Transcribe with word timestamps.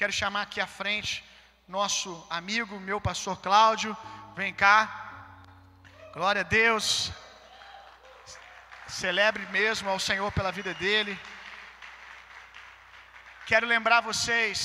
Quero 0.00 0.12
chamar 0.18 0.42
aqui 0.42 0.60
à 0.64 0.66
frente 0.80 1.12
nosso 1.76 2.10
amigo, 2.38 2.74
meu 2.88 2.98
pastor 3.06 3.36
Cláudio. 3.46 3.90
Vem 4.36 4.52
cá. 4.62 4.78
Glória 6.16 6.42
a 6.42 6.50
Deus. 6.60 6.86
Celebre 9.00 9.44
mesmo 9.56 9.90
ao 9.90 9.98
Senhor 10.08 10.30
pela 10.36 10.52
vida 10.58 10.72
dele. 10.82 11.14
Quero 13.50 13.66
lembrar 13.74 14.00
vocês, 14.10 14.60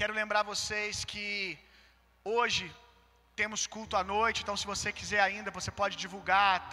quero 0.00 0.12
lembrar 0.20 0.42
vocês 0.52 1.04
que 1.12 1.56
hoje 2.24 2.66
temos 3.40 3.68
culto 3.74 3.96
à 3.96 4.02
noite, 4.02 4.42
então 4.42 4.56
se 4.60 4.70
você 4.74 4.90
quiser 5.00 5.22
ainda, 5.28 5.56
você 5.58 5.70
pode 5.70 5.96
divulgar, 6.04 6.68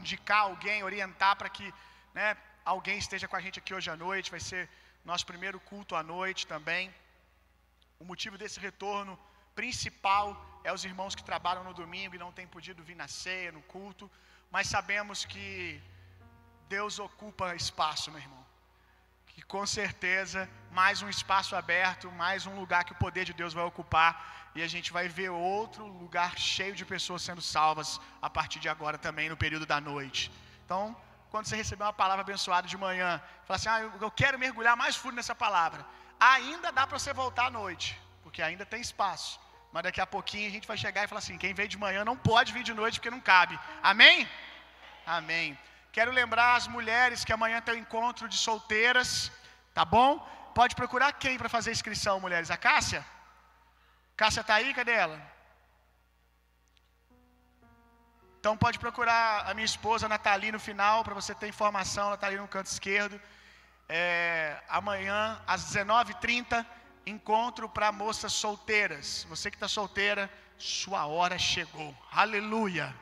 indicar 0.00 0.42
alguém, 0.42 0.84
orientar 0.90 1.34
para 1.34 1.48
que 1.56 1.74
né, 2.14 2.36
alguém 2.64 2.98
esteja 2.98 3.26
com 3.26 3.38
a 3.38 3.44
gente 3.46 3.58
aqui 3.58 3.74
hoje 3.74 3.90
à 3.90 3.96
noite. 3.96 4.34
Vai 4.36 4.44
ser 4.50 4.62
nosso 5.10 5.26
primeiro 5.32 5.58
culto 5.70 5.92
à 6.00 6.02
noite 6.14 6.46
também. 6.54 6.84
O 8.02 8.04
motivo 8.10 8.36
desse 8.40 8.58
retorno 8.68 9.12
principal 9.60 10.26
é 10.68 10.70
os 10.76 10.84
irmãos 10.88 11.14
que 11.18 11.28
trabalham 11.30 11.64
no 11.68 11.72
domingo 11.82 12.14
e 12.14 12.22
não 12.24 12.30
têm 12.38 12.48
podido 12.56 12.84
vir 12.88 12.96
na 13.02 13.08
ceia, 13.22 13.54
no 13.56 13.62
culto, 13.74 14.04
mas 14.54 14.66
sabemos 14.74 15.24
que 15.32 15.46
Deus 16.74 16.98
ocupa 17.06 17.56
espaço, 17.62 18.10
meu 18.10 18.20
irmão. 18.26 18.44
Que 19.32 19.40
com 19.54 19.64
certeza 19.78 20.40
mais 20.80 21.00
um 21.04 21.08
espaço 21.16 21.56
aberto, 21.62 22.12
mais 22.24 22.44
um 22.50 22.54
lugar 22.62 22.84
que 22.84 22.96
o 22.96 23.02
poder 23.06 23.24
de 23.30 23.38
Deus 23.40 23.54
vai 23.58 23.64
ocupar 23.72 24.12
e 24.56 24.62
a 24.66 24.68
gente 24.74 24.92
vai 24.98 25.06
ver 25.08 25.30
outro 25.30 25.86
lugar 26.02 26.32
cheio 26.54 26.74
de 26.80 26.84
pessoas 26.94 27.22
sendo 27.22 27.40
salvas 27.56 27.98
a 28.20 28.28
partir 28.28 28.60
de 28.64 28.68
agora 28.68 28.98
também 29.06 29.30
no 29.30 29.42
período 29.44 29.64
da 29.64 29.80
noite. 29.80 30.30
Então, 30.64 30.84
quando 31.30 31.46
você 31.46 31.56
receber 31.56 31.84
uma 31.84 31.92
palavra 31.92 32.22
abençoada 32.22 32.66
de 32.66 32.76
manhã, 32.76 33.20
fala 33.46 33.56
assim: 33.56 33.68
ah, 33.68 33.80
eu 34.06 34.10
quero 34.10 34.38
mergulhar 34.38 34.76
mais 34.76 34.96
fundo 34.96 35.16
nessa 35.16 35.34
palavra. 35.34 35.84
Ainda 36.18 36.72
dá 36.72 36.86
para 36.86 36.98
você 36.98 37.12
voltar 37.12 37.46
à 37.46 37.50
noite, 37.50 38.00
porque 38.22 38.42
ainda 38.42 38.64
tem 38.66 38.80
espaço. 38.80 39.38
Mas 39.72 39.82
daqui 39.82 40.00
a 40.00 40.06
pouquinho 40.06 40.48
a 40.48 40.54
gente 40.54 40.66
vai 40.66 40.76
chegar 40.76 41.04
e 41.04 41.08
falar 41.08 41.20
assim: 41.20 41.38
quem 41.38 41.54
veio 41.54 41.68
de 41.68 41.78
manhã 41.78 42.04
não 42.04 42.16
pode 42.16 42.52
vir 42.52 42.62
de 42.62 42.74
noite 42.74 42.98
porque 42.98 43.10
não 43.10 43.20
cabe. 43.20 43.58
Amém? 43.82 44.28
Amém. 45.06 45.58
Quero 45.92 46.10
lembrar 46.12 46.56
as 46.56 46.66
mulheres 46.66 47.24
que 47.24 47.32
amanhã 47.32 47.60
tem 47.60 47.74
o 47.74 47.78
um 47.78 47.80
encontro 47.80 48.28
de 48.28 48.36
solteiras, 48.36 49.32
tá 49.74 49.84
bom? 49.84 50.10
Pode 50.54 50.74
procurar 50.74 51.12
quem 51.12 51.38
para 51.38 51.48
fazer 51.48 51.70
inscrição, 51.70 52.20
mulheres? 52.20 52.50
A 52.50 52.56
Cássia? 52.56 53.04
Cássia 54.16 54.42
tá 54.42 54.54
aí? 54.54 54.72
Cadê 54.74 54.92
ela? 54.92 55.37
Então 58.48 58.56
pode 58.56 58.78
procurar 58.78 59.46
a 59.46 59.52
minha 59.52 59.66
esposa 59.66 60.08
Nathalie 60.08 60.50
no 60.50 60.58
final 60.58 61.04
para 61.04 61.12
você 61.12 61.34
ter 61.34 61.48
informação. 61.48 62.08
Nathalie 62.08 62.38
no 62.38 62.48
canto 62.48 62.64
esquerdo. 62.64 63.20
É, 63.86 64.58
amanhã 64.70 65.38
às 65.46 65.66
19h30 65.66 66.64
encontro 67.04 67.68
para 67.68 67.92
moças 67.92 68.32
solteiras. 68.32 69.26
Você 69.28 69.50
que 69.50 69.56
está 69.56 69.68
solteira, 69.68 70.32
sua 70.56 71.04
hora 71.04 71.38
chegou. 71.38 71.94
Aleluia. 72.10 72.96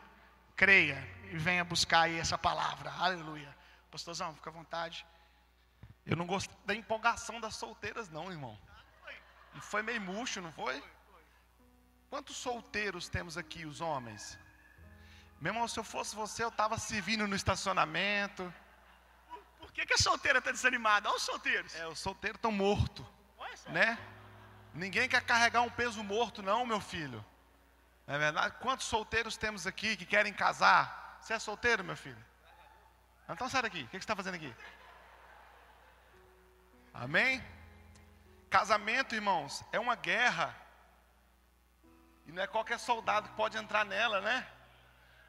Creia 0.57 0.99
e 1.31 1.39
venha 1.39 1.63
buscar 1.65 2.01
aí 2.01 2.19
essa 2.19 2.37
palavra. 2.37 2.91
Aleluia. 2.99 3.57
Pastorzão, 3.89 4.35
fica 4.35 4.51
à 4.51 4.53
vontade. 4.53 5.07
Eu 6.05 6.17
não 6.17 6.27
gostei 6.27 6.57
da 6.67 6.75
empolgação 6.75 7.41
das 7.41 7.55
solteiras, 7.55 8.09
não, 8.09 8.33
irmão. 8.33 8.59
Não 9.55 9.61
foi 9.61 9.85
meio 9.85 10.01
murcho, 10.01 10.41
não 10.41 10.51
foi? 10.51 10.83
Quantos 12.11 12.37
solteiros 12.37 13.09
temos 13.09 13.39
aqui, 13.39 13.65
os 13.65 13.81
homens? 13.81 14.37
Meu 15.41 15.53
irmão, 15.53 15.69
se 15.69 15.79
eu 15.79 15.85
fosse 15.85 16.17
você, 16.17 16.43
eu 16.43 16.49
estava 16.49 16.79
servindo 16.79 17.27
no 17.27 17.37
estacionamento. 17.37 18.53
Por, 19.29 19.39
por 19.59 19.73
que, 19.73 19.85
que 19.85 19.95
a 19.95 19.99
solteira 19.99 20.39
está 20.39 20.51
desanimada? 20.51 21.09
Olha 21.09 21.17
os 21.17 21.23
solteiros. 21.23 21.75
É, 21.75 21.87
os 21.87 21.99
solteiros 21.99 22.39
estão 22.39 22.53
mortos. 22.53 23.05
Né? 23.69 23.99
Ninguém 24.73 25.09
quer 25.09 25.23
carregar 25.23 25.63
um 25.63 25.71
peso 25.71 26.03
morto, 26.03 26.43
não, 26.43 26.65
meu 26.65 26.81
filho. 26.81 27.25
Não 28.07 28.15
é 28.15 28.19
verdade? 28.19 28.55
Quantos 28.61 28.87
solteiros 28.87 29.37
temos 29.37 29.67
aqui 29.67 29.97
que 29.97 30.07
querem 30.07 30.33
casar? 30.33 31.19
Você 31.21 31.33
é 31.33 31.39
solteiro, 31.39 31.83
meu 31.83 31.97
filho? 31.97 32.25
Então 33.29 33.49
sai 33.49 33.63
daqui. 33.63 33.83
O 33.83 33.87
que 33.87 33.93
você 33.93 33.97
está 33.97 34.15
fazendo 34.15 34.37
aqui? 34.37 34.55
Amém? 36.95 37.45
Casamento, 38.49 39.15
irmãos, 39.15 39.65
é 39.73 39.81
uma 39.81 39.97
guerra. 39.97 40.55
E 42.27 42.33
não 42.33 42.43
é 42.43 42.47
qualquer 42.47 42.79
soldado 42.79 43.29
que 43.29 43.35
pode 43.35 43.57
entrar 43.57 43.85
nela, 43.85 44.21
né? 44.21 44.47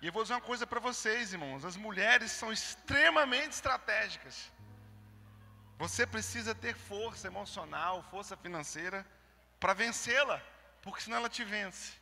E 0.01 0.07
eu 0.07 0.13
vou 0.13 0.23
dizer 0.23 0.35
uma 0.35 0.41
coisa 0.41 0.65
para 0.67 0.79
vocês, 0.79 1.33
irmãos: 1.33 1.65
as 1.65 1.75
mulheres 1.75 2.31
são 2.31 2.51
extremamente 2.51 3.53
estratégicas. 3.53 4.51
Você 5.77 6.05
precisa 6.05 6.53
ter 6.55 6.75
força 6.75 7.27
emocional, 7.27 8.03
força 8.11 8.35
financeira 8.37 9.05
para 9.59 9.73
vencê-la, 9.73 10.41
porque 10.81 11.01
senão 11.01 11.17
ela 11.17 11.29
te 11.29 11.43
vence. 11.43 11.93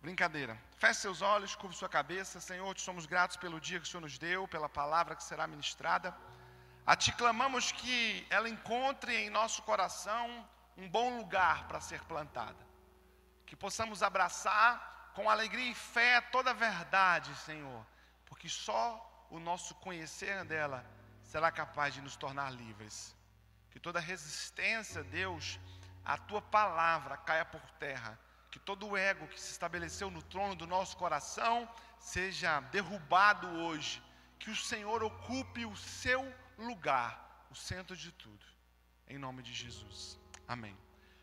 Brincadeira. 0.00 0.56
Feche 0.78 1.00
seus 1.00 1.22
olhos, 1.22 1.54
curva 1.54 1.74
sua 1.74 1.88
cabeça. 1.88 2.40
Senhor, 2.40 2.72
te 2.74 2.82
somos 2.82 3.06
gratos 3.06 3.36
pelo 3.36 3.60
dia 3.60 3.80
que 3.80 3.86
o 3.86 3.90
Senhor 3.90 4.02
nos 4.02 4.18
deu, 4.18 4.46
pela 4.46 4.68
palavra 4.68 5.16
que 5.16 5.24
será 5.24 5.46
ministrada. 5.46 6.16
A 6.86 6.94
ti 6.94 7.10
clamamos 7.12 7.72
que 7.72 8.24
ela 8.30 8.48
encontre 8.48 9.14
em 9.16 9.30
nosso 9.30 9.62
coração 9.62 10.48
um 10.76 10.88
bom 10.88 11.18
lugar 11.18 11.66
para 11.66 11.80
ser 11.80 12.00
plantada. 12.04 12.58
Que 13.46 13.56
possamos 13.56 14.02
abraçar 14.02 14.95
com 15.16 15.30
alegria 15.30 15.70
e 15.70 15.74
fé 15.74 16.20
toda 16.20 16.50
a 16.50 16.52
verdade, 16.68 17.34
Senhor, 17.36 17.86
porque 18.26 18.50
só 18.50 19.26
o 19.30 19.40
nosso 19.40 19.74
conhecer 19.76 20.44
dela 20.44 20.84
será 21.24 21.50
capaz 21.50 21.94
de 21.94 22.02
nos 22.02 22.16
tornar 22.16 22.52
livres. 22.52 23.16
Que 23.70 23.80
toda 23.80 23.98
resistência, 23.98 25.02
Deus, 25.02 25.58
à 26.04 26.18
tua 26.18 26.42
palavra 26.42 27.16
caia 27.16 27.46
por 27.46 27.62
terra. 27.86 28.18
Que 28.50 28.58
todo 28.58 28.88
o 28.88 28.96
ego 28.96 29.26
que 29.26 29.40
se 29.40 29.52
estabeleceu 29.52 30.10
no 30.10 30.20
trono 30.20 30.54
do 30.54 30.66
nosso 30.66 30.94
coração 30.98 31.66
seja 31.98 32.60
derrubado 32.60 33.48
hoje. 33.64 34.02
Que 34.38 34.50
o 34.50 34.56
Senhor 34.56 35.02
ocupe 35.02 35.64
o 35.64 35.76
seu 35.76 36.22
lugar, 36.58 37.46
o 37.50 37.54
centro 37.54 37.96
de 37.96 38.12
tudo. 38.12 38.44
Em 39.08 39.16
nome 39.16 39.42
de 39.42 39.54
Jesus. 39.54 40.18
Amém. 40.46 40.76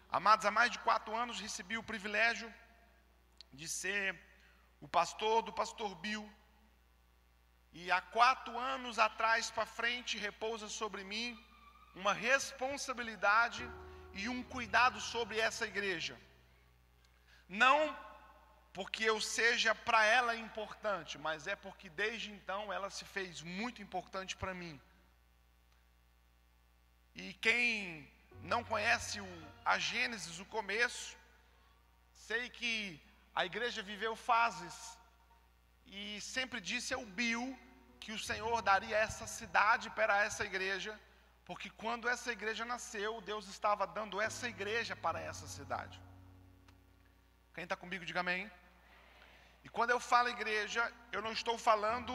Amados, 0.09 0.47
há 0.47 0.51
mais 0.51 0.71
de 0.71 0.79
quatro 0.79 1.15
anos 1.15 1.39
recebi 1.39 1.77
o 1.77 1.83
privilégio 1.83 2.51
de 3.53 3.67
ser 3.67 4.19
o 4.81 4.87
pastor 4.87 5.41
do 5.41 5.53
pastor 5.61 5.93
Bill. 5.95 6.25
E 7.71 7.91
há 7.91 8.01
quatro 8.01 8.57
anos 8.57 8.99
atrás 8.99 9.49
para 9.49 9.65
frente 9.65 10.17
repousa 10.17 10.67
sobre 10.67 11.03
mim 11.03 11.27
uma 11.95 12.13
responsabilidade 12.13 13.63
e 14.13 14.27
um 14.29 14.43
cuidado 14.43 14.99
sobre 14.99 15.39
essa 15.39 15.65
igreja. 15.65 16.19
Não 17.47 17.95
porque 18.73 19.03
eu 19.03 19.21
seja 19.21 19.75
para 19.75 20.03
ela 20.03 20.35
importante, 20.35 21.17
mas 21.17 21.45
é 21.45 21.55
porque 21.55 21.89
desde 21.89 22.31
então 22.31 22.73
ela 22.73 22.89
se 22.89 23.05
fez 23.05 23.41
muito 23.41 23.81
importante 23.81 24.35
para 24.35 24.53
mim. 24.53 24.81
E 27.13 27.33
quem 27.35 28.11
não 28.41 28.63
conhece 28.63 29.21
o, 29.21 29.47
a 29.63 29.77
Gênesis, 29.77 30.39
o 30.39 30.45
começo, 30.45 31.15
sei 32.13 32.49
que 32.49 32.99
a 33.39 33.45
igreja 33.45 33.81
viveu 33.91 34.15
fases 34.15 34.75
e 35.87 36.21
sempre 36.21 36.59
disse 36.61 36.93
ao 36.93 37.05
Bill 37.19 37.45
que 37.99 38.11
o 38.11 38.19
Senhor 38.29 38.61
daria 38.61 38.97
essa 38.97 39.25
cidade 39.25 39.89
para 39.97 40.15
essa 40.27 40.43
igreja, 40.43 40.93
porque 41.45 41.69
quando 41.83 42.09
essa 42.13 42.31
igreja 42.31 42.63
nasceu, 42.65 43.21
Deus 43.21 43.47
estava 43.47 43.85
dando 43.97 44.21
essa 44.27 44.47
igreja 44.47 44.95
para 44.95 45.19
essa 45.29 45.47
cidade. 45.47 45.99
Quem 47.53 47.65
está 47.65 47.75
comigo, 47.75 48.05
diga 48.05 48.21
amém. 48.21 48.51
E 49.63 49.69
quando 49.69 49.91
eu 49.91 49.99
falo 49.99 50.35
igreja, 50.37 50.81
eu 51.11 51.21
não 51.21 51.31
estou 51.31 51.57
falando 51.57 52.13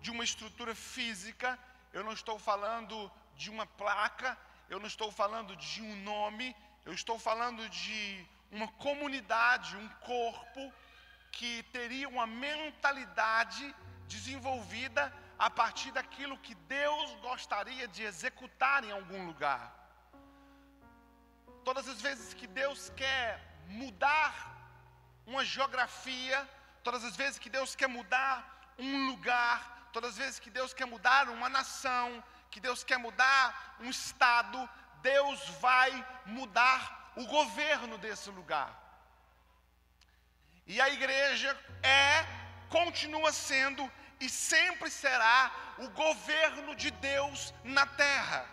de 0.00 0.10
uma 0.10 0.24
estrutura 0.24 0.74
física, 0.74 1.58
eu 1.92 2.02
não 2.04 2.12
estou 2.12 2.38
falando 2.38 3.10
de 3.36 3.48
uma 3.50 3.66
placa, 3.66 4.36
eu 4.68 4.78
não 4.78 4.86
estou 4.86 5.10
falando 5.10 5.56
de 5.56 5.82
um 5.82 5.94
nome, 6.02 6.54
eu 6.84 6.92
estou 6.92 7.18
falando 7.18 7.68
de 7.68 8.26
uma 8.50 8.68
comunidade, 8.68 9.76
um 9.76 9.88
corpo 10.12 10.72
que 11.30 11.62
teria 11.72 12.08
uma 12.08 12.26
mentalidade 12.26 13.74
desenvolvida 14.08 15.12
a 15.38 15.48
partir 15.48 15.90
daquilo 15.92 16.36
que 16.38 16.54
Deus 16.54 17.14
gostaria 17.22 17.86
de 17.88 18.02
executar 18.02 18.84
em 18.84 18.90
algum 18.90 19.26
lugar. 19.26 19.72
Todas 21.64 21.88
as 21.88 22.00
vezes 22.00 22.34
que 22.34 22.46
Deus 22.46 22.90
quer 22.96 23.40
mudar 23.66 24.32
uma 25.26 25.44
geografia, 25.44 26.48
todas 26.82 27.04
as 27.04 27.16
vezes 27.16 27.38
que 27.38 27.48
Deus 27.48 27.74
quer 27.76 27.86
mudar 27.88 28.74
um 28.78 29.06
lugar, 29.10 29.88
todas 29.92 30.10
as 30.10 30.18
vezes 30.18 30.38
que 30.38 30.50
Deus 30.50 30.74
quer 30.74 30.86
mudar 30.86 31.28
uma 31.28 31.48
nação, 31.48 32.22
que 32.50 32.60
Deus 32.60 32.82
quer 32.82 32.98
mudar 32.98 33.76
um 33.80 33.88
estado, 33.88 34.68
Deus 35.00 35.40
vai 35.60 36.06
mudar 36.26 36.99
o 37.16 37.24
governo 37.26 37.98
desse 37.98 38.30
lugar. 38.30 38.70
E 40.66 40.80
a 40.80 40.88
igreja 40.88 41.58
é, 41.82 42.24
continua 42.68 43.32
sendo 43.32 43.90
e 44.20 44.28
sempre 44.28 44.90
será 44.90 45.50
o 45.78 45.88
governo 45.90 46.74
de 46.76 46.90
Deus 46.90 47.52
na 47.64 47.86
terra. 47.86 48.46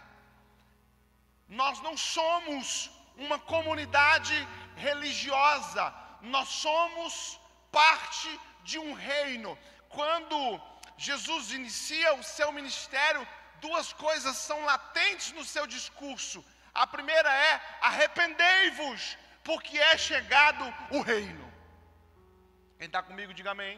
Nós 1.48 1.80
não 1.82 1.96
somos 1.96 2.90
uma 3.16 3.40
comunidade 3.40 4.36
religiosa, 4.76 5.94
nós 6.22 6.48
somos 6.50 7.40
parte 7.72 8.40
de 8.64 8.78
um 8.80 8.94
reino. 8.94 9.58
Quando 9.90 10.62
Jesus 10.98 11.52
inicia 11.52 12.16
o 12.16 12.24
seu 12.24 12.52
ministério, 12.52 13.28
duas 13.62 13.94
coisas 13.94 14.36
são 14.38 14.64
latentes 14.66 15.32
no 15.32 15.46
seu 15.46 15.66
discurso. 15.68 16.44
A 16.84 16.86
primeira 16.96 17.32
é: 17.50 17.54
arrependei-vos, 17.90 19.02
porque 19.48 19.78
é 19.92 19.98
chegado 20.10 20.64
o 20.98 21.02
reino. 21.12 21.46
Quem 22.78 22.88
está 22.90 23.02
comigo, 23.10 23.38
diga 23.40 23.52
amém. 23.56 23.76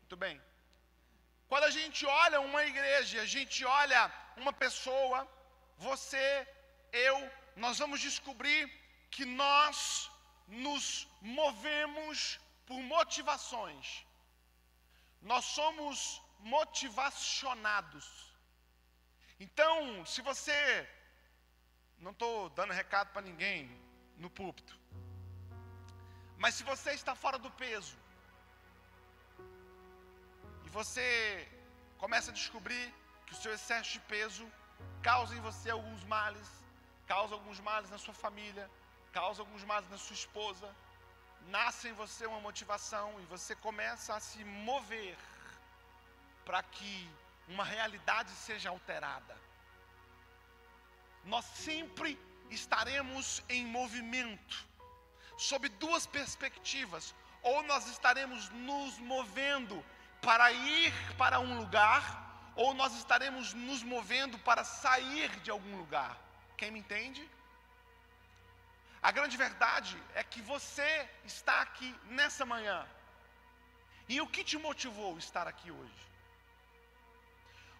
Muito 0.00 0.16
bem. 0.24 0.36
Quando 1.50 1.64
a 1.70 1.74
gente 1.78 2.02
olha 2.06 2.40
uma 2.48 2.62
igreja, 2.70 3.20
a 3.22 3.30
gente 3.34 3.58
olha 3.80 4.00
uma 4.42 4.52
pessoa, 4.64 5.18
você, 5.88 6.26
eu, 7.06 7.16
nós 7.64 7.78
vamos 7.82 8.00
descobrir 8.08 8.62
que 9.14 9.26
nós 9.42 9.76
nos 10.66 11.06
movemos 11.40 12.40
por 12.66 12.80
motivações. 12.94 13.86
Nós 15.20 15.44
somos 15.58 15.98
motivacionados. 16.56 18.06
Então, 19.38 20.04
se 20.06 20.22
você. 20.30 20.56
Não 21.98 22.12
estou 22.12 22.50
dando 22.50 22.72
recado 22.72 23.10
para 23.12 23.22
ninguém 23.22 23.70
no 24.16 24.30
púlpito. 24.30 24.78
Mas 26.36 26.54
se 26.54 26.64
você 26.64 26.92
está 26.92 27.14
fora 27.14 27.38
do 27.38 27.50
peso, 27.50 27.96
e 30.64 30.68
você 30.68 31.48
começa 31.98 32.30
a 32.30 32.34
descobrir 32.34 32.92
que 33.26 33.32
o 33.32 33.36
seu 33.36 33.52
excesso 33.54 33.92
de 33.92 34.00
peso 34.00 34.46
causa 35.02 35.34
em 35.34 35.40
você 35.40 35.70
alguns 35.70 36.04
males, 36.04 36.48
causa 37.06 37.34
alguns 37.34 37.60
males 37.60 37.90
na 37.90 37.98
sua 37.98 38.14
família, 38.14 38.70
causa 39.12 39.42
alguns 39.42 39.64
males 39.64 39.88
na 39.90 39.98
sua 39.98 40.14
esposa, 40.14 40.74
nasce 41.46 41.88
em 41.88 41.92
você 41.92 42.26
uma 42.26 42.40
motivação 42.40 43.20
e 43.20 43.24
você 43.26 43.54
começa 43.54 44.14
a 44.14 44.20
se 44.20 44.44
mover 44.44 45.16
para 46.44 46.62
que 46.62 47.10
uma 47.48 47.64
realidade 47.64 48.30
seja 48.30 48.70
alterada. 48.70 49.43
Nós 51.24 51.44
sempre 51.44 52.18
estaremos 52.50 53.42
em 53.48 53.66
movimento, 53.66 54.56
sob 55.36 55.68
duas 55.68 56.06
perspectivas. 56.06 57.14
Ou 57.42 57.62
nós 57.62 57.86
estaremos 57.88 58.48
nos 58.50 58.98
movendo 58.98 59.84
para 60.22 60.50
ir 60.52 60.92
para 61.16 61.40
um 61.40 61.58
lugar, 61.58 62.52
ou 62.56 62.72
nós 62.72 62.94
estaremos 62.94 63.52
nos 63.52 63.82
movendo 63.82 64.38
para 64.38 64.64
sair 64.64 65.28
de 65.40 65.50
algum 65.50 65.76
lugar. 65.76 66.16
Quem 66.56 66.70
me 66.70 66.80
entende? 66.80 67.28
A 69.02 69.10
grande 69.10 69.36
verdade 69.36 70.02
é 70.14 70.22
que 70.24 70.40
você 70.40 71.08
está 71.24 71.60
aqui 71.60 71.94
nessa 72.06 72.46
manhã. 72.46 72.86
E 74.08 74.20
o 74.20 74.26
que 74.26 74.42
te 74.42 74.56
motivou 74.56 75.18
estar 75.18 75.46
aqui 75.46 75.70
hoje? 75.70 76.02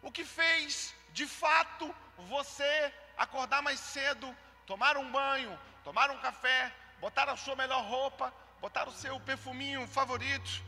O 0.03 0.13
que 0.13 0.25
fez, 0.25 0.95
de 1.13 1.27
fato, 1.27 1.95
você 2.35 2.93
acordar 3.17 3.63
mais 3.63 3.81
cedo, 3.81 4.35
tomar 4.67 4.97
um 4.97 5.11
banho, 5.11 5.59
tomar 5.83 6.11
um 6.11 6.19
café, 6.19 6.73
botar 7.01 7.29
a 7.29 7.37
sua 7.37 7.57
melhor 7.57 7.83
roupa, 7.85 8.33
botar 8.61 8.89
o 8.89 8.93
seu 8.93 9.19
perfuminho 9.21 9.87
favorito, 9.87 10.63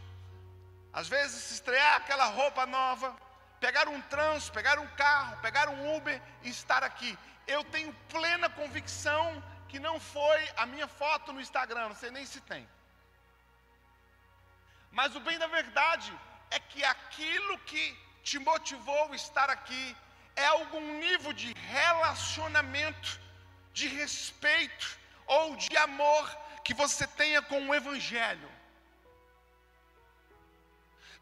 às 0.93 1.09
vezes 1.09 1.51
estrear 1.51 1.97
aquela 1.97 2.27
roupa 2.27 2.67
nova, 2.67 3.17
pegar 3.61 3.89
um 3.89 4.01
trânsito, 4.03 4.53
pegar 4.53 4.79
um 4.79 4.87
carro, 4.89 5.37
pegar 5.39 5.69
um 5.69 5.97
Uber 5.97 6.21
e 6.43 6.49
estar 6.49 6.83
aqui. 6.83 7.19
Eu 7.47 7.63
tenho 7.65 7.93
plena 8.09 8.49
convicção 8.49 9.43
que 9.69 9.79
não 9.79 9.99
foi 10.01 10.51
a 10.57 10.67
minha 10.67 10.89
foto 10.89 11.33
no 11.33 11.41
Instagram, 11.41 11.89
não 11.89 11.97
sei 11.97 12.11
nem 12.11 12.25
se 12.25 12.41
tem. 12.41 12.69
Mas 14.91 15.15
o 15.15 15.21
bem 15.21 15.39
da 15.39 15.47
verdade 15.47 16.13
é 16.51 16.59
que 16.59 16.83
aquilo 16.85 17.59
que 17.61 17.85
te 18.23 18.39
motivou 18.39 19.13
a 19.13 19.17
estar 19.17 19.51
aqui 19.51 19.97
é 20.37 20.47
algum 20.47 20.99
nível 20.99 21.33
de 21.33 21.53
relacionamento, 21.79 23.21
de 23.73 23.89
respeito 23.89 24.99
ou 25.27 25.57
de 25.57 25.77
amor 25.77 26.25
que 26.65 26.75
você 26.75 27.07
tenha 27.07 27.41
com 27.43 27.61
o 27.69 27.75
Evangelho. 27.75 28.51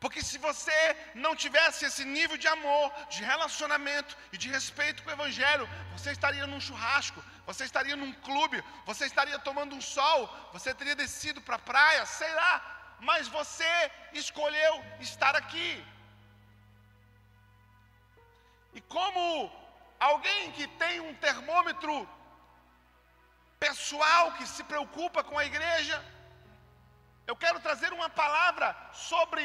Porque 0.02 0.22
se 0.22 0.37
você 0.46 0.78
não 1.14 1.34
tivesse 1.34 1.87
esse 1.87 2.05
nível 2.05 2.37
de 2.37 2.46
amor, 2.46 2.93
de 3.08 3.20
relacionamento 3.25 4.16
e 4.32 4.37
de 4.37 4.49
respeito 4.56 5.02
com 5.02 5.11
o 5.11 5.17
Evangelho, 5.19 5.67
você 5.96 6.10
estaria 6.10 6.46
num 6.46 6.60
churrasco, 6.60 7.25
você 7.46 7.64
estaria 7.64 7.96
num 7.96 8.12
clube, 8.26 8.62
você 8.84 9.06
estaria 9.06 9.38
tomando 9.38 9.75
um 9.75 9.81
sol, 9.81 10.20
você 10.52 10.75
teria 10.75 10.94
descido 10.94 11.40
para 11.40 11.56
a 11.56 11.67
praia, 11.70 12.05
sei 12.05 12.32
lá, 12.34 12.52
mas 13.00 13.28
você 13.28 13.72
escolheu 14.12 14.75
estar 15.00 15.34
aqui. 15.37 15.70
E 18.75 18.81
como 18.81 19.23
alguém 19.99 20.53
que 20.53 20.67
tem 20.82 21.00
um 21.00 21.15
termômetro 21.26 22.09
pessoal 23.59 24.32
que 24.32 24.47
se 24.47 24.62
preocupa 24.65 25.23
com 25.23 25.38
a 25.38 25.44
igreja, 25.44 25.97
eu 27.26 27.37
quero 27.37 27.61
trazer 27.61 27.93
uma 27.93 28.11
palavra 28.11 28.76
sobre 28.93 29.44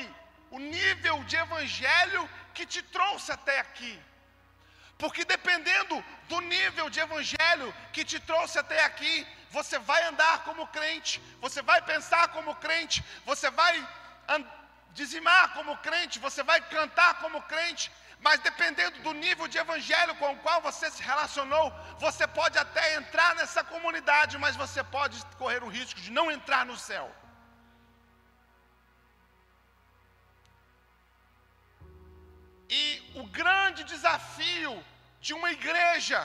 o 0.52 0.60
nível 0.60 1.24
de 1.26 1.36
evangelho 1.36 2.30
que 2.54 2.66
te 2.66 2.81
trouxe 2.81 3.31
até 3.31 3.60
aqui. 3.60 3.94
Porque 4.98 5.24
dependendo 5.24 6.04
do 6.28 6.42
nível 6.42 6.90
de 6.90 7.00
evangelho 7.00 7.74
que 7.94 8.04
te 8.04 8.20
trouxe 8.20 8.60
até 8.60 8.84
aqui, 8.84 9.25
você 9.50 9.80
vai 9.80 10.02
andar 10.08 10.44
como 10.44 10.68
crente, 10.68 11.22
você 11.40 11.62
vai 11.62 11.82
pensar 11.82 12.28
como 12.30 12.56
crente, 12.56 13.04
você 13.25 13.50
vai 13.50 13.75
dizimar 14.92 15.54
como 15.54 15.78
crente, 15.78 16.20
você 16.20 16.44
vai 16.44 16.60
cantar 16.75 17.12
como 17.22 17.42
crente, 17.44 17.90
mas 18.25 18.39
dependendo 18.42 19.00
do 19.00 19.13
nível 19.13 19.48
de 19.48 19.57
evangelho 19.57 20.13
com 20.16 20.31
o 20.33 20.39
qual 20.45 20.62
você 20.62 20.89
se 20.92 21.01
relacionou, 21.01 21.71
você 21.98 22.27
pode 22.27 22.57
até 22.57 22.95
entrar 22.95 23.33
nessa 23.36 23.63
comunidade, 23.63 24.38
mas 24.38 24.56
você 24.56 24.83
pode 24.83 25.24
correr 25.38 25.63
o 25.63 25.69
risco 25.69 26.01
de 26.01 26.12
não 26.12 26.30
entrar 26.30 26.66
no 26.66 26.77
céu. 26.77 27.07
E 32.69 32.83
o 33.16 33.25
grande 33.39 33.83
desafio 33.83 34.74
de 35.22 35.33
uma 35.33 35.51
igreja 35.51 36.19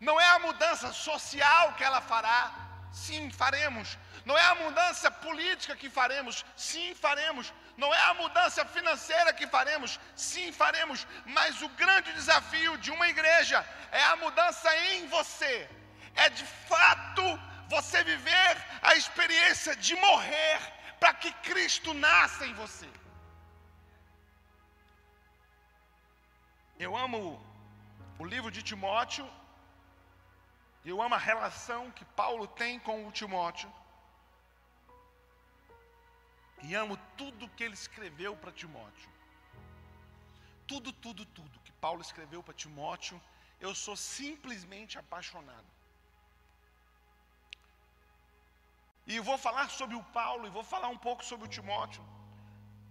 não 0.00 0.20
é 0.20 0.28
a 0.30 0.38
mudança 0.40 0.92
social 0.92 1.74
que 1.74 1.84
ela 1.84 2.00
fará, 2.00 2.40
sim, 2.92 3.30
faremos. 3.30 3.96
Não 4.24 4.36
é 4.36 4.44
a 4.46 4.54
mudança 4.56 5.10
política 5.10 5.76
que 5.76 5.88
faremos, 5.88 6.44
sim, 6.56 6.94
faremos. 6.94 7.52
Não 7.76 7.92
é 7.94 8.00
a 8.10 8.14
mudança 8.14 8.64
financeira 8.66 9.32
que 9.32 9.46
faremos, 9.46 9.98
sim, 10.14 10.52
faremos. 10.52 11.06
Mas 11.24 11.62
o 11.62 11.68
grande 11.70 12.12
desafio 12.12 12.76
de 12.78 12.90
uma 12.90 13.08
igreja 13.08 13.64
é 13.90 14.02
a 14.04 14.16
mudança 14.16 14.74
em 14.90 15.06
você. 15.08 15.68
É 16.14 16.28
de 16.28 16.44
fato 16.44 17.22
você 17.68 18.04
viver 18.04 18.56
a 18.82 18.94
experiência 18.94 19.74
de 19.74 19.94
morrer 19.96 20.58
para 21.00 21.14
que 21.14 21.32
Cristo 21.48 21.94
nasça 21.94 22.46
em 22.46 22.54
você. 22.54 22.88
Eu 26.78 26.96
amo 26.96 27.20
o 28.18 28.24
livro 28.24 28.50
de 28.50 28.62
Timóteo, 28.62 29.26
eu 30.84 31.00
amo 31.00 31.14
a 31.14 31.18
relação 31.18 31.90
que 31.92 32.04
Paulo 32.04 32.46
tem 32.46 32.78
com 32.78 33.06
o 33.06 33.12
Timóteo, 33.12 33.72
e 36.62 36.74
amo 36.74 36.96
tudo 37.16 37.48
que 37.50 37.64
ele 37.64 37.74
escreveu 37.74 38.36
para 38.36 38.52
Timóteo. 38.52 39.10
Tudo, 40.66 40.92
tudo, 40.92 41.24
tudo 41.24 41.60
que 41.64 41.72
Paulo 41.72 42.00
escreveu 42.00 42.42
para 42.42 42.54
Timóteo, 42.54 43.20
eu 43.60 43.74
sou 43.74 43.96
simplesmente 43.96 44.98
apaixonado. 44.98 45.70
E 49.06 49.18
vou 49.18 49.36
falar 49.36 49.68
sobre 49.70 49.96
o 49.96 50.04
Paulo 50.18 50.46
e 50.46 50.50
vou 50.50 50.62
falar 50.62 50.88
um 50.88 50.98
pouco 51.06 51.24
sobre 51.24 51.46
o 51.46 51.50
Timóteo. 51.50 52.04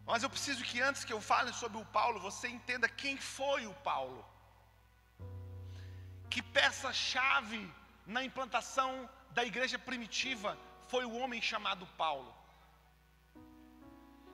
Mas 0.06 0.24
eu 0.24 0.30
preciso 0.30 0.64
que 0.64 0.82
antes 0.82 1.06
que 1.06 1.14
eu 1.14 1.22
fale 1.22 1.54
sobre 1.54 1.78
o 1.78 1.86
Paulo, 1.86 2.20
você 2.20 2.48
entenda 2.50 2.90
quem 2.90 3.16
foi 3.18 3.66
o 3.66 3.74
Paulo. 3.76 4.26
Que 6.30 6.42
peça-chave 6.42 7.62
na 8.06 8.24
implantação 8.24 9.10
da 9.32 9.46
igreja 9.46 9.80
primitiva 9.80 10.58
foi 10.88 11.06
o 11.06 11.16
homem 11.18 11.42
chamado 11.42 11.86
Paulo. 11.98 12.41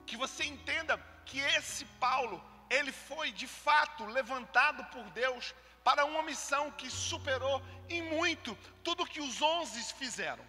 Que 0.08 0.16
você 0.24 0.44
entenda 0.52 0.94
que 1.28 1.38
esse 1.56 1.84
Paulo, 2.06 2.38
ele 2.76 2.92
foi 3.08 3.28
de 3.40 3.48
fato 3.64 4.04
levantado 4.18 4.82
por 4.94 5.04
Deus 5.22 5.54
para 5.88 6.04
uma 6.10 6.22
missão 6.30 6.64
que 6.78 6.90
superou 6.90 7.56
em 7.88 8.02
muito 8.16 8.54
tudo 8.86 9.10
que 9.12 9.20
os 9.28 9.40
onze 9.40 9.80
fizeram 10.02 10.44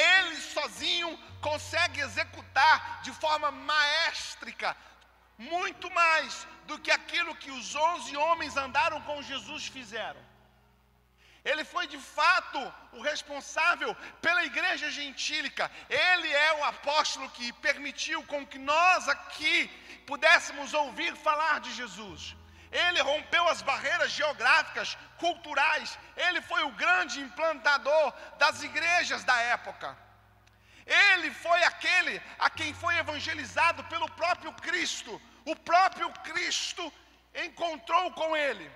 ele 0.00 0.36
sozinho 0.36 1.18
consegue 1.40 2.00
executar 2.00 3.02
de 3.02 3.12
forma 3.12 3.50
maestrica 3.50 4.76
muito 5.36 5.90
mais 5.90 6.46
do 6.66 6.78
que 6.78 6.90
aquilo 6.90 7.34
que 7.36 7.50
os 7.50 7.74
onze 7.74 8.16
homens 8.16 8.56
andaram 8.56 9.00
com 9.02 9.22
Jesus 9.22 9.66
fizeram. 9.66 10.20
Ele 11.44 11.64
foi 11.64 11.86
de 11.86 11.98
fato 11.98 12.60
o 12.92 13.00
responsável 13.00 13.94
pela 14.20 14.44
igreja 14.44 14.90
gentílica. 14.90 15.70
Ele 15.88 16.30
é 16.32 16.52
o 16.54 16.64
apóstolo 16.64 17.30
que 17.30 17.52
permitiu 17.54 18.22
com 18.24 18.46
que 18.46 18.58
nós 18.58 19.08
aqui 19.08 19.68
pudéssemos 20.06 20.74
ouvir 20.74 21.16
falar 21.16 21.60
de 21.60 21.72
Jesus. 21.72 22.36
Ele 22.70 23.00
rompeu 23.00 23.48
as 23.48 23.62
barreiras 23.62 24.12
geográficas, 24.12 24.96
culturais. 25.18 25.98
Ele 26.16 26.40
foi 26.42 26.62
o 26.62 26.72
grande 26.72 27.20
implantador 27.20 28.12
das 28.38 28.62
igrejas 28.62 29.24
da 29.24 29.36
época. 29.40 29.96
Ele 30.86 31.30
foi 31.30 31.62
aquele 31.64 32.20
a 32.38 32.50
quem 32.50 32.72
foi 32.74 32.96
evangelizado 32.98 33.82
pelo 33.84 34.10
próprio 34.10 34.52
Cristo. 34.52 35.20
O 35.44 35.56
próprio 35.56 36.10
Cristo 36.28 36.92
encontrou 37.34 38.12
com 38.12 38.36
ele. 38.36 38.70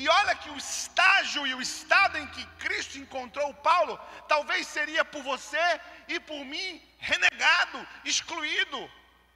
E 0.00 0.08
olha 0.08 0.34
que 0.34 0.50
o 0.50 0.56
estágio 0.56 1.46
e 1.46 1.54
o 1.54 1.62
estado 1.62 2.18
em 2.18 2.26
que 2.34 2.44
Cristo 2.64 2.98
encontrou 2.98 3.54
Paulo, 3.70 3.94
talvez 4.32 4.66
seria 4.66 5.04
por 5.04 5.22
você 5.22 5.66
e 6.08 6.18
por 6.18 6.40
mim 6.52 6.82
renegado, 6.98 7.86
excluído, 8.04 8.80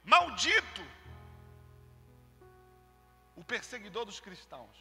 maldito. 0.03 0.83
O 3.37 3.43
perseguidor 3.43 4.03
dos 4.09 4.19
cristãos. 4.19 4.75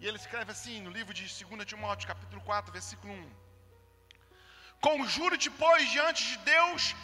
E 0.00 0.06
ele 0.06 0.18
escreve 0.22 0.50
assim 0.50 0.80
no 0.82 0.90
livro 0.90 1.14
de 1.14 1.22
2 1.22 1.64
Timóteo, 1.64 2.08
capítulo 2.08 2.42
4, 2.42 2.72
versículo 2.72 3.12
1. 3.12 3.44
Conjuro-te, 4.80 5.48
pois, 5.50 5.88
diante 5.90 6.22
de 6.30 6.38
Deus 6.38 6.94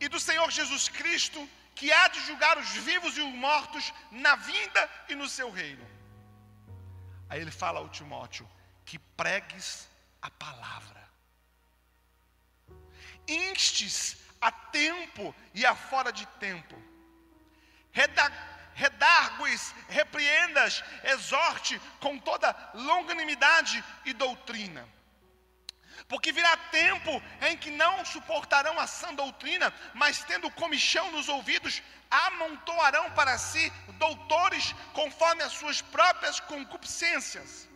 e 0.00 0.08
do 0.08 0.18
Senhor 0.18 0.50
Jesus 0.50 0.88
Cristo, 0.88 1.48
que 1.80 1.90
há 1.90 2.08
de 2.08 2.20
julgar 2.26 2.58
os 2.58 2.68
vivos 2.72 3.16
e 3.16 3.22
os 3.22 3.32
mortos 3.32 3.90
na 4.10 4.36
vinda 4.36 4.90
e 5.08 5.14
no 5.14 5.26
seu 5.26 5.50
reino. 5.50 5.82
Aí 7.26 7.40
ele 7.40 7.50
fala 7.50 7.78
ao 7.80 7.88
Timóteo: 7.88 8.46
que 8.84 8.98
pregues 8.98 9.88
a 10.20 10.30
palavra, 10.30 11.02
instes 13.26 14.18
a 14.38 14.52
tempo 14.52 15.34
e 15.54 15.64
a 15.64 15.74
fora 15.74 16.12
de 16.12 16.26
tempo, 16.46 16.76
redargues, 18.74 19.74
repreendas, 19.88 20.84
exorte 21.04 21.80
com 21.98 22.18
toda 22.18 22.54
longanimidade 22.74 23.82
e 24.04 24.12
doutrina 24.12 24.86
porque 26.10 26.32
virá 26.32 26.56
tempo 26.56 27.22
em 27.48 27.56
que 27.56 27.70
não 27.70 28.04
suportarão 28.04 28.78
a 28.80 28.86
sã 28.86 29.14
doutrina, 29.14 29.72
mas 29.94 30.24
tendo 30.24 30.50
comichão 30.50 31.12
nos 31.12 31.28
ouvidos, 31.28 31.80
amontoarão 32.10 33.12
para 33.12 33.38
si 33.38 33.72
doutores 33.96 34.72
conforme 34.92 35.44
as 35.44 35.52
suas 35.52 35.80
próprias 35.80 36.40
concupiscências, 36.40 37.68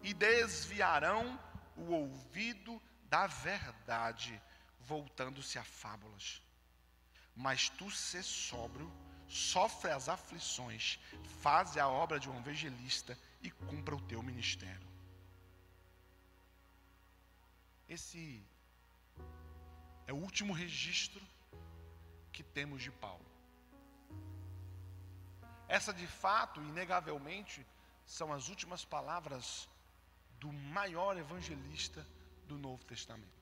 e 0.00 0.14
desviarão 0.14 1.38
o 1.76 1.92
ouvido 1.92 2.80
da 3.10 3.26
verdade, 3.26 4.40
voltando-se 4.78 5.58
a 5.58 5.64
fábulas. 5.64 6.40
Mas 7.34 7.68
tu 7.68 7.90
se 7.90 8.22
sóbrio, 8.22 8.88
sofre 9.26 9.90
as 9.90 10.08
aflições, 10.08 11.00
faze 11.42 11.80
a 11.80 11.88
obra 11.88 12.20
de 12.20 12.30
um 12.30 12.38
evangelista 12.38 13.18
e 13.42 13.50
cumpra 13.50 13.96
o 13.96 14.00
teu 14.02 14.22
ministério. 14.22 14.95
Esse 17.88 18.44
é 20.06 20.12
o 20.12 20.16
último 20.16 20.52
registro 20.52 21.22
que 22.32 22.42
temos 22.42 22.82
de 22.82 22.90
Paulo. 22.90 23.24
Essa, 25.68 25.92
de 25.92 26.06
fato, 26.06 26.60
inegavelmente, 26.60 27.66
são 28.04 28.32
as 28.32 28.48
últimas 28.48 28.84
palavras 28.84 29.68
do 30.38 30.52
maior 30.52 31.16
evangelista 31.16 32.06
do 32.46 32.58
Novo 32.58 32.84
Testamento. 32.84 33.36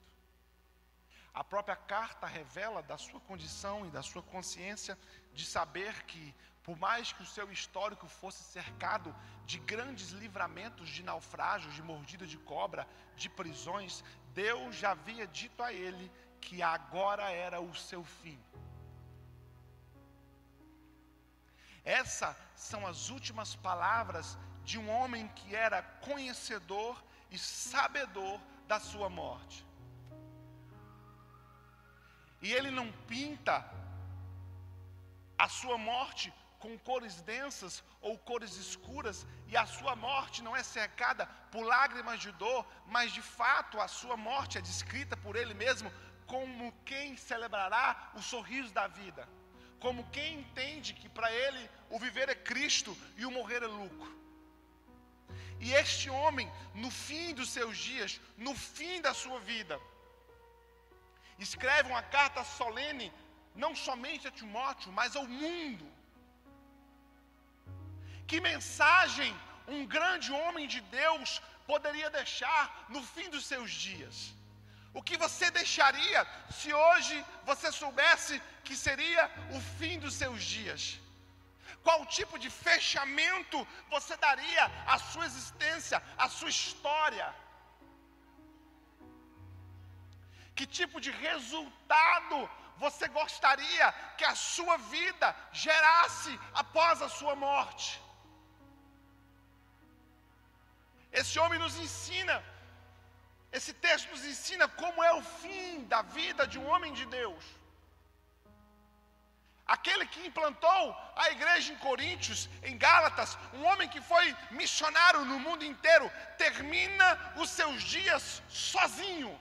A 1.34 1.42
própria 1.42 1.74
carta 1.74 2.26
revela 2.26 2.82
da 2.82 2.96
sua 2.96 3.20
condição 3.20 3.84
e 3.86 3.90
da 3.90 4.02
sua 4.02 4.22
consciência 4.22 4.96
de 5.34 5.44
saber 5.44 6.04
que, 6.04 6.34
por 6.62 6.78
mais 6.78 7.12
que 7.12 7.22
o 7.22 7.26
seu 7.26 7.50
histórico 7.50 8.06
fosse 8.06 8.44
cercado 8.44 9.14
de 9.44 9.58
grandes 9.58 10.10
livramentos 10.10 10.88
de 10.88 11.02
naufrágios, 11.02 11.74
de 11.74 11.82
mordida 11.82 12.24
de 12.24 12.38
cobra, 12.38 12.86
de 13.16 13.28
prisões, 13.28 14.04
Deus 14.34 14.74
já 14.74 14.90
havia 14.90 15.26
dito 15.26 15.62
a 15.62 15.72
ele 15.72 16.10
que 16.40 16.62
agora 16.62 17.30
era 17.30 17.60
o 17.60 17.74
seu 17.74 18.02
fim. 18.04 18.38
Essas 21.84 22.36
são 22.56 22.86
as 22.86 23.10
últimas 23.10 23.54
palavras 23.54 24.38
de 24.64 24.78
um 24.78 24.88
homem 24.90 25.28
que 25.28 25.54
era 25.54 25.82
conhecedor 26.08 27.02
e 27.30 27.38
sabedor 27.38 28.40
da 28.66 28.80
sua 28.80 29.08
morte. 29.08 29.64
E 32.40 32.52
ele 32.52 32.70
não 32.70 32.90
pinta 33.06 33.56
a 35.38 35.48
sua 35.48 35.76
morte 35.76 36.32
com 36.64 36.78
cores 36.78 37.20
densas 37.20 37.84
ou 38.00 38.16
cores 38.16 38.56
escuras, 38.56 39.26
e 39.46 39.54
a 39.54 39.66
sua 39.66 39.94
morte 39.94 40.42
não 40.42 40.56
é 40.56 40.62
cercada 40.62 41.26
por 41.52 41.62
lágrimas 41.62 42.18
de 42.20 42.32
dor, 42.32 42.66
mas 42.86 43.12
de 43.12 43.20
fato 43.20 43.78
a 43.78 43.86
sua 43.86 44.16
morte 44.16 44.56
é 44.56 44.62
descrita 44.62 45.14
por 45.14 45.36
ele 45.36 45.52
mesmo 45.52 45.92
como 46.26 46.72
quem 46.86 47.18
celebrará 47.18 48.10
o 48.14 48.22
sorriso 48.22 48.72
da 48.72 48.86
vida, 48.86 49.28
como 49.78 50.08
quem 50.10 50.38
entende 50.40 50.94
que 50.94 51.06
para 51.06 51.30
ele 51.30 51.70
o 51.90 51.98
viver 51.98 52.30
é 52.30 52.34
Cristo 52.34 52.96
e 53.18 53.26
o 53.26 53.30
morrer 53.30 53.62
é 53.62 53.66
lucro. 53.66 54.10
E 55.60 55.74
este 55.74 56.08
homem, 56.08 56.50
no 56.74 56.90
fim 56.90 57.34
dos 57.34 57.50
seus 57.50 57.76
dias, 57.76 58.18
no 58.38 58.54
fim 58.54 59.02
da 59.02 59.12
sua 59.12 59.38
vida, 59.38 59.78
escreve 61.38 61.90
uma 61.90 62.02
carta 62.02 62.42
solene, 62.42 63.12
não 63.54 63.76
somente 63.76 64.26
a 64.26 64.30
Timóteo, 64.30 64.90
mas 64.90 65.14
ao 65.14 65.26
mundo 65.26 65.93
que 68.26 68.40
mensagem 68.40 69.32
um 69.66 69.84
grande 69.86 70.30
homem 70.32 70.66
de 70.66 70.80
Deus 70.80 71.42
poderia 71.66 72.10
deixar 72.10 72.86
no 72.88 73.02
fim 73.02 73.28
dos 73.34 73.44
seus 73.46 73.70
dias? 73.70 74.16
O 74.98 75.02
que 75.02 75.16
você 75.16 75.50
deixaria 75.50 76.20
se 76.58 76.72
hoje 76.72 77.16
você 77.44 77.70
soubesse 77.72 78.40
que 78.66 78.76
seria 78.76 79.22
o 79.56 79.60
fim 79.78 79.98
dos 79.98 80.14
seus 80.14 80.42
dias? 80.56 80.82
Qual 81.82 82.06
tipo 82.06 82.38
de 82.38 82.48
fechamento 82.48 83.58
você 83.90 84.16
daria 84.16 84.64
à 84.86 84.98
sua 84.98 85.26
existência, 85.26 86.02
à 86.16 86.28
sua 86.28 86.48
história? 86.48 87.28
Que 90.54 90.66
tipo 90.78 91.00
de 91.00 91.10
resultado 91.10 92.48
você 92.76 93.08
gostaria 93.08 93.92
que 94.16 94.24
a 94.24 94.34
sua 94.34 94.76
vida 94.76 95.34
gerasse 95.52 96.32
após 96.54 97.02
a 97.02 97.08
sua 97.08 97.34
morte? 97.34 98.03
Esse 101.20 101.36
homem 101.40 101.58
nos 101.64 101.74
ensina, 101.84 102.36
esse 103.58 103.72
texto 103.84 104.10
nos 104.14 104.24
ensina 104.32 104.66
como 104.80 105.02
é 105.08 105.12
o 105.18 105.22
fim 105.40 105.84
da 105.92 106.00
vida 106.18 106.44
de 106.52 106.58
um 106.62 106.66
homem 106.72 106.92
de 106.92 107.04
Deus. 107.18 107.44
Aquele 109.74 110.04
que 110.12 110.26
implantou 110.26 110.82
a 111.22 111.30
igreja 111.34 111.72
em 111.72 111.78
Coríntios, 111.86 112.40
em 112.68 112.76
Gálatas, 112.76 113.38
um 113.58 113.62
homem 113.68 113.88
que 113.88 114.00
foi 114.10 114.26
missionário 114.50 115.24
no 115.30 115.38
mundo 115.46 115.64
inteiro, 115.64 116.10
termina 116.36 117.08
os 117.36 117.48
seus 117.48 117.82
dias 117.94 118.42
sozinho, 118.48 119.32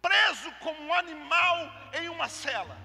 preso 0.00 0.50
como 0.64 0.80
um 0.88 0.94
animal 0.94 1.58
em 2.00 2.08
uma 2.08 2.28
cela. 2.42 2.76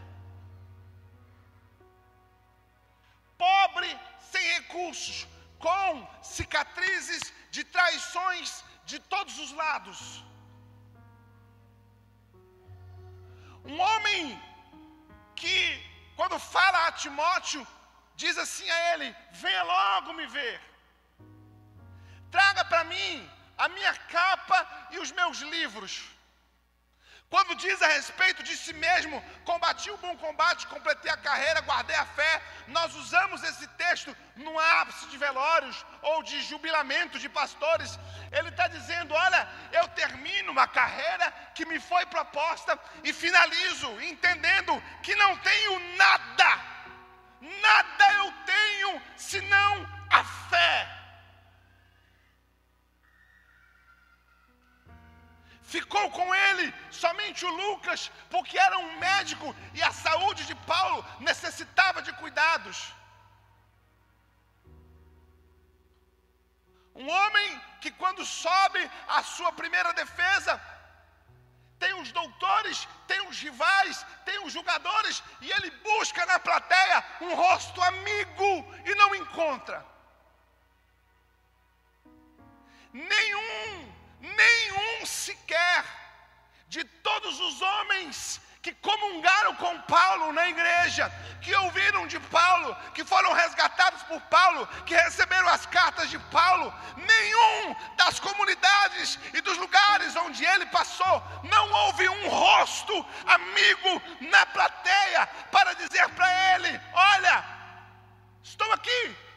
Pobre, 3.37 3.89
sem 4.31 4.45
recursos, 4.59 5.27
com 5.57 6.07
cicatrizes 6.21 7.33
de 7.55 7.63
traições 7.75 8.63
de 8.85 8.97
todos 9.13 9.35
os 9.43 9.51
lados. 9.61 9.99
Um 13.71 13.79
homem 13.87 14.21
que, 15.35 15.57
quando 16.15 16.37
fala 16.39 16.79
a 16.87 16.91
Timóteo, 17.03 17.65
diz 18.15 18.37
assim 18.37 18.69
a 18.69 18.79
ele: 18.93 19.15
Venha 19.43 19.63
logo 19.63 20.13
me 20.19 20.25
ver, 20.37 20.55
traga 22.35 22.63
para 22.71 22.83
mim 22.93 23.29
a 23.57 23.67
minha 23.75 23.93
capa 24.15 24.59
e 24.91 24.99
os 24.99 25.11
meus 25.19 25.39
livros. 25.55 25.93
Quando 27.29 27.55
diz 27.55 27.79
a 27.83 27.87
respeito 27.87 28.41
de 28.41 28.57
si 28.57 28.73
mesmo, 28.73 29.23
combati 29.45 29.91
o 29.91 29.97
bom 29.97 30.17
combate, 30.17 30.65
completei 30.65 31.11
a 31.11 31.17
carreira, 31.17 31.61
guardei 31.61 31.95
a 31.95 32.05
fé, 32.05 32.41
nós 32.67 32.95
usamos 32.95 33.43
esse 33.43 33.67
texto 33.83 34.15
no 34.35 34.57
ápice 34.59 35.05
de 35.09 35.17
velórios 35.17 35.85
ou 36.01 36.23
de 36.23 36.41
jubilamento 36.41 37.19
de 37.19 37.29
pastores. 37.29 37.99
Ele 38.31 38.49
está 38.49 38.67
dizendo: 38.67 39.13
Olha, 39.13 39.47
eu 39.71 39.87
termino 39.89 40.51
uma 40.51 40.67
carreira 40.67 41.31
que 41.53 41.67
me 41.67 41.79
foi 41.79 42.03
proposta 42.07 42.79
e 43.03 43.13
finalizo, 43.13 44.01
entendendo 44.01 44.81
que 45.03 45.13
não 45.15 45.37
tenho 45.37 45.97
nada, 45.97 46.59
nada 47.41 48.13
eu 48.13 48.33
tenho 48.43 49.01
senão 49.15 49.87
a 50.09 50.23
fé. 50.23 50.98
Ficou 55.73 56.05
com 56.17 56.27
ele 56.45 56.65
somente 57.03 57.41
o 57.45 57.55
Lucas, 57.61 58.01
porque 58.33 58.57
era 58.67 58.77
um 58.85 58.91
médico 59.07 59.47
e 59.77 59.81
a 59.89 59.91
saúde 60.05 60.43
de 60.49 60.55
Paulo 60.73 61.01
necessitava 61.29 62.01
de 62.07 62.13
cuidados. 62.21 62.77
Um 66.95 67.09
homem 67.17 67.49
que, 67.81 67.91
quando 68.01 68.25
sobe 68.25 68.81
a 69.17 69.21
sua 69.35 69.51
primeira 69.59 69.91
defesa, 70.01 70.53
tem 71.83 71.93
os 72.01 72.11
doutores, 72.17 72.79
tem 73.07 73.21
os 73.27 73.37
rivais, 73.45 74.05
tem 74.25 74.37
os 74.45 74.51
julgadores, 74.55 75.23
e 75.39 75.49
ele 75.55 75.69
busca 75.89 76.25
na 76.31 76.39
plateia 76.47 76.97
um 77.21 77.33
rosto 77.43 77.81
amigo 77.91 78.51
e 78.89 78.95
não 78.95 79.15
encontra. 79.21 79.77
Nenhum, 82.91 83.93
nenhum 84.19 85.05
sequer 85.05 85.85
de 86.67 86.83
todos 86.83 87.39
os 87.39 87.61
homens 87.61 88.41
que 88.61 88.73
comungaram 88.73 89.55
com 89.55 89.81
Paulo 89.83 90.33
na 90.33 90.49
igreja, 90.49 91.09
que 91.41 91.55
ouviram 91.55 92.05
de 92.07 92.19
Paulo, 92.19 92.75
que 92.93 93.05
foram 93.05 93.31
resgatados 93.33 94.03
por 94.03 94.19
Paulo, 94.23 94.67
que 94.85 94.93
receberam 94.93 95.47
as 95.47 95.65
cartas 95.65 96.09
de 96.09 96.19
Paulo, 96.19 96.73
nenhum 96.97 97.75
das 97.95 98.19
comunidades 98.19 99.17
e 99.33 99.41
dos 99.41 99.57
lugares 99.57 100.15
onde 100.17 100.45
ele 100.45 100.65
passou, 100.67 101.23
não 101.43 101.71
houve 101.71 102.09
um 102.09 102.27
rosto 102.27 103.05
amigo 103.25 104.01
na 104.29 104.45
plateia 104.47 105.25
para 105.51 105.73
dizer 105.73 106.09
para 106.09 106.55
ele: 106.55 106.79
Olha, 106.93 107.45
estou 108.43 108.71
aqui. 108.73 109.28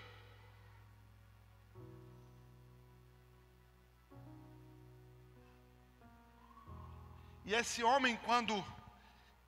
E 7.44 7.54
esse 7.54 7.82
homem, 7.82 8.16
quando 8.18 8.64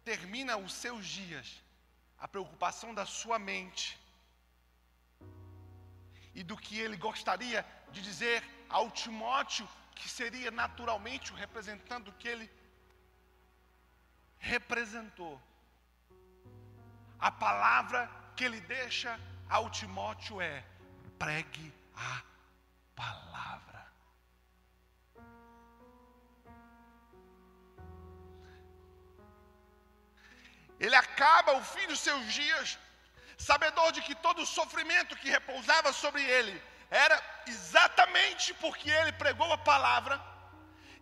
termina 0.05 0.57
os 0.57 0.73
seus 0.75 1.07
dias, 1.07 1.63
a 2.19 2.27
preocupação 2.27 2.95
da 2.95 3.07
sua 3.07 3.39
mente 3.39 3.99
e 6.35 6.43
do 6.43 6.57
que 6.57 6.79
ele 6.79 6.97
gostaria 6.97 7.65
de 7.93 8.03
dizer 8.03 8.43
ao 8.69 8.91
Timóteo, 8.91 9.69
que 9.95 10.09
seria 10.09 10.51
naturalmente 10.51 11.33
o 11.33 11.37
representante 11.37 12.11
que 12.19 12.27
ele 12.27 12.51
representou. 14.39 15.41
A 17.19 17.31
palavra 17.31 18.11
que 18.37 18.45
ele 18.45 18.61
deixa 18.61 19.19
ao 19.49 19.71
Timóteo 19.71 20.41
é: 20.41 20.65
pregue 21.19 21.73
a 21.95 22.23
palavra. 22.97 23.84
Ele 30.85 30.97
acaba 31.05 31.53
o 31.55 31.65
fim 31.73 31.87
dos 31.87 32.01
seus 32.07 32.25
dias, 32.39 32.79
sabedor 33.51 33.89
de 33.93 34.01
que 34.07 34.15
todo 34.27 34.43
o 34.43 34.51
sofrimento 34.59 35.19
que 35.21 35.35
repousava 35.37 35.91
sobre 35.93 36.23
ele 36.37 36.55
era 36.91 37.17
exatamente 37.47 38.53
porque 38.63 38.91
ele 38.91 39.13
pregou 39.23 39.51
a 39.53 39.65
palavra, 39.73 40.17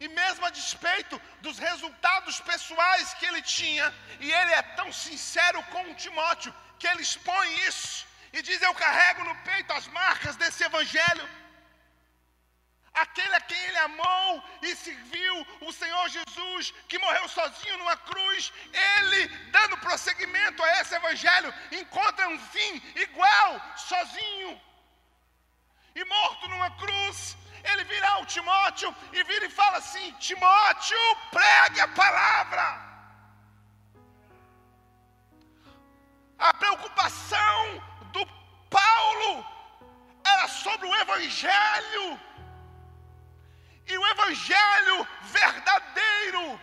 e 0.04 0.08
mesmo 0.20 0.44
a 0.46 0.50
despeito 0.50 1.16
dos 1.44 1.58
resultados 1.58 2.40
pessoais 2.50 3.14
que 3.14 3.26
ele 3.26 3.42
tinha, 3.42 3.86
e 4.20 4.32
ele 4.38 4.52
é 4.60 4.62
tão 4.80 4.88
sincero 4.92 5.60
com 5.72 5.94
Timóteo, 5.94 6.54
que 6.78 6.88
ele 6.88 7.02
expõe 7.02 7.48
isso 7.68 8.06
e 8.32 8.40
diz: 8.42 8.60
Eu 8.62 8.74
carrego 8.74 9.24
no 9.24 9.36
peito 9.48 9.72
as 9.72 9.86
marcas 9.88 10.36
desse 10.36 10.64
evangelho 10.64 11.28
aquele 12.94 13.34
a 13.34 13.40
quem 13.40 13.58
ele 13.58 13.78
amou 13.78 14.44
e 14.62 14.74
serviu, 14.76 15.46
o 15.60 15.72
Senhor 15.72 16.08
Jesus, 16.08 16.72
que 16.88 16.98
morreu 16.98 17.28
sozinho 17.28 17.78
numa 17.78 17.96
cruz, 17.96 18.52
ele, 18.72 19.28
dando 19.50 19.78
prosseguimento 19.78 20.62
a 20.62 20.80
esse 20.80 20.94
evangelho, 20.94 21.54
encontra 21.72 22.28
um 22.28 22.38
fim 22.38 22.82
igual, 22.96 23.60
sozinho 23.76 24.60
e 25.94 26.04
morto 26.04 26.48
numa 26.48 26.70
cruz. 26.72 27.36
Ele 27.64 27.84
vira 27.84 28.08
ao 28.10 28.26
Timóteo 28.26 28.94
e 29.12 29.22
vira 29.24 29.46
e 29.46 29.50
fala 29.50 29.78
assim: 29.78 30.12
Timóteo, 30.14 30.98
pregue 31.30 31.80
a 31.80 31.88
palavra. 31.88 32.92
A 36.38 36.52
preocupação 36.54 37.82
do 38.12 38.26
Paulo 38.68 39.46
era 40.24 40.48
sobre 40.48 40.88
o 40.88 40.94
Evangelho 40.96 42.20
Evangelho 44.12 45.08
verdadeiro. 45.22 46.60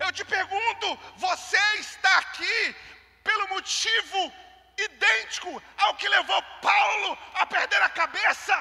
Eu 0.00 0.12
te 0.12 0.24
pergunto, 0.24 0.98
você 1.16 1.60
está 1.78 2.18
aqui 2.18 2.76
pelo 3.24 3.48
motivo 3.48 4.32
idêntico 4.76 5.62
ao 5.76 5.94
que 5.94 6.08
levou 6.08 6.42
Paulo 6.62 7.18
a 7.34 7.46
perder 7.46 7.82
a 7.82 7.88
cabeça? 7.88 8.56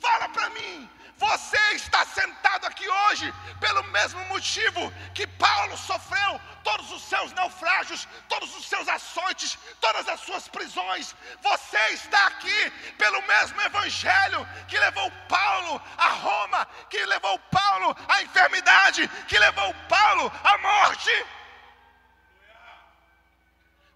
Fala 0.00 0.28
para 0.28 0.50
mim, 0.50 0.90
você 1.18 1.58
está 1.74 2.04
sentado 2.04 2.66
aqui 2.66 2.86
hoje 2.88 3.32
pelo 3.58 3.82
mesmo 3.84 4.22
motivo 4.26 4.92
que 5.14 5.26
Paulo 5.26 5.76
sofreu 5.76 6.40
todos 6.62 6.92
os 6.92 7.02
seus 7.02 7.32
naufrágios, 7.32 8.06
todos 8.28 8.54
os 8.56 8.66
seus 8.66 8.86
açoites, 8.88 9.58
todas 9.80 10.06
as 10.08 10.20
suas 10.20 10.46
prisões. 10.48 11.14
Você 11.40 11.78
está 11.92 12.26
aqui 12.26 12.70
pelo 12.98 13.22
mesmo 13.22 13.60
evangelho 13.62 14.46
que 14.68 14.78
levou 14.78 15.10
Paulo 15.28 15.80
a 15.96 16.08
Roma, 16.08 16.68
que 16.90 17.02
levou 17.06 17.38
Paulo 17.50 17.96
à 18.08 18.22
enfermidade, 18.22 19.08
que 19.26 19.38
levou 19.38 19.74
Paulo 19.88 20.30
à 20.44 20.58
morte. 20.58 21.26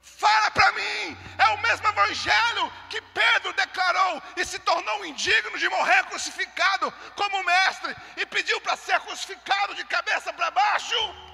Fala 0.01 0.51
para 0.51 0.73
mim, 0.73 1.17
é 1.39 1.49
o 1.51 1.59
mesmo 1.59 1.87
evangelho 1.87 2.73
que 2.89 3.01
Pedro 3.01 3.53
declarou 3.53 4.23
e 4.37 4.45
se 4.45 4.59
tornou 4.61 5.05
indigno 5.05 5.59
de 5.59 5.69
morrer 5.69 6.05
crucificado 6.05 6.93
como 7.15 7.43
mestre 7.45 7.95
e 8.17 8.25
pediu 8.27 8.61
para 8.63 8.77
ser 8.77 8.99
crucificado 9.01 9.75
de 9.75 9.85
cabeça 9.85 10.33
para 10.33 10.51
baixo. 10.51 11.31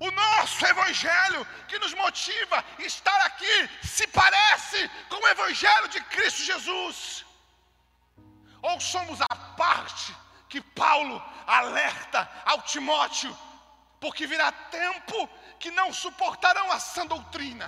O 0.00 0.10
nosso 0.10 0.66
evangelho 0.66 1.46
que 1.68 1.78
nos 1.78 1.94
motiva 1.94 2.64
a 2.78 2.82
estar 2.82 3.20
aqui 3.26 3.70
se 3.82 4.06
parece 4.06 4.90
com 5.08 5.16
o 5.16 5.28
evangelho 5.28 5.88
de 5.88 6.00
Cristo 6.04 6.42
Jesus. 6.42 7.24
Ou 8.62 8.80
somos 8.80 9.20
a 9.20 9.36
parte 9.56 10.14
que 10.48 10.60
Paulo 10.60 11.22
alerta 11.46 12.28
ao 12.44 12.62
Timóteo, 12.62 13.36
porque 14.00 14.26
virá 14.26 14.50
tempo 14.52 15.28
que 15.64 15.70
não 15.80 15.90
suportarão 16.02 16.66
a 16.70 16.78
sã 16.78 17.04
doutrina. 17.12 17.66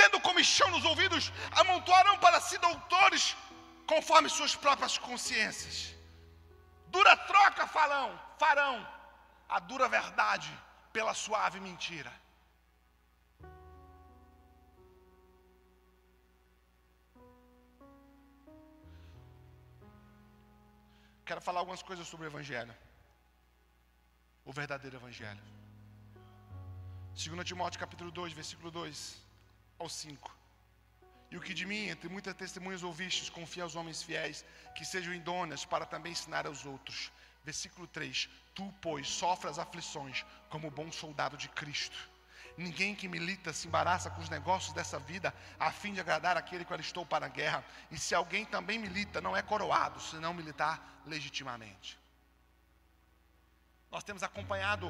Tendo 0.00 0.20
comichão 0.28 0.68
nos 0.72 0.84
ouvidos, 0.90 1.24
amontoarão 1.60 2.16
para 2.24 2.40
si 2.46 2.58
doutores 2.66 3.24
conforme 3.92 4.28
suas 4.28 4.56
próprias 4.64 4.96
consciências. 5.06 5.76
Dura 6.94 7.14
troca 7.30 7.68
farão, 7.76 8.08
farão 8.42 8.76
a 9.48 9.60
dura 9.70 9.88
verdade 9.98 10.50
pela 10.92 11.14
suave 11.14 11.60
mentira. 11.68 12.12
Quero 21.28 21.40
falar 21.40 21.60
algumas 21.60 21.84
coisas 21.90 22.08
sobre 22.08 22.26
o 22.26 22.30
Evangelho. 22.32 22.74
O 24.44 24.52
verdadeiro 24.52 24.96
Evangelho. 24.96 25.40
2 27.14 27.44
Timóteo 27.44 27.78
capítulo 27.78 28.10
2, 28.10 28.32
versículo 28.32 28.70
2 28.72 29.16
ao 29.78 29.88
5. 29.88 30.36
E 31.30 31.36
o 31.36 31.40
que 31.40 31.54
de 31.54 31.64
mim, 31.64 31.86
entre 31.86 32.08
muitas 32.08 32.34
testemunhas 32.34 32.82
ouvistes, 32.82 33.30
confia 33.30 33.62
aos 33.62 33.76
homens 33.76 34.02
fiéis, 34.02 34.44
que 34.74 34.84
sejam 34.84 35.14
idôneas 35.14 35.64
para 35.64 35.86
também 35.86 36.12
ensinar 36.12 36.44
aos 36.46 36.66
outros. 36.66 37.12
Versículo 37.44 37.86
3: 37.86 38.28
Tu, 38.52 38.74
pois, 38.82 39.08
sofres 39.08 39.60
aflições 39.60 40.26
como 40.50 40.70
bom 40.70 40.90
soldado 40.90 41.36
de 41.36 41.48
Cristo. 41.48 42.10
Ninguém 42.58 42.96
que 42.96 43.08
milita 43.08 43.52
se 43.52 43.68
embaraça 43.68 44.10
com 44.10 44.20
os 44.20 44.28
negócios 44.28 44.74
dessa 44.74 44.98
vida, 44.98 45.32
a 45.58 45.70
fim 45.70 45.94
de 45.94 46.00
agradar 46.00 46.36
aquele 46.36 46.64
que 46.64 46.74
alistou 46.74 47.06
para 47.06 47.26
a 47.26 47.28
guerra. 47.28 47.64
E 47.92 47.96
se 47.96 48.14
alguém 48.14 48.44
também 48.44 48.78
milita, 48.78 49.20
não 49.20 49.36
é 49.36 49.40
coroado, 49.40 50.00
senão 50.00 50.34
militar 50.34 51.02
legitimamente. 51.06 52.01
Nós 53.92 54.04
temos 54.08 54.22
acompanhado 54.22 54.86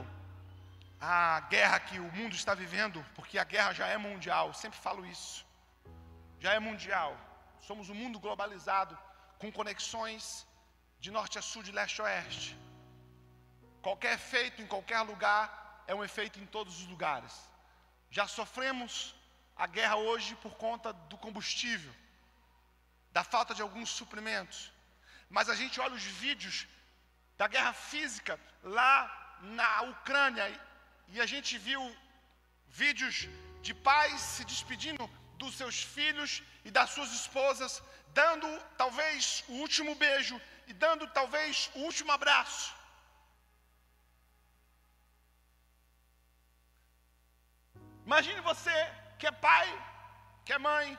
a 1.00 1.40
guerra 1.54 1.78
que 1.80 1.98
o 1.98 2.10
mundo 2.18 2.34
está 2.34 2.54
vivendo, 2.54 3.04
porque 3.16 3.38
a 3.38 3.44
guerra 3.44 3.72
já 3.72 3.86
é 3.86 3.98
mundial, 3.98 4.54
sempre 4.54 4.78
falo 4.78 5.04
isso 5.04 5.44
já 6.44 6.52
é 6.58 6.60
mundial. 6.68 7.12
Somos 7.68 7.86
um 7.92 7.98
mundo 8.02 8.22
globalizado, 8.24 8.94
com 9.40 9.50
conexões 9.58 10.24
de 11.04 11.10
norte 11.16 11.38
a 11.40 11.42
sul, 11.50 11.62
de 11.68 11.72
leste 11.78 12.00
a 12.00 12.04
oeste. 12.06 12.48
Qualquer 13.86 14.12
efeito 14.20 14.58
em 14.62 14.68
qualquer 14.72 15.00
lugar 15.12 15.44
é 15.90 15.94
um 15.98 16.04
efeito 16.08 16.36
em 16.42 16.46
todos 16.56 16.74
os 16.80 16.86
lugares. 16.94 17.34
Já 18.18 18.26
sofremos 18.38 18.92
a 19.64 19.66
guerra 19.76 19.96
hoje 20.08 20.30
por 20.44 20.54
conta 20.64 20.88
do 21.10 21.16
combustível, 21.24 21.94
da 23.16 23.24
falta 23.32 23.54
de 23.58 23.62
alguns 23.66 23.90
suprimentos. 24.00 24.60
Mas 25.36 25.48
a 25.52 25.56
gente 25.60 25.80
olha 25.84 25.96
os 26.00 26.08
vídeos 26.24 26.56
da 27.42 27.48
guerra 27.54 27.72
física 27.90 28.34
lá 28.76 28.94
na 29.58 29.70
Ucrânia 29.92 30.46
e 31.12 31.16
a 31.24 31.26
gente 31.32 31.52
viu 31.66 31.82
vídeos 32.80 33.16
de 33.66 33.72
pais 33.88 34.20
se 34.34 34.44
despedindo 34.50 35.04
dos 35.40 35.56
seus 35.60 35.78
filhos 35.94 36.30
e 36.66 36.70
das 36.76 36.90
suas 36.90 37.10
esposas, 37.20 37.72
dando 38.20 38.48
talvez 38.82 39.42
o 39.48 39.54
último 39.64 39.92
beijo 40.04 40.36
e 40.68 40.72
dando 40.84 41.04
talvez 41.18 41.68
o 41.74 41.80
último 41.88 42.12
abraço. 42.18 42.72
Imagine 48.06 48.40
você 48.52 48.78
que 49.18 49.26
é 49.26 49.34
pai, 49.50 49.68
que 50.44 50.52
é 50.52 50.58
mãe, 50.70 50.96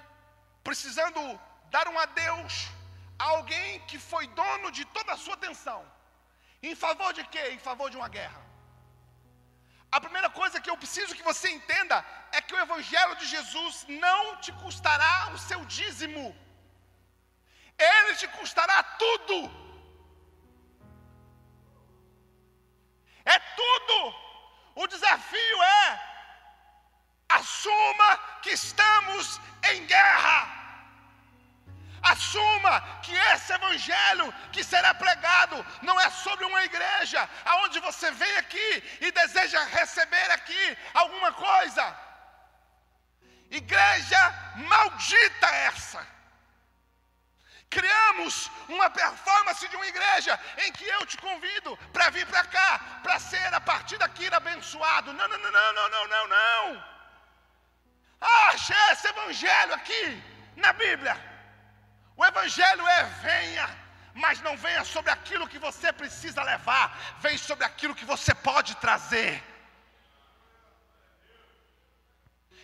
precisando 0.70 1.22
dar 1.76 1.88
um 1.88 1.98
adeus 2.06 2.54
a 3.18 3.28
alguém 3.36 3.80
que 3.90 3.98
foi 4.12 4.26
dono 4.44 4.70
de 4.78 4.84
toda 4.98 5.14
a 5.14 5.22
sua 5.26 5.36
atenção. 5.42 5.82
Em 6.70 6.76
favor 6.84 7.12
de 7.18 7.24
quê? 7.34 7.44
Em 7.56 7.62
favor 7.68 7.90
de 7.92 7.98
uma 8.02 8.10
guerra. 8.18 8.42
A 9.96 10.00
primeira 10.06 10.30
coisa 10.40 10.62
que 10.62 10.70
eu 10.72 10.78
preciso 10.84 11.16
que 11.18 11.30
você 11.32 11.48
entenda 11.58 11.98
é 12.32 12.42
que 12.42 12.56
o 12.56 12.62
Evangelho 12.66 13.16
de 13.22 13.26
Jesus 13.34 13.86
não 14.06 14.38
te 14.44 14.52
custará 14.64 15.30
o 15.36 15.38
seu 15.50 15.60
dízimo, 15.66 16.26
ele 17.78 18.16
te 18.22 18.28
custará 18.40 18.78
tudo. 19.04 19.63
Esse 33.44 33.54
evangelho 33.54 34.34
que 34.52 34.64
será 34.64 34.94
pregado 34.94 35.66
não 35.82 36.00
é 36.00 36.10
sobre 36.10 36.46
uma 36.46 36.64
igreja 36.64 37.30
aonde 37.46 37.80
você 37.80 38.10
vem 38.12 38.38
aqui 38.38 38.98
e 39.02 39.12
deseja 39.12 39.64
receber 39.66 40.32
aqui 40.32 40.78
alguma 40.94 41.32
coisa. 41.34 41.84
Igreja 43.52 44.22
maldita 44.56 45.48
essa. 45.48 46.08
Criamos 47.70 48.50
uma 48.70 48.90
performance 48.90 49.68
de 49.68 49.76
uma 49.76 49.88
igreja 49.88 50.40
em 50.60 50.72
que 50.72 50.86
eu 50.86 51.06
te 51.06 51.18
convido 51.18 51.76
para 51.92 52.10
vir 52.12 52.26
para 52.28 52.44
cá, 52.46 52.80
para 53.02 53.20
ser 53.20 53.54
a 53.54 53.60
partir 53.60 53.98
daqui 53.98 54.28
abençoado. 54.32 55.12
Não, 55.12 55.28
não, 55.28 55.38
não, 55.38 55.52
não, 55.52 55.74
não, 55.74 55.90
não, 55.90 56.08
não, 56.08 56.28
não. 56.28 56.94
Acha 58.22 58.76
esse 58.92 59.08
evangelho 59.08 59.74
aqui 59.74 60.24
na 60.56 60.72
Bíblia. 60.72 61.33
O 62.16 62.26
evangelho 62.26 62.88
é 62.88 63.04
venha, 63.28 63.68
mas 64.14 64.40
não 64.42 64.56
venha 64.56 64.84
sobre 64.84 65.12
aquilo 65.12 65.48
que 65.48 65.58
você 65.58 65.92
precisa 65.92 66.44
levar, 66.44 67.18
vem 67.20 67.38
sobre 67.38 67.66
aquilo 67.66 67.96
que 67.96 68.06
você 68.06 68.34
pode 68.36 68.76
trazer. 68.76 69.44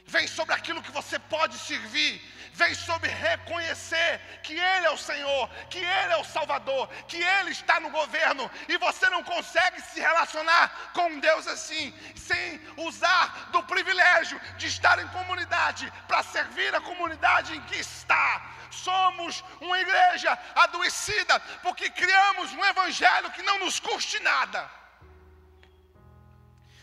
Vem 0.05 0.27
sobre 0.27 0.53
aquilo 0.55 0.81
que 0.81 0.91
você 0.91 1.17
pode 1.19 1.57
servir, 1.57 2.21
vem 2.53 2.73
sobre 2.73 3.09
reconhecer 3.09 4.19
que 4.43 4.53
Ele 4.53 4.85
é 4.85 4.91
o 4.91 4.97
Senhor, 4.97 5.49
que 5.69 5.79
Ele 5.79 6.13
é 6.13 6.17
o 6.17 6.23
Salvador, 6.23 6.87
que 7.07 7.17
Ele 7.17 7.51
está 7.51 7.79
no 7.79 7.89
governo, 7.89 8.49
e 8.67 8.77
você 8.77 9.09
não 9.09 9.23
consegue 9.23 9.81
se 9.81 9.99
relacionar 9.99 10.91
com 10.93 11.19
Deus 11.19 11.47
assim, 11.47 11.93
sem 12.15 12.61
usar 12.77 13.49
do 13.51 13.63
privilégio 13.63 14.39
de 14.57 14.67
estar 14.67 14.99
em 14.99 15.07
comunidade, 15.09 15.91
para 16.07 16.23
servir 16.23 16.73
a 16.75 16.81
comunidade 16.81 17.55
em 17.55 17.61
que 17.61 17.77
está. 17.77 18.41
Somos 18.71 19.43
uma 19.59 19.79
igreja 19.79 20.37
adoecida, 20.55 21.39
porque 21.63 21.89
criamos 21.89 22.53
um 22.53 22.65
evangelho 22.65 23.31
que 23.31 23.41
não 23.41 23.59
nos 23.59 23.79
custe 23.79 24.19
nada. 24.19 24.69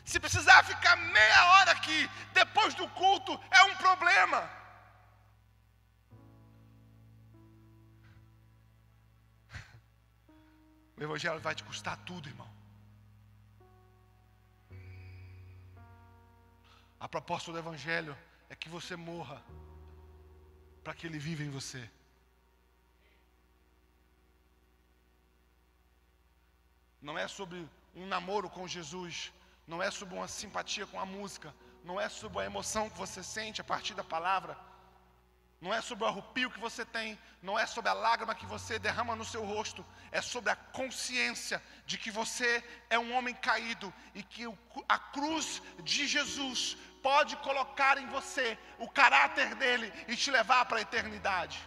Se 0.05 0.20
precisar 0.20 0.62
ficar 0.64 0.94
meia 0.96 1.44
hora 1.52 1.72
aqui, 1.72 2.11
depois 2.33 2.74
do 2.74 2.88
culto, 2.90 3.40
é 3.50 3.62
um 3.64 3.74
problema. 3.74 4.48
O 10.96 11.02
Evangelho 11.02 11.40
vai 11.40 11.54
te 11.54 11.62
custar 11.62 11.96
tudo, 12.04 12.28
irmão. 12.28 12.50
A 16.98 17.09
proposta 17.09 17.52
do 17.52 17.59
Evangelho 17.59 18.16
é 18.48 18.56
que 18.56 18.68
você 18.68 18.96
morra, 18.96 19.42
para 20.82 20.94
que 20.94 21.06
Ele 21.06 21.18
viva 21.18 21.42
em 21.42 21.50
você. 21.50 21.88
Não 27.02 27.18
é 27.18 27.28
sobre 27.28 27.68
um 27.94 28.06
namoro 28.06 28.48
com 28.48 28.66
Jesus, 28.66 29.32
não 29.66 29.82
é 29.82 29.90
sobre 29.90 30.14
uma 30.14 30.26
simpatia 30.26 30.87
com 30.87 30.98
a 30.98 31.04
música, 31.04 31.54
não 31.85 32.00
é 32.00 32.09
sobre 32.09 32.40
a 32.40 32.46
emoção 32.46 32.88
que 32.88 32.96
você 32.96 33.22
sente 33.22 33.61
a 33.61 33.64
partir 33.64 33.94
da 33.94 34.02
palavra, 34.02 34.56
não 35.61 35.73
é 35.73 35.81
sobre 35.81 36.05
o 36.05 36.07
arrupio 36.07 36.51
que 36.51 36.61
você 36.61 36.85
tem, 36.85 37.19
não 37.42 37.59
é 37.59 37.66
sobre 37.66 37.90
a 37.90 37.95
lágrima 37.95 38.35
que 38.35 38.45
você 38.45 38.79
derrama 38.79 39.16
no 39.16 39.25
seu 39.25 39.45
rosto, 39.45 39.85
é 40.12 40.21
sobre 40.21 40.51
a 40.51 40.57
consciência 40.57 41.62
de 41.87 41.97
que 41.97 42.11
você 42.11 42.62
é 42.90 42.99
um 42.99 43.14
homem 43.14 43.35
caído 43.35 43.92
e 44.14 44.23
que 44.23 44.45
a 44.88 44.99
cruz 44.99 45.62
de 45.83 46.07
Jesus 46.07 46.77
pode 47.03 47.37
colocar 47.37 47.99
em 47.99 48.07
você 48.09 48.59
o 48.79 48.88
caráter 48.88 49.55
dele 49.55 49.92
e 50.09 50.16
te 50.16 50.31
levar 50.31 50.66
para 50.66 50.79
a 50.79 50.83
eternidade. 50.83 51.59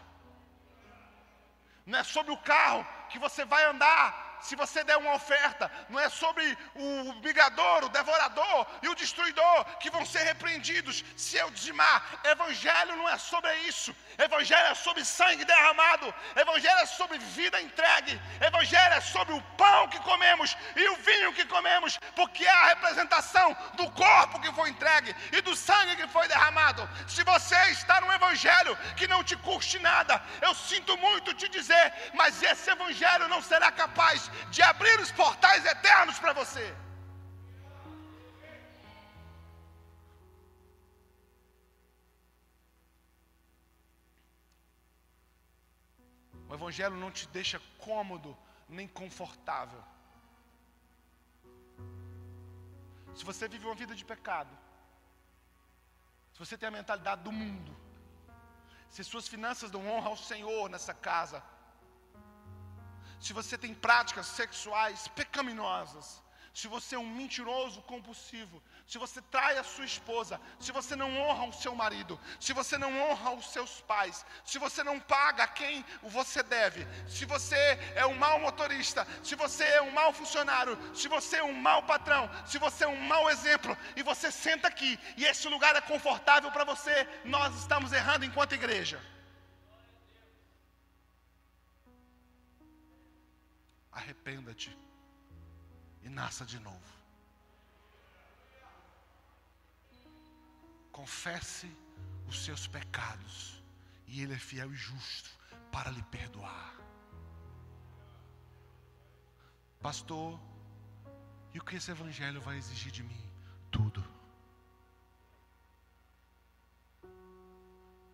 Não 1.85 1.97
é 1.97 2.03
sobre 2.03 2.31
o 2.31 2.37
carro 2.37 2.85
que 3.09 3.17
você 3.17 3.43
vai 3.43 3.63
andar 3.65 4.28
se 4.41 4.55
você 4.55 4.83
der 4.83 4.97
uma 4.97 5.13
oferta, 5.13 5.71
não 5.89 5.99
é 5.99 6.09
sobre 6.09 6.57
o 6.75 7.13
migador, 7.23 7.85
o 7.85 7.89
devorador 7.89 8.65
e 8.81 8.89
o 8.89 8.95
destruidor 8.95 9.65
que 9.79 9.89
vão 9.89 10.05
ser 10.05 10.23
repreendidos 10.23 11.03
se 11.15 11.37
eu 11.37 11.49
dizimar. 11.51 12.19
Evangelho 12.23 12.95
não 12.95 13.07
é 13.09 13.17
sobre 13.17 13.53
isso. 13.61 13.95
Evangelho 14.17 14.67
é 14.67 14.75
sobre 14.75 15.03
sangue 15.05 15.45
derramado. 15.45 16.13
Evangelho 16.35 16.79
é 16.79 16.85
sobre 16.85 17.17
vida 17.17 17.61
entregue. 17.61 18.19
Evangelho 18.41 18.93
é 18.93 19.01
sobre 19.01 19.33
o 19.33 19.41
pão 19.57 19.87
que 19.87 19.99
comemos 19.99 20.55
e 20.75 20.89
o 20.89 20.95
vinho 20.97 21.33
que 21.33 21.45
comemos, 21.45 21.99
porque 22.15 22.45
é 22.45 22.49
a 22.49 22.67
representação 22.67 23.55
do 23.73 23.89
corpo 23.91 24.39
que 24.39 24.51
foi 24.53 24.69
entregue 24.69 25.15
e 25.31 25.41
do 25.41 25.55
sangue 25.55 25.95
que 25.95 26.07
foi 26.07 26.27
derramado. 26.27 26.87
Se 27.07 27.23
você 27.23 27.57
está 27.71 27.99
num 28.01 28.11
evangelho 28.11 28.77
que 28.95 29.07
não 29.07 29.23
te 29.23 29.35
custe 29.37 29.79
nada, 29.79 30.21
eu 30.41 30.53
sinto 30.55 30.97
muito 30.97 31.33
te 31.33 31.47
dizer, 31.47 31.93
mas 32.13 32.41
esse 32.41 32.69
evangelho 32.69 33.27
não 33.27 33.41
será 33.41 33.71
capaz 33.71 34.28
de 34.49 34.61
abrir 34.61 34.99
os 34.99 35.11
portais 35.11 35.65
eternos 35.65 36.19
para 36.19 36.33
você. 36.33 36.75
O 46.49 46.53
Evangelho 46.53 46.95
não 46.95 47.11
te 47.11 47.27
deixa 47.27 47.61
cômodo 47.77 48.35
nem 48.67 48.87
confortável. 48.87 49.83
Se 53.15 53.23
você 53.23 53.47
vive 53.47 53.65
uma 53.65 53.75
vida 53.75 53.93
de 53.93 54.03
pecado, 54.03 54.55
se 56.33 56.39
você 56.39 56.57
tem 56.57 56.69
a 56.69 56.71
mentalidade 56.71 57.21
do 57.21 57.31
mundo, 57.31 57.75
se 58.89 59.03
suas 59.03 59.27
finanças 59.27 59.71
não 59.71 59.87
honram 59.87 60.11
ao 60.11 60.17
Senhor 60.17 60.69
nessa 60.69 60.93
casa, 60.93 61.43
se 63.19 63.33
você 63.33 63.57
tem 63.57 63.73
práticas 63.73 64.27
sexuais 64.27 65.07
pecaminosas, 65.09 66.21
se 66.53 66.67
você 66.67 66.95
é 66.95 66.99
um 66.99 67.09
mentiroso 67.09 67.81
compulsivo, 67.83 68.61
se 68.85 68.97
você 68.97 69.21
trai 69.21 69.57
a 69.57 69.63
sua 69.63 69.85
esposa, 69.85 70.41
se 70.59 70.71
você 70.71 70.95
não 70.95 71.17
honra 71.17 71.45
o 71.45 71.53
seu 71.53 71.75
marido, 71.75 72.19
se 72.39 72.53
você 72.53 72.77
não 72.77 72.99
honra 72.99 73.31
os 73.31 73.45
seus 73.51 73.81
pais, 73.81 74.25
se 74.43 74.57
você 74.57 74.83
não 74.83 74.99
paga 74.99 75.47
quem 75.47 75.85
você 76.03 76.41
deve, 76.43 76.87
se 77.07 77.23
você 77.25 77.55
é 77.95 78.05
um 78.05 78.15
mau 78.15 78.39
motorista, 78.39 79.07
se 79.23 79.35
você 79.35 79.63
é 79.63 79.81
um 79.81 79.91
mau 79.91 80.11
funcionário, 80.11 80.77
se 80.93 81.07
você 81.07 81.37
é 81.37 81.43
um 81.43 81.53
mau 81.53 81.83
patrão, 81.83 82.29
se 82.45 82.57
você 82.57 82.83
é 82.83 82.87
um 82.87 82.99
mau 82.99 83.29
exemplo, 83.29 83.77
e 83.95 84.03
você 84.03 84.31
senta 84.31 84.67
aqui 84.67 84.99
e 85.17 85.25
esse 85.25 85.47
lugar 85.47 85.75
é 85.75 85.81
confortável 85.81 86.51
para 86.51 86.63
você, 86.63 87.07
nós 87.23 87.55
estamos 87.55 87.93
errando 87.93 88.25
enquanto 88.25 88.53
igreja. 88.55 88.99
Arrependa-te 93.99 94.75
e 96.01 96.09
nasça 96.09 96.45
de 96.45 96.59
novo. 96.59 96.99
Confesse 100.91 101.69
os 102.27 102.43
seus 102.43 102.67
pecados, 102.67 103.63
e 104.07 104.21
Ele 104.21 104.33
é 104.33 104.39
fiel 104.39 104.71
e 104.73 104.75
justo 104.75 105.29
para 105.71 105.91
lhe 105.91 106.03
perdoar. 106.03 106.75
Pastor, 109.81 110.39
e 111.53 111.59
o 111.59 111.63
que 111.63 111.75
esse 111.77 111.91
Evangelho 111.91 112.41
vai 112.41 112.57
exigir 112.57 112.91
de 112.91 113.03
mim? 113.03 113.23
Tudo. 113.71 114.03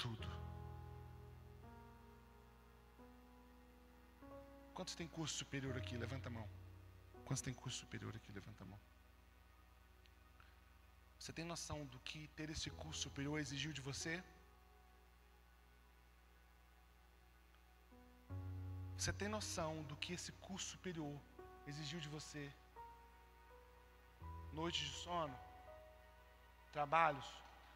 tudo. 0.05 0.44
Quantos 4.75 4.93
tem 4.93 5.07
curso 5.07 5.35
superior 5.41 5.75
aqui? 5.77 5.95
Levanta 5.95 6.27
a 6.27 6.33
mão. 6.37 6.47
Quantos 7.25 7.41
tem 7.41 7.53
curso 7.53 7.77
superior 7.83 8.13
aqui? 8.13 8.31
Levanta 8.39 8.63
a 8.63 8.67
mão. 8.71 8.79
Você 11.17 11.31
tem 11.37 11.45
noção 11.45 11.85
do 11.85 11.99
que 12.07 12.27
ter 12.39 12.49
esse 12.49 12.69
curso 12.69 13.03
superior 13.03 13.39
exigiu 13.39 13.71
de 13.77 13.79
você? 13.79 14.21
Você 18.97 19.13
tem 19.13 19.29
noção 19.29 19.71
do 19.83 19.95
que 19.95 20.11
esse 20.17 20.33
curso 20.47 20.67
superior 20.71 21.15
exigiu 21.65 22.01
de 22.01 22.09
você? 22.09 22.43
Noites 24.51 24.89
de 24.89 24.95
sono, 25.05 25.37
trabalhos, 26.73 27.25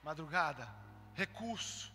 madrugada, 0.04 0.68
recurso, 1.14 1.94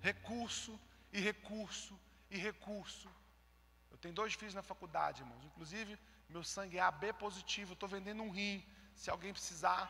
recurso 0.00 0.80
e 1.12 1.20
recurso 1.20 2.00
e 2.30 2.38
recurso. 2.38 3.10
Eu 3.96 4.00
tenho 4.00 4.14
dois 4.20 4.34
filhos 4.34 4.56
na 4.58 4.62
faculdade, 4.70 5.22
irmãos. 5.22 5.42
Inclusive, 5.50 5.98
meu 6.28 6.44
sangue 6.44 6.76
é 6.76 6.82
AB 6.82 7.14
positivo. 7.14 7.72
Estou 7.72 7.88
vendendo 7.88 8.22
um 8.22 8.32
rim. 8.38 8.62
Se 8.94 9.08
alguém 9.10 9.32
precisar. 9.32 9.84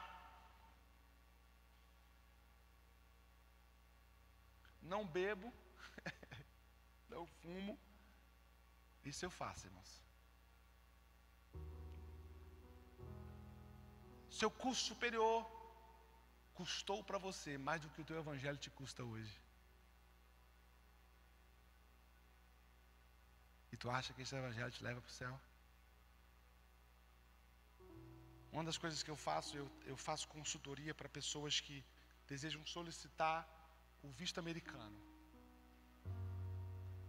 Não 4.92 5.04
bebo. 5.04 5.52
não 7.14 7.26
fumo. 7.40 7.76
Isso 9.04 9.24
eu 9.26 9.32
faço, 9.40 9.66
irmãos. 9.66 9.92
Seu 14.30 14.50
curso 14.62 14.84
superior 14.92 15.38
custou 16.54 17.02
para 17.02 17.18
você 17.18 17.58
mais 17.58 17.80
do 17.80 17.90
que 17.90 18.02
o 18.02 18.04
teu 18.04 18.18
evangelho 18.24 18.64
te 18.66 18.70
custa 18.70 19.02
hoje. 19.02 19.36
E 23.76 23.78
tu 23.78 23.90
acha 23.90 24.14
que 24.14 24.22
esse 24.22 24.34
evangelho 24.34 24.70
te 24.70 24.82
leva 24.82 25.02
para 25.02 25.10
o 25.10 25.16
céu? 25.22 25.38
Uma 28.50 28.64
das 28.64 28.78
coisas 28.78 29.02
que 29.02 29.10
eu 29.10 29.16
faço, 29.24 29.54
eu, 29.54 29.70
eu 29.84 29.98
faço 29.98 30.26
consultoria 30.28 30.94
para 30.94 31.10
pessoas 31.10 31.60
que 31.60 31.84
desejam 32.26 32.64
solicitar 32.64 33.46
o 34.02 34.08
visto 34.20 34.38
americano. 34.38 34.98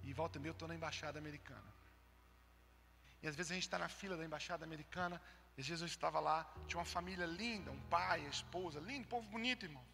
E 0.03 0.11
volta 0.11 0.37
e 0.37 0.41
meia 0.41 0.49
eu 0.49 0.57
estou 0.57 0.67
na 0.67 0.75
embaixada 0.75 1.17
americana. 1.17 1.71
E 3.23 3.29
às 3.29 3.35
vezes 3.37 3.53
a 3.53 3.55
gente 3.55 3.67
está 3.69 3.79
na 3.79 3.87
fila 3.87 4.17
da 4.17 4.25
embaixada 4.25 4.65
americana. 4.65 5.21
E 5.57 5.61
eu 5.69 5.85
estava 5.85 6.19
lá, 6.19 6.53
tinha 6.67 6.79
uma 6.79 6.91
família 6.97 7.25
linda, 7.25 7.71
um 7.71 7.81
pai, 7.83 8.25
a 8.25 8.29
esposa, 8.29 8.81
lindo, 8.81 9.07
povo 9.07 9.25
bonito, 9.29 9.63
irmão. 9.63 9.85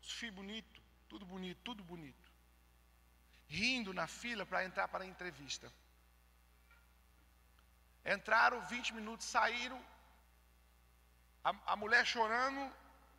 Os 0.00 0.12
filhos 0.12 0.36
bonitos, 0.36 0.80
tudo 1.08 1.26
bonito, 1.26 1.60
tudo 1.64 1.82
bonito. 1.82 2.29
Rindo 3.56 3.92
na 4.00 4.06
fila 4.06 4.44
para 4.46 4.64
entrar 4.68 4.86
para 4.92 5.04
a 5.04 5.10
entrevista. 5.12 5.66
Entraram 8.14 8.60
20 8.74 8.94
minutos, 8.98 9.26
saíram. 9.26 9.80
A, 11.48 11.50
a 11.72 11.76
mulher 11.82 12.04
chorando, 12.14 12.62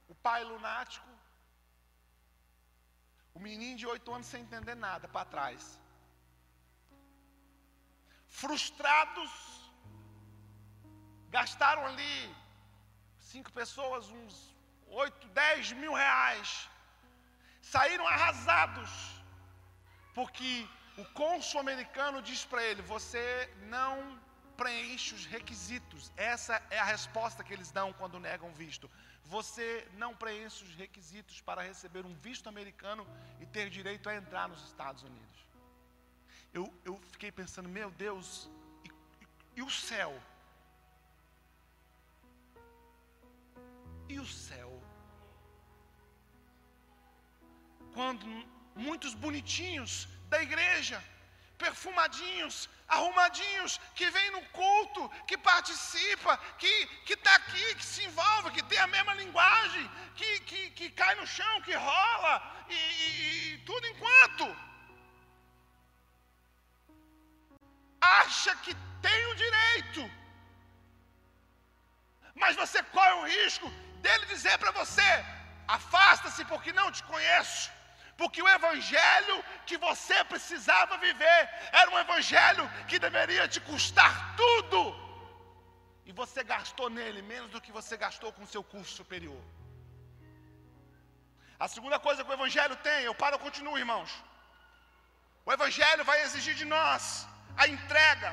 o 0.08 0.16
pai 0.16 0.42
lunático. 0.44 1.10
O 3.34 3.40
menino 3.40 3.78
de 3.78 3.86
8 3.86 4.14
anos 4.16 4.28
sem 4.28 4.42
entender 4.44 4.76
nada 4.88 5.08
para 5.08 5.32
trás 5.36 5.82
frustrados, 8.32 9.32
gastaram 11.30 11.86
ali, 11.86 12.36
cinco 13.20 13.52
pessoas, 13.52 14.10
uns 14.10 14.56
oito, 14.88 15.28
dez 15.28 15.72
mil 15.74 15.94
reais, 15.94 16.70
saíram 17.62 18.08
arrasados, 18.08 18.90
porque 20.14 20.68
o 20.98 21.06
cônsul 21.14 21.60
americano 21.60 22.22
diz 22.22 22.46
para 22.46 22.64
ele: 22.64 22.82
Você 22.84 23.50
não 23.76 24.20
preenche 24.56 25.16
os 25.16 25.26
requisitos. 25.26 26.12
Essa 26.16 26.62
é 26.70 26.80
a 26.80 26.84
resposta 26.84 27.44
que 27.44 27.54
eles 27.54 27.72
dão 27.72 27.94
quando 27.94 28.20
negam 28.20 28.52
visto. 28.54 28.90
Você 29.26 29.88
não 29.94 30.16
preenche 30.16 30.64
os 30.64 30.76
requisitos 30.76 31.42
para 31.42 31.62
receber 31.62 32.06
um 32.06 32.16
visto 32.16 32.50
americano 32.50 33.08
e 33.40 33.46
ter 33.46 33.70
direito 33.70 34.10
a 34.10 34.16
entrar 34.16 34.50
nos 34.50 34.64
Estados 34.64 35.04
Unidos 35.04 35.42
eu, 36.54 36.72
eu 36.84 37.00
fiquei 37.12 37.32
pensando, 37.32 37.70
meu 37.70 37.90
Deus, 37.92 38.50
e, 38.84 38.90
e, 38.90 39.28
e 39.58 39.62
o 39.64 39.70
céu? 39.70 40.14
E 44.10 44.20
o 44.20 44.26
céu? 44.26 44.72
Quando 47.94 48.26
muitos 48.76 49.14
bonitinhos 49.14 50.08
da 50.30 50.42
igreja, 50.42 51.04
perfumadinhos, 51.58 52.70
arrumadinhos, 52.88 53.80
que 53.96 54.10
vem 54.10 54.32
no 54.32 54.42
culto, 54.60 55.10
que 55.28 55.38
participa, 55.38 56.38
que 56.58 56.90
está 57.08 57.36
aqui, 57.36 57.76
que 57.76 57.86
se 57.86 58.04
envolve, 58.04 58.52
que 58.52 58.64
tem 58.64 58.80
a 58.80 58.88
mesma 58.88 59.14
linguagem, 59.14 59.90
que, 60.16 60.40
que, 60.42 60.70
que 60.72 60.90
cai 60.92 61.14
no 61.16 61.28
chão, 61.28 61.62
que 61.62 61.74
rola, 61.74 62.66
e, 62.70 62.74
e, 62.74 63.54
e 63.54 63.58
tudo 63.60 63.88
enquanto 63.88 64.46
acha 68.02 68.56
que 68.58 68.74
tem 69.02 69.26
o 69.28 69.36
direito, 69.36 70.12
mas 72.34 72.56
você 72.56 72.82
corre 72.84 73.14
o 73.14 73.28
risco 73.28 73.70
dele 74.02 74.26
dizer 74.26 74.58
para 74.58 74.72
você: 74.72 75.10
afasta-se 75.68 76.44
porque 76.46 76.74
não 76.74 76.92
te 76.92 77.04
conheço. 77.04 77.70
Porque 78.22 78.42
o 78.46 78.50
evangelho 78.58 79.36
que 79.68 79.78
você 79.86 80.18
precisava 80.32 80.96
viver 81.06 81.40
era 81.80 81.90
um 81.94 82.00
evangelho 82.06 82.66
que 82.90 82.98
deveria 83.06 83.46
te 83.54 83.60
custar 83.70 84.14
tudo. 84.42 84.82
E 86.10 86.12
você 86.20 86.44
gastou 86.44 86.88
nele 86.98 87.22
menos 87.32 87.50
do 87.54 87.62
que 87.66 87.72
você 87.78 87.96
gastou 88.06 88.32
com 88.36 88.44
o 88.44 88.52
seu 88.54 88.64
curso 88.74 88.94
superior. 89.02 89.42
A 91.66 91.68
segunda 91.76 91.98
coisa 92.06 92.24
que 92.24 92.32
o 92.34 92.38
evangelho 92.40 92.76
tem, 92.88 93.00
eu 93.10 93.16
paro, 93.24 93.36
eu 93.38 93.46
continuo, 93.48 93.82
irmãos. 93.86 94.12
O 95.48 95.52
evangelho 95.58 96.06
vai 96.12 96.22
exigir 96.26 96.56
de 96.62 96.66
nós 96.76 97.04
a 97.58 97.68
entrega. 97.76 98.32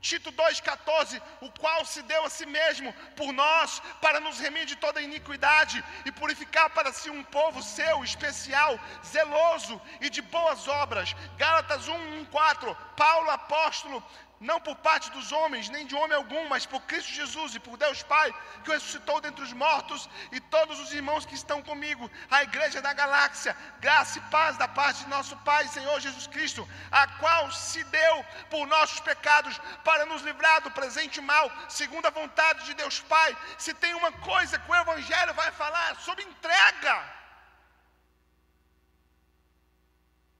Tito 0.00 0.30
2,14, 0.32 1.20
o 1.40 1.50
qual 1.50 1.84
se 1.84 2.02
deu 2.02 2.24
a 2.24 2.30
si 2.30 2.46
mesmo 2.46 2.92
por 3.16 3.32
nós, 3.32 3.82
para 4.00 4.20
nos 4.20 4.38
remir 4.38 4.64
de 4.64 4.76
toda 4.76 5.02
iniquidade 5.02 5.84
e 6.04 6.12
purificar 6.12 6.70
para 6.70 6.92
si 6.92 7.10
um 7.10 7.24
povo 7.24 7.60
seu, 7.62 8.04
especial, 8.04 8.78
zeloso 9.04 9.80
e 10.00 10.08
de 10.08 10.22
boas 10.22 10.68
obras. 10.68 11.16
Gálatas 11.36 11.88
1, 11.88 12.20
1 12.20 12.24
4, 12.26 12.76
Paulo 12.96 13.30
apóstolo, 13.30 14.04
não 14.40 14.60
por 14.60 14.76
parte 14.76 15.10
dos 15.10 15.32
homens, 15.32 15.68
nem 15.68 15.86
de 15.86 15.94
homem 15.94 16.16
algum, 16.16 16.48
mas 16.48 16.64
por 16.64 16.80
Cristo 16.82 17.12
Jesus 17.12 17.54
e 17.54 17.60
por 17.60 17.76
Deus 17.76 18.02
Pai, 18.02 18.32
que 18.62 18.70
o 18.70 18.72
ressuscitou 18.72 19.20
dentre 19.20 19.42
os 19.42 19.52
mortos, 19.52 20.08
e 20.30 20.40
todos 20.40 20.78
os 20.78 20.92
irmãos 20.92 21.26
que 21.26 21.34
estão 21.34 21.60
comigo, 21.62 22.08
a 22.30 22.42
igreja 22.42 22.80
da 22.80 22.92
galáxia, 22.92 23.56
graça 23.80 24.18
e 24.18 24.22
paz 24.30 24.56
da 24.56 24.68
parte 24.68 25.02
de 25.04 25.10
nosso 25.10 25.36
Pai, 25.38 25.66
Senhor 25.68 25.98
Jesus 26.00 26.26
Cristo, 26.26 26.68
a 26.90 27.06
qual 27.18 27.50
se 27.50 27.82
deu 27.84 28.24
por 28.50 28.66
nossos 28.66 29.00
pecados, 29.00 29.60
para 29.84 30.06
nos 30.06 30.22
livrar 30.22 30.60
do 30.62 30.70
presente 30.70 31.20
mal, 31.20 31.50
segundo 31.68 32.06
a 32.06 32.10
vontade 32.10 32.64
de 32.64 32.74
Deus 32.74 33.00
Pai. 33.00 33.36
Se 33.58 33.74
tem 33.74 33.94
uma 33.94 34.12
coisa 34.12 34.58
que 34.58 34.70
o 34.70 34.74
Evangelho 34.74 35.34
vai 35.34 35.50
falar 35.52 35.96
sobre 35.96 36.24
entrega, 36.24 37.18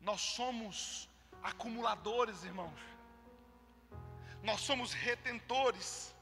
nós 0.01 0.21
somos 0.21 1.09
acumuladores, 1.43 2.45
irmãos 2.45 2.98
nós 4.43 4.61
somos 4.61 4.93
retentores. 4.93 6.15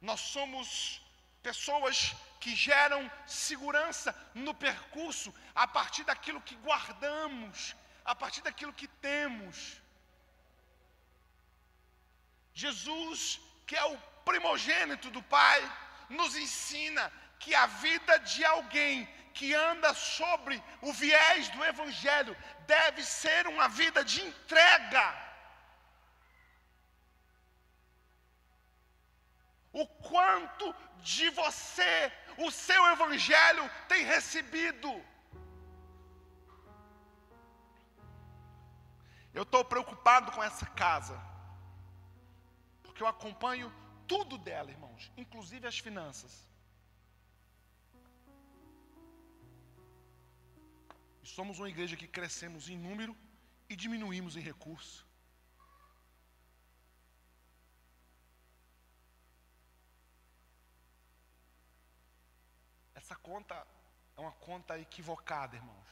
Nós 0.00 0.20
somos 0.20 1.02
pessoas 1.42 2.14
que 2.40 2.54
geram 2.54 3.10
segurança 3.26 4.14
no 4.34 4.54
percurso 4.54 5.34
a 5.54 5.66
partir 5.66 6.04
daquilo 6.04 6.40
que 6.40 6.54
guardamos, 6.56 7.74
a 8.04 8.14
partir 8.14 8.42
daquilo 8.42 8.72
que 8.72 8.86
temos. 8.86 9.80
Jesus, 12.54 13.40
que 13.66 13.76
é 13.76 13.84
o 13.84 13.98
primogênito 14.24 15.10
do 15.10 15.22
Pai, 15.22 15.60
nos 16.08 16.36
ensina 16.36 17.12
que 17.38 17.54
a 17.54 17.66
vida 17.66 18.18
de 18.18 18.44
alguém 18.44 19.08
que 19.38 19.54
anda 19.54 19.94
sobre 19.94 20.60
o 20.82 20.92
viés 20.92 21.48
do 21.50 21.64
Evangelho 21.64 22.36
deve 22.66 23.02
ser 23.04 23.46
uma 23.46 23.68
vida 23.68 24.04
de 24.04 24.20
entrega. 24.28 25.04
O 29.72 29.86
quanto 29.86 30.74
de 31.12 31.30
você 31.30 32.12
o 32.46 32.50
seu 32.50 32.82
Evangelho 32.94 33.70
tem 33.88 34.04
recebido. 34.04 34.90
Eu 39.32 39.44
estou 39.44 39.64
preocupado 39.64 40.32
com 40.32 40.42
essa 40.42 40.66
casa, 40.66 41.16
porque 42.82 43.02
eu 43.04 43.06
acompanho 43.06 43.72
tudo 44.08 44.36
dela, 44.36 44.70
irmãos, 44.70 45.12
inclusive 45.16 45.66
as 45.68 45.78
finanças. 45.78 46.47
Somos 51.28 51.58
uma 51.58 51.68
igreja 51.68 51.96
que 51.96 52.06
crescemos 52.06 52.68
em 52.68 52.78
número 52.78 53.16
e 53.68 53.76
diminuímos 53.76 54.36
em 54.36 54.40
recurso. 54.40 55.06
Essa 62.94 63.16
conta 63.16 63.54
é 64.16 64.20
uma 64.20 64.32
conta 64.32 64.78
equivocada, 64.78 65.56
irmãos. 65.56 65.88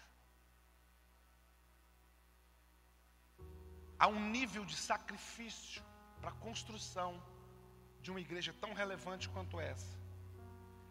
Há 3.98 4.08
um 4.08 4.30
nível 4.30 4.64
de 4.64 4.76
sacrifício 4.76 5.82
para 6.20 6.30
a 6.30 6.40
construção 6.46 7.10
de 8.02 8.10
uma 8.10 8.20
igreja 8.20 8.52
tão 8.60 8.72
relevante 8.74 9.28
quanto 9.28 9.60
essa, 9.60 9.94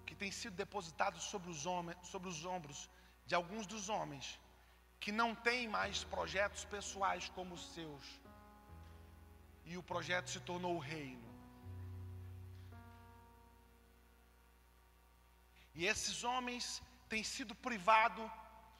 que 0.06 0.16
tem 0.16 0.32
sido 0.32 0.56
depositado 0.56 1.20
sobre 1.20 1.50
os, 1.50 1.66
homens, 1.66 1.98
sobre 2.08 2.30
os 2.30 2.44
ombros 2.46 2.90
de 3.26 3.36
alguns 3.36 3.66
dos 3.66 3.90
homens 3.90 4.40
que 5.00 5.12
não 5.12 5.36
têm 5.36 5.68
mais 5.68 6.04
projetos 6.04 6.64
pessoais 6.66 7.30
como 7.30 7.56
os 7.56 7.66
seus, 7.74 8.04
e 9.66 9.78
o 9.78 9.84
projeto 9.84 10.30
se 10.30 10.40
tornou 10.40 10.76
o 10.76 10.80
reino. 10.80 11.30
E 15.74 15.86
esses 15.86 16.24
homens 16.24 16.82
têm 17.10 17.24
sido 17.24 17.54
privados 17.54 18.30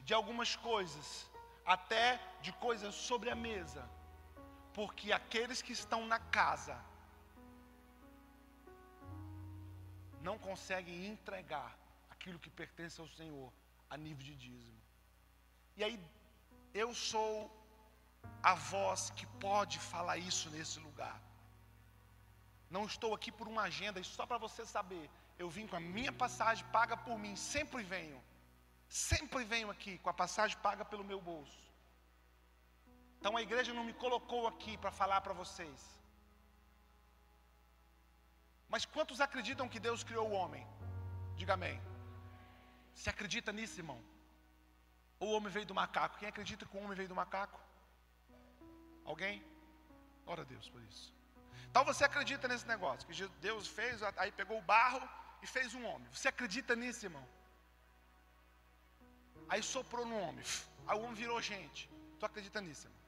de 0.02 0.14
algumas 0.14 0.56
coisas, 0.56 1.30
até 1.66 2.20
de 2.42 2.52
coisas 2.54 2.94
sobre 2.96 3.30
a 3.30 3.36
mesa, 3.36 3.88
porque 4.74 5.12
aqueles 5.12 5.62
que 5.62 5.74
estão 5.74 6.06
na 6.06 6.20
casa 6.20 6.78
não 10.22 10.38
conseguem 10.38 11.08
entregar 11.08 11.78
aquilo 12.10 12.40
que 12.40 12.50
pertence 12.50 13.00
ao 13.02 13.08
Senhor 13.10 13.52
a 13.90 13.98
nível 13.98 14.26
de 14.26 14.36
dízimo. 14.36 14.82
E 15.78 15.84
aí, 15.84 16.00
eu 16.74 16.94
sou 16.94 17.32
a 18.42 18.54
voz 18.54 19.10
que 19.18 19.26
pode 19.48 19.78
falar 19.80 20.18
isso 20.18 20.50
nesse 20.56 20.80
lugar. 20.80 21.18
Não 22.70 22.86
estou 22.86 23.14
aqui 23.14 23.32
por 23.32 23.48
uma 23.48 23.64
agenda, 23.64 24.00
e 24.00 24.04
só 24.04 24.26
para 24.26 24.38
você 24.38 24.66
saber. 24.66 25.10
Eu 25.38 25.50
vim 25.50 25.68
com 25.68 25.76
a 25.76 25.80
minha 25.80 26.12
passagem 26.12 26.66
paga 26.78 26.96
por 27.06 27.18
mim, 27.24 27.36
sempre 27.36 27.84
venho. 27.84 28.22
Sempre 28.88 29.44
venho 29.44 29.70
aqui 29.70 29.98
com 29.98 30.10
a 30.10 30.14
passagem 30.14 30.58
paga 30.68 30.86
pelo 30.86 31.04
meu 31.04 31.20
bolso. 31.20 31.66
Então 33.18 33.36
a 33.36 33.42
igreja 33.42 33.74
não 33.74 33.84
me 33.84 33.94
colocou 33.94 34.48
aqui 34.48 34.78
para 34.78 34.92
falar 34.92 35.20
para 35.22 35.34
vocês. 35.34 35.80
Mas 38.70 38.86
quantos 38.86 39.20
acreditam 39.22 39.70
que 39.70 39.80
Deus 39.80 40.04
criou 40.04 40.30
o 40.30 40.34
homem? 40.34 40.66
Diga 41.36 41.54
amém. 41.54 41.82
Você 42.96 43.10
acredita 43.10 43.52
nisso, 43.52 43.80
irmão? 43.80 44.02
O 45.20 45.28
homem 45.34 45.52
veio 45.52 45.66
do 45.66 45.76
macaco? 45.76 46.18
Quem 46.18 46.30
acredita 46.30 46.66
que 46.66 46.76
o 46.76 46.82
homem 46.82 46.96
veio 46.96 47.10
do 47.10 47.16
macaco? 47.24 47.60
Alguém? 49.04 49.44
Glória 50.24 50.44
a 50.44 50.46
Deus 50.54 50.68
por 50.70 50.82
isso. 50.90 51.14
Então 51.70 51.84
você 51.84 52.04
acredita 52.06 52.48
nesse 52.48 52.68
negócio, 52.74 53.08
que 53.08 53.28
Deus 53.48 53.68
fez, 53.68 54.02
aí 54.16 54.32
pegou 54.32 54.58
o 54.58 54.62
barro 54.62 55.02
e 55.44 55.48
fez 55.56 55.76
um 55.76 55.86
homem. 55.86 56.08
Você 56.12 56.28
acredita 56.30 56.76
nisso, 56.76 57.06
irmão? 57.06 57.28
Aí 59.50 59.62
soprou 59.62 60.06
no 60.06 60.18
homem, 60.18 60.44
aí 60.88 60.98
o 60.98 61.02
homem 61.02 61.14
virou 61.24 61.40
gente. 61.42 61.90
Tu 62.20 62.26
acredita 62.26 62.62
nisso, 62.62 62.88
irmão? 62.88 63.02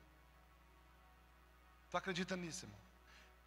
Tu 1.89 1.97
acredita 1.97 2.36
nisso, 2.36 2.65
irmão? 2.65 2.80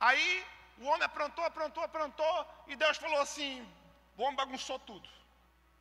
Aí 0.08 0.44
o 0.78 0.86
homem 0.86 1.04
aprontou, 1.04 1.44
aprontou, 1.44 1.84
aprontou, 1.84 2.36
e 2.66 2.74
Deus 2.74 2.96
falou 2.96 3.20
assim: 3.20 3.70
o 4.16 4.22
homem 4.22 4.36
bagunçou 4.36 4.78
tudo. 4.78 5.08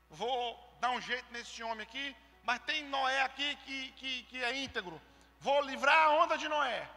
Vou 0.10 0.78
dar 0.80 0.92
um 0.92 1.02
jeito 1.02 1.32
nesse 1.32 1.62
homem 1.64 1.84
aqui, 1.88 2.16
mas 2.44 2.60
tem 2.70 2.84
Noé 2.86 3.22
aqui 3.22 3.56
que, 3.64 3.92
que, 3.92 4.24
que 4.24 4.44
é 4.44 4.58
íntegro. 4.64 5.00
Vou 5.40 5.62
livrar 5.62 6.00
a 6.06 6.12
onda 6.22 6.38
de 6.38 6.48
Noé. 6.48 6.90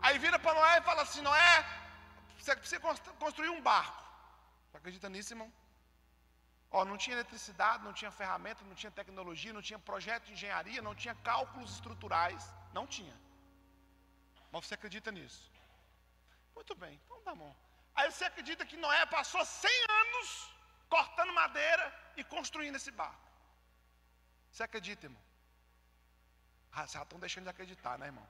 Aí 0.00 0.18
vira 0.18 0.38
para 0.38 0.54
Noé 0.54 0.78
e 0.78 0.82
fala 0.82 1.02
assim: 1.02 1.20
Noé, 1.20 1.66
você 2.38 2.56
precisa 2.56 2.80
construir 3.24 3.50
um 3.50 3.60
barco. 3.60 4.02
Você 4.70 4.76
acredita 4.78 5.08
nisso, 5.08 5.32
irmão? 5.34 5.52
Ó, 6.70 6.84
não 6.84 6.96
tinha 6.96 7.16
eletricidade, 7.16 7.84
não 7.84 7.92
tinha 7.92 8.10
ferramenta, 8.10 8.64
não 8.64 8.76
tinha 8.80 8.92
tecnologia, 8.92 9.52
não 9.52 9.62
tinha 9.68 9.78
projeto 9.78 10.26
de 10.26 10.32
engenharia, 10.32 10.80
não 10.80 10.94
tinha 10.94 11.14
cálculos 11.16 11.72
estruturais. 11.74 12.42
Não 12.72 12.86
tinha. 12.86 13.16
Mas 14.50 14.64
você 14.64 14.74
acredita 14.74 15.10
nisso? 15.10 15.50
Muito 16.54 16.74
bem, 16.74 16.94
então 17.04 17.20
tá 17.22 17.34
bom. 17.34 17.52
Aí 17.94 18.10
você 18.10 18.24
acredita 18.24 18.64
que 18.64 18.76
Noé 18.76 19.04
passou 19.06 19.44
100 19.44 19.70
anos 20.02 20.28
cortando 20.90 21.32
madeira 21.32 21.86
e 22.16 22.24
construindo 22.24 22.76
esse 22.76 22.90
barco. 22.90 23.30
Você 24.50 24.62
acredita, 24.64 25.06
irmão? 25.06 25.22
Ah, 26.72 26.86
já 26.86 27.02
estão 27.02 27.18
deixando 27.18 27.44
de 27.44 27.50
acreditar, 27.50 27.96
né, 27.98 28.06
irmão? 28.06 28.28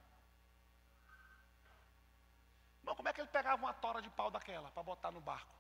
Irmão, 2.81 2.94
como 2.94 3.09
é 3.09 3.12
que 3.12 3.20
ele 3.20 3.29
pegava 3.29 3.62
uma 3.62 3.75
tora 3.75 4.01
de 4.01 4.11
pau 4.11 4.31
daquela 4.31 4.70
para 4.70 4.83
botar 4.83 5.11
no 5.11 5.20
barco? 5.20 5.55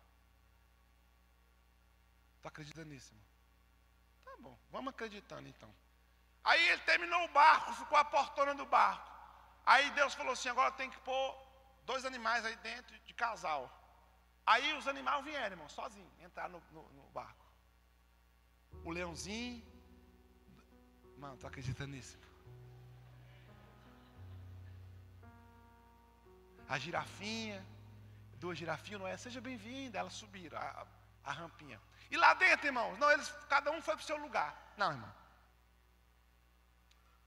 Tu 2.42 2.48
acredita 2.48 2.84
nisso, 2.84 3.12
irmão? 3.12 3.26
Tá 4.24 4.36
bom, 4.42 4.58
vamos 4.70 4.92
acreditando 4.92 5.48
então. 5.48 5.74
Aí 6.44 6.68
ele 6.68 6.82
terminou 6.82 7.24
o 7.24 7.28
barco, 7.28 7.72
ficou 7.74 7.98
a 7.98 8.04
portona 8.04 8.54
do 8.54 8.66
barco. 8.66 9.10
Aí 9.64 9.90
Deus 9.90 10.14
falou 10.14 10.32
assim: 10.32 10.48
agora 10.48 10.72
tem 10.72 10.90
que 10.90 10.98
pôr 11.00 11.46
dois 11.84 12.04
animais 12.04 12.44
aí 12.44 12.56
dentro 12.56 12.98
de 13.00 13.14
casal. 13.14 13.70
Aí 14.46 14.72
os 14.74 14.88
animais 14.88 15.24
vieram, 15.24 15.54
irmão, 15.54 15.68
sozinhos, 15.68 16.10
entrar 16.20 16.48
no, 16.48 16.62
no, 16.72 16.82
no 16.92 17.02
barco. 17.10 17.46
O 18.84 18.90
leãozinho. 18.90 19.64
Mano, 21.18 21.36
tu 21.36 21.46
acredita 21.46 21.86
nisso? 21.86 22.18
A 26.68 26.78
girafinha, 26.78 27.64
duas 28.36 28.56
girafinhas, 28.56 29.00
não 29.00 29.06
é? 29.06 29.16
Seja 29.16 29.40
bem-vinda. 29.40 29.98
Elas 29.98 30.14
subiram 30.14 30.58
a, 30.58 30.86
a, 31.24 31.32
rampinha. 31.32 31.80
E 32.10 32.16
lá 32.16 32.32
dentro, 32.34 32.66
irmãos, 32.66 32.98
não, 32.98 33.10
eles, 33.10 33.28
cada 33.48 33.70
um 33.70 33.82
foi 33.82 33.94
para 33.96 34.02
o 34.02 34.06
seu 34.06 34.16
lugar. 34.16 34.74
Não, 34.76 34.92
irmão. 34.92 35.14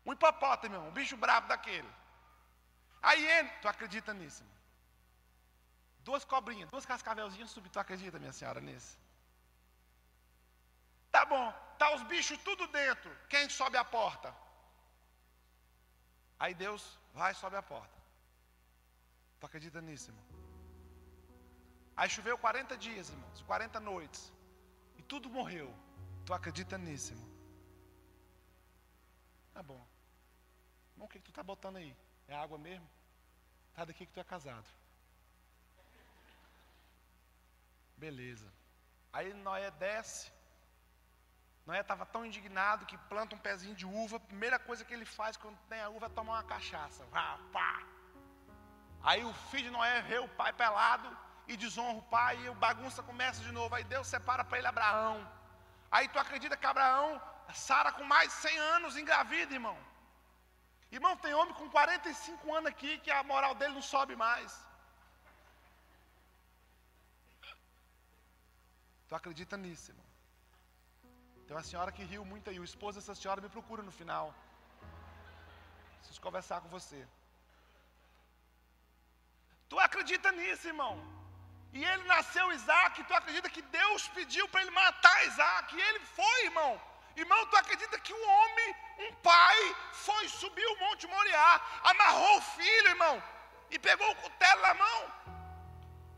Um 0.06 0.14
hipopótamo, 0.14 0.76
irmão, 0.76 0.90
um 0.90 0.94
bicho 0.94 1.16
brabo 1.16 1.48
daquele. 1.48 1.90
Aí 3.02 3.26
ele, 3.26 3.50
tu 3.62 3.68
acredita 3.68 4.14
nisso? 4.14 4.44
Irmão? 4.44 4.53
Duas 6.04 6.24
cobrinhas, 6.26 6.70
duas 6.70 6.86
cascavelzinhas 6.86 7.50
subiram. 7.50 7.74
Tu 7.74 7.80
acredita, 7.80 8.20
minha 8.20 8.34
senhora, 8.34 8.60
nisso? 8.60 8.98
Tá 11.16 11.24
bom, 11.26 11.52
tá 11.78 11.94
os 11.96 12.04
bichos 12.04 12.38
tudo 12.40 12.68
dentro. 12.68 13.12
Quem 13.30 13.50
sobe 13.50 13.78
a 13.78 13.86
porta? 13.86 14.36
Aí 16.40 16.54
Deus 16.54 17.00
vai 17.14 17.32
e 17.32 17.36
sobe 17.36 17.56
a 17.56 17.62
porta. 17.62 17.98
Tu 19.40 19.46
acredita 19.46 19.80
nisso, 19.80 20.10
irmão? 20.10 20.26
Aí 21.96 22.10
choveu 22.10 22.38
40 22.38 22.78
dias, 22.78 23.10
irmãos, 23.10 23.42
40 23.44 23.80
noites. 23.80 24.32
E 24.98 25.02
tudo 25.04 25.30
morreu. 25.30 25.74
Tu 26.26 26.34
acredita 26.34 26.78
nisso, 26.78 27.14
irmão? 27.14 27.30
Tá 29.54 29.62
bom. 29.62 29.82
Irmão, 30.94 31.06
o 31.06 31.10
que, 31.10 31.20
que 31.20 31.26
tu 31.26 31.32
tá 31.32 31.44
botando 31.44 31.78
aí? 31.78 31.96
É 32.28 32.36
água 32.36 32.58
mesmo? 32.58 32.90
Tá 33.74 33.86
daqui 33.86 34.06
que 34.06 34.12
tu 34.12 34.20
é 34.20 34.24
casado. 34.24 34.68
Beleza. 37.98 38.52
Aí 39.12 39.34
Noé 39.34 39.72
desce. 39.72 40.32
Noé 41.66 41.80
estava 41.80 42.06
tão 42.06 42.26
indignado 42.26 42.86
que 42.86 42.98
planta 43.12 43.36
um 43.36 43.40
pezinho 43.40 43.76
de 43.76 43.86
uva. 43.86 44.20
Primeira 44.20 44.60
coisa 44.60 44.84
que 44.84 44.94
ele 44.94 45.06
faz 45.06 45.38
quando 45.38 45.58
tem 45.70 45.82
a 45.82 45.90
uva 45.90 46.08
é 46.08 46.10
tomar 46.10 46.34
uma 46.34 46.44
cachaça. 46.44 47.06
Vá, 47.06 47.40
pá. 47.52 47.84
Aí 49.02 49.24
o 49.24 49.34
filho 49.52 49.66
de 49.66 49.70
Noé 49.72 50.02
vê 50.02 50.20
o 50.20 50.28
pai 50.30 50.52
pelado 50.54 51.10
e 51.48 51.56
desonra 51.56 51.98
o 52.00 52.10
pai. 52.18 52.38
E 52.44 52.48
a 52.48 52.54
bagunça 52.54 53.02
começa 53.04 53.42
de 53.42 53.52
novo. 53.52 53.76
Aí 53.76 53.84
Deus 53.84 54.08
separa 54.08 54.44
para 54.44 54.58
ele 54.58 54.68
Abraão. 54.68 55.18
Aí 55.92 56.08
tu 56.10 56.20
acredita 56.20 56.58
que 56.58 56.66
Abraão, 56.66 57.22
Sara 57.54 57.92
com 57.92 58.04
mais 58.04 58.30
de 58.30 58.36
100 58.36 58.58
anos, 58.76 58.98
engravida, 58.98 59.54
irmão. 59.54 59.78
Irmão, 60.92 61.16
tem 61.18 61.34
homem 61.34 61.54
com 61.54 61.70
45 61.70 62.56
anos 62.56 62.70
aqui 62.72 62.98
que 63.00 63.12
a 63.12 63.24
moral 63.24 63.54
dele 63.56 63.76
não 63.76 63.82
sobe 63.82 64.16
mais. 64.16 64.52
Tu 69.08 69.16
acredita 69.20 69.56
nisso, 69.64 69.92
irmão? 69.92 70.10
Tem 71.46 71.56
uma 71.56 71.64
senhora 71.64 71.92
que 71.92 72.04
riu 72.12 72.24
muito 72.26 72.50
aí. 72.50 72.60
O 72.60 72.70
esposo 72.72 73.00
dessa 73.00 73.16
senhora 73.16 73.42
me 73.42 73.50
procura 73.50 73.84
no 73.84 73.92
final. 73.92 74.34
Preciso 75.98 76.22
conversar 76.28 76.62
com 76.62 76.70
você. 76.78 77.02
Tu 79.70 79.80
acredita 79.88 80.32
nisso, 80.32 80.68
irmão? 80.74 80.94
E 81.78 81.84
ele 81.84 82.04
nasceu 82.14 82.52
Isaac. 82.52 83.04
Tu 83.04 83.14
acredita 83.14 83.50
que 83.50 83.62
Deus 83.80 84.08
pediu 84.10 84.48
para 84.50 84.62
ele 84.62 84.72
matar 84.72 85.26
Isaac? 85.26 85.76
E 85.76 85.82
ele 85.90 86.02
foi, 86.18 86.46
irmão. 86.46 86.72
Irmão, 87.16 87.46
tu 87.48 87.56
acredita 87.58 88.00
que 88.00 88.14
um 88.14 88.30
homem, 88.36 88.76
um 89.06 89.14
pai, 89.30 89.76
foi 89.92 90.28
subir 90.30 90.66
o 90.66 90.80
Monte 90.80 91.06
Moriá, 91.08 91.62
amarrou 91.84 92.38
o 92.38 92.42
filho, 92.42 92.88
irmão, 92.88 93.22
e 93.70 93.78
pegou 93.78 94.10
o 94.12 94.16
cutelo 94.16 94.62
na 94.62 94.74
mão? 94.74 95.00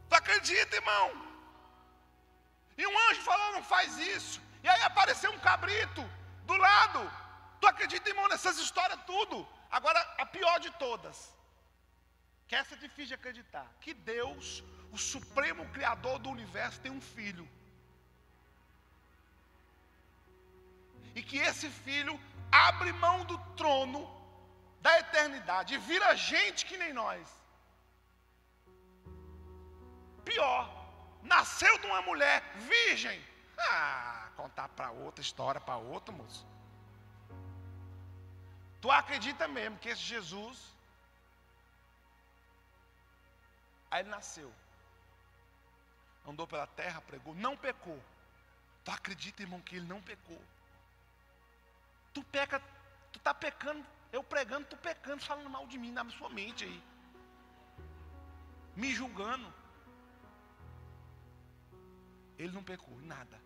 Tu 0.09 0.15
acredita, 0.15 0.75
irmão? 0.77 1.34
E 2.78 2.86
um 2.88 2.99
anjo 3.09 3.21
falou: 3.21 3.51
não 3.53 3.63
faz 3.63 3.97
isso. 3.97 4.41
E 4.63 4.67
aí 4.67 4.82
apareceu 4.84 5.32
um 5.32 5.39
cabrito 5.39 6.03
do 6.45 6.55
lado. 6.55 7.01
Tu 7.59 7.67
acredita, 7.67 8.09
irmão, 8.09 8.28
nessas 8.28 8.57
histórias 8.57 8.99
tudo? 9.05 9.47
Agora, 9.71 9.99
a 10.17 10.26
pior 10.26 10.59
de 10.59 10.71
todas. 10.71 11.34
Que 12.47 12.55
essa 12.55 12.76
é 12.76 12.78
difícil 12.78 13.07
de 13.07 13.13
acreditar. 13.15 13.67
Que 13.82 13.93
Deus, 13.93 14.63
o 14.91 14.97
supremo 14.97 15.65
criador 15.69 16.19
do 16.19 16.30
universo, 16.30 16.80
tem 16.80 16.91
um 16.91 17.01
filho. 17.01 17.47
E 21.15 21.23
que 21.23 21.38
esse 21.38 21.69
filho 21.69 22.19
abre 22.51 22.91
mão 22.91 23.23
do 23.26 23.38
trono 23.55 24.01
da 24.82 24.99
eternidade 24.99 25.73
e 25.73 25.78
vira 25.78 26.15
gente 26.15 26.65
que 26.65 26.78
nem 26.78 26.93
nós. 26.93 27.28
Pior, 30.23 30.84
nasceu 31.26 31.78
de 31.80 31.88
uma 31.88 32.01
mulher 32.01 32.41
virgem. 32.73 33.21
Ah, 33.57 34.30
contar 34.36 34.69
para 34.69 34.91
outra 34.91 35.21
história, 35.21 35.59
para 35.59 35.78
outra, 35.78 36.13
moço. 36.13 36.45
Tu 38.82 38.91
acredita 38.91 39.47
mesmo 39.47 39.78
que 39.80 39.89
esse 39.89 40.01
Jesus, 40.01 40.76
aí 43.89 44.01
ele 44.01 44.09
nasceu, 44.09 44.53
andou 46.28 46.45
pela 46.45 46.67
terra, 46.67 47.01
pregou, 47.01 47.34
não 47.36 47.57
pecou. 47.57 47.99
Tu 48.84 48.91
acredita, 48.91 49.41
irmão, 49.41 49.59
que 49.61 49.78
ele 49.78 49.88
não 49.88 50.01
pecou? 50.01 50.39
Tu 52.13 52.23
peca, 52.26 52.61
tu 53.11 53.17
está 53.17 53.34
pecando, 53.34 53.84
eu 54.11 54.23
pregando, 54.23 54.67
tu 54.67 54.78
pecando, 54.78 55.23
falando 55.23 55.49
mal 55.49 55.65
de 55.65 55.78
mim 55.78 55.91
na 55.91 56.07
sua 56.11 56.30
mente 56.30 56.65
aí. 56.65 56.84
Me 58.76 58.93
julgando. 58.93 59.51
Ele 62.38 62.51
não 62.51 62.63
pecou 62.63 62.99
em 63.01 63.05
nada. 63.05 63.39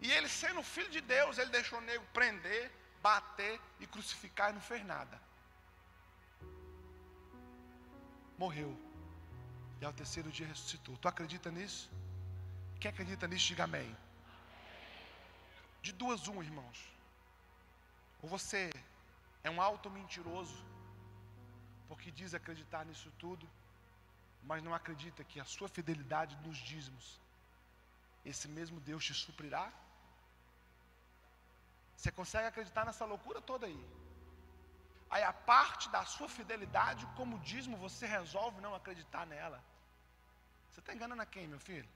E 0.00 0.10
ele 0.10 0.28
sendo 0.28 0.62
filho 0.62 0.90
de 0.90 1.00
Deus, 1.00 1.38
ele 1.38 1.50
deixou 1.50 1.78
o 1.78 1.82
nego 1.82 2.04
prender, 2.12 2.70
bater 3.02 3.60
e 3.78 3.86
crucificar 3.86 4.50
e 4.50 4.54
não 4.54 4.60
fez 4.60 4.84
nada. 4.84 5.20
Morreu. 8.38 8.72
E 9.80 9.84
ao 9.84 9.92
terceiro 9.92 10.30
dia 10.30 10.46
ressuscitou. 10.46 10.96
Tu 10.96 11.08
acredita 11.08 11.50
nisso? 11.50 11.90
Quem 12.78 12.90
acredita 12.90 13.28
nisso, 13.28 13.46
diga 13.46 13.64
amém. 13.64 13.94
De 15.82 15.92
duas, 15.92 16.26
uma, 16.28 16.42
irmãos. 16.42 16.78
Ou 18.22 18.28
você 18.28 18.70
é 19.42 19.50
um 19.50 19.60
alto 19.60 19.90
mentiroso, 19.90 20.58
porque 21.88 22.10
diz 22.10 22.34
acreditar 22.34 22.84
nisso 22.84 23.10
tudo, 23.18 23.48
mas 24.42 24.62
não 24.62 24.74
acredita 24.74 25.24
que 25.24 25.38
a 25.40 25.44
sua 25.44 25.68
fidelidade 25.68 26.36
nos 26.44 26.58
dízimos, 26.58 27.20
esse 28.24 28.48
mesmo 28.48 28.80
Deus 28.80 29.04
te 29.04 29.14
suprirá? 29.14 29.70
Você 31.96 32.10
consegue 32.10 32.46
acreditar 32.48 32.84
nessa 32.86 33.04
loucura 33.04 33.40
toda 33.40 33.66
aí? 33.66 33.82
Aí 35.10 35.22
a 35.22 35.32
parte 35.32 35.88
da 35.90 36.04
sua 36.04 36.28
fidelidade, 36.28 37.06
como 37.16 37.38
dízimo, 37.40 37.76
você 37.76 38.06
resolve 38.06 38.60
não 38.60 38.74
acreditar 38.74 39.26
nela. 39.26 39.62
Você 40.70 40.80
está 40.80 40.94
enganando 40.94 41.22
a 41.22 41.26
quem, 41.26 41.48
meu 41.48 41.58
filho? 41.58 41.88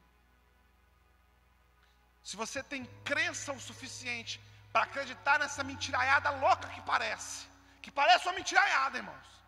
Se 2.22 2.36
você 2.36 2.62
tem 2.62 2.84
crença 3.04 3.52
o 3.52 3.60
suficiente 3.60 4.40
para 4.72 4.84
acreditar 4.84 5.38
nessa 5.38 5.62
mentiraiada 5.62 6.30
louca 6.30 6.68
que 6.68 6.82
parece, 6.82 7.46
que 7.80 7.90
parece 7.90 8.26
uma 8.26 8.34
mentiraiada, 8.34 8.98
irmãos. 8.98 9.43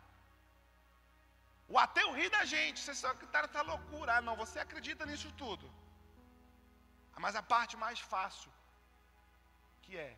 O 1.73 1.77
ateu 1.77 2.13
ri 2.17 2.29
da 2.29 2.43
gente, 2.45 2.79
você 2.79 2.95
só 2.95 3.09
acredita 3.11 3.41
nessa 3.41 3.61
loucura. 3.61 4.17
Ah, 4.17 4.21
não, 4.21 4.35
você 4.35 4.59
acredita 4.59 5.05
nisso 5.05 5.31
tudo. 5.33 5.65
Mas 7.25 7.35
a 7.35 7.43
parte 7.53 7.75
mais 7.75 7.99
fácil, 7.99 8.51
que 9.81 9.97
é 9.97 10.17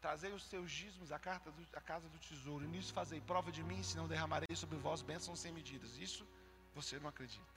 trazer 0.00 0.32
os 0.32 0.44
seus 0.44 0.70
dízimos 0.70 1.10
à, 1.10 1.18
casa 1.18 2.08
do 2.08 2.18
tesouro, 2.18 2.64
e 2.64 2.68
nisso 2.68 2.92
fazei 2.92 3.20
prova 3.20 3.50
de 3.50 3.62
mim, 3.62 3.82
se 3.82 3.96
não 3.96 4.06
derramarei 4.06 4.54
sobre 4.54 4.76
vós 4.76 5.02
bênçãos 5.02 5.40
sem 5.40 5.52
medidas. 5.52 5.96
Isso 5.96 6.26
você 6.74 6.98
não 6.98 7.08
acredita. 7.08 7.54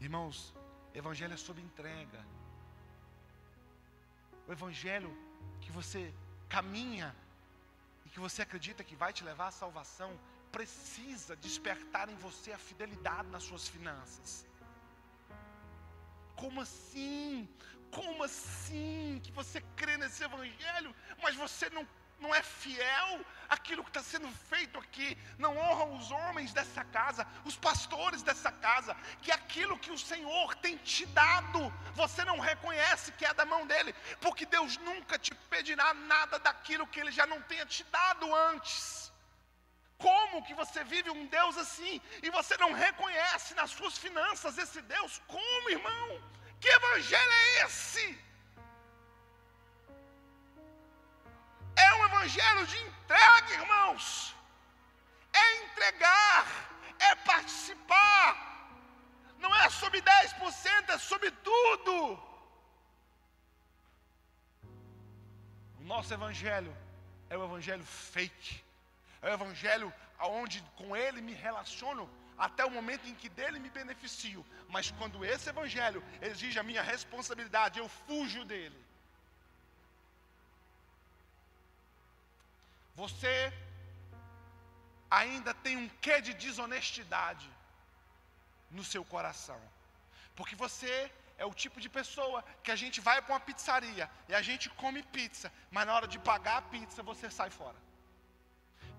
Irmãos, 0.00 0.52
Evangelho 0.92 1.34
é 1.34 1.36
sobre 1.36 1.62
entrega. 1.62 2.20
O 4.48 4.52
Evangelho 4.52 5.10
que 5.60 5.70
você 5.70 6.12
caminha 6.48 7.14
que 8.12 8.20
você 8.20 8.42
acredita 8.42 8.84
que 8.84 8.94
vai 8.94 9.12
te 9.12 9.24
levar 9.24 9.48
à 9.48 9.50
salvação, 9.50 10.10
precisa 10.52 11.34
despertar 11.34 12.08
em 12.10 12.16
você 12.16 12.52
a 12.52 12.58
fidelidade 12.58 13.28
nas 13.28 13.42
suas 13.42 13.66
finanças. 13.66 14.46
Como 16.36 16.60
assim? 16.60 17.48
Como 17.90 18.22
assim 18.22 19.20
que 19.24 19.32
você 19.32 19.60
crê 19.76 19.96
nesse 19.96 20.22
Evangelho, 20.22 20.94
mas 21.22 21.34
você 21.36 21.70
não 21.70 21.86
não 22.22 22.34
é 22.34 22.42
fiel 22.42 23.20
àquilo 23.48 23.82
que 23.84 23.90
está 23.90 24.02
sendo 24.02 24.28
feito 24.50 24.78
aqui, 24.78 25.08
não 25.38 25.52
honra 25.58 25.84
os 25.96 26.10
homens 26.10 26.52
dessa 26.58 26.82
casa, 26.84 27.26
os 27.44 27.56
pastores 27.56 28.22
dessa 28.22 28.50
casa, 28.66 28.96
que 29.20 29.30
aquilo 29.30 29.78
que 29.78 29.90
o 29.90 29.98
Senhor 29.98 30.54
tem 30.64 30.76
te 30.78 31.04
dado, 31.06 31.60
você 31.94 32.24
não 32.24 32.38
reconhece 32.38 33.12
que 33.12 33.26
é 33.26 33.34
da 33.34 33.44
mão 33.44 33.66
dele, 33.66 33.92
porque 34.20 34.46
Deus 34.46 34.78
nunca 34.78 35.18
te 35.18 35.34
pedirá 35.52 35.92
nada 35.92 36.38
daquilo 36.38 36.86
que 36.86 37.00
ele 37.00 37.12
já 37.12 37.26
não 37.26 37.42
tenha 37.42 37.66
te 37.66 37.84
dado 37.84 38.34
antes. 38.50 39.02
Como 39.98 40.42
que 40.46 40.54
você 40.54 40.82
vive 40.92 41.10
um 41.10 41.26
Deus 41.26 41.56
assim 41.64 42.00
e 42.22 42.30
você 42.30 42.56
não 42.56 42.72
reconhece 42.72 43.54
nas 43.54 43.70
suas 43.70 43.96
finanças 44.04 44.58
esse 44.58 44.80
Deus? 44.82 45.20
Como, 45.28 45.70
irmão? 45.70 46.08
Que 46.60 46.68
evangelho 46.68 47.32
é 47.32 47.64
esse? 47.64 48.06
É 51.76 51.94
um 51.94 52.01
evangelho 52.22 52.66
de 52.66 52.78
entrega, 52.78 53.52
irmãos. 53.52 54.34
É 55.32 55.64
entregar, 55.64 56.46
é 56.98 57.14
participar. 57.16 58.28
Não 59.38 59.54
é 59.56 59.68
sobre 59.70 60.00
10%, 60.00 60.90
é 60.90 60.98
sobre 60.98 61.30
tudo. 61.48 61.94
O 65.80 65.82
nosso 65.82 66.14
evangelho 66.14 66.74
é 67.28 67.36
o 67.36 67.44
evangelho 67.44 67.84
fake. 67.84 68.62
É 69.20 69.30
o 69.30 69.34
evangelho 69.34 69.92
onde 70.20 70.62
com 70.76 70.96
ele 70.96 71.20
me 71.20 71.32
relaciono 71.32 72.08
até 72.38 72.64
o 72.64 72.70
momento 72.70 73.08
em 73.08 73.14
que 73.14 73.28
dele 73.28 73.58
me 73.58 73.68
beneficio. 73.68 74.46
Mas 74.68 74.92
quando 74.92 75.24
esse 75.24 75.48
evangelho 75.48 76.04
exige 76.20 76.58
a 76.60 76.62
minha 76.62 76.82
responsabilidade, 76.82 77.80
eu 77.80 77.88
fujo 77.88 78.44
dele. 78.44 78.91
Você 82.94 83.52
ainda 85.10 85.52
tem 85.54 85.76
um 85.76 85.88
quê 86.04 86.20
de 86.20 86.32
desonestidade 86.34 87.48
no 88.70 88.84
seu 88.84 89.04
coração. 89.04 89.60
Porque 90.36 90.56
você 90.56 91.12
é 91.36 91.44
o 91.44 91.54
tipo 91.62 91.80
de 91.80 91.88
pessoa 91.88 92.44
que 92.62 92.70
a 92.70 92.76
gente 92.76 93.00
vai 93.00 93.20
para 93.20 93.34
uma 93.34 93.40
pizzaria 93.40 94.10
e 94.28 94.34
a 94.34 94.42
gente 94.48 94.70
come 94.82 95.02
pizza, 95.02 95.52
mas 95.70 95.86
na 95.86 95.94
hora 95.94 96.06
de 96.06 96.18
pagar 96.18 96.58
a 96.58 96.68
pizza 96.74 97.02
você 97.02 97.30
sai 97.30 97.50
fora. 97.50 97.76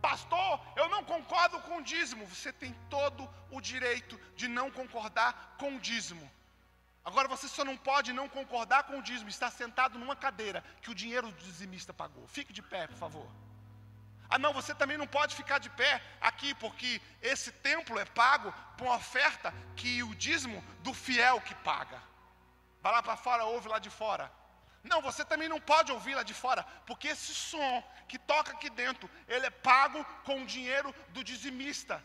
Pastor, 0.02 0.60
eu 0.76 0.90
não 0.90 1.02
concordo 1.06 1.60
com 1.62 1.78
o 1.78 1.82
dízimo. 1.82 2.26
Você 2.26 2.52
tem 2.52 2.74
todo 2.90 3.28
o 3.50 3.62
direito 3.62 4.20
de 4.36 4.50
não 4.50 4.70
concordar 4.70 5.56
com 5.58 5.76
o 5.76 5.80
dízimo. 5.80 6.30
Agora 7.06 7.28
você 7.28 7.48
só 7.48 7.64
não 7.64 7.78
pode 7.78 8.12
não 8.12 8.28
concordar 8.28 8.84
com 8.84 9.00
o 9.00 9.02
dízimo, 9.02 9.30
estar 9.30 9.52
sentado 9.52 9.98
numa 9.98 10.16
cadeira 10.16 10.64
que 10.82 10.92
o 10.92 10.96
dinheiro 10.96 11.32
do 11.32 11.38
dizimista 11.38 11.94
pagou. 11.94 12.28
Fique 12.28 12.52
de 12.52 12.62
pé, 12.62 12.86
por 12.88 12.98
favor. 12.98 13.28
Ah, 14.34 14.40
não, 14.40 14.52
você 14.52 14.74
também 14.74 14.98
não 14.98 15.06
pode 15.06 15.36
ficar 15.40 15.60
de 15.60 15.70
pé 15.70 16.02
aqui, 16.20 16.56
porque 16.56 17.00
esse 17.22 17.52
templo 17.52 18.00
é 18.00 18.06
pago 18.22 18.52
por 18.76 18.86
uma 18.88 18.96
oferta 18.96 19.54
que 19.76 19.92
o 20.02 20.16
dízimo 20.16 20.60
do 20.80 20.92
fiel 20.92 21.40
que 21.48 21.54
paga. 21.70 22.02
Vai 22.82 22.92
lá 22.94 23.04
para 23.04 23.16
fora, 23.16 23.44
ouve 23.44 23.68
lá 23.74 23.78
de 23.78 23.92
fora. 23.92 24.32
Não, 24.84 25.04
você 25.04 25.24
também 25.24 25.48
não 25.48 25.62
pode 25.62 25.92
ouvir 25.92 26.16
lá 26.16 26.24
de 26.24 26.34
fora, 26.34 26.64
porque 26.88 27.10
esse 27.10 27.32
som 27.32 27.84
que 28.08 28.18
toca 28.18 28.54
aqui 28.54 28.72
dentro, 28.72 29.08
ele 29.28 29.46
é 29.46 29.52
pago 29.52 30.04
com 30.26 30.42
o 30.42 30.48
dinheiro 30.48 30.90
do 31.10 31.24
dizimista. 31.24 32.04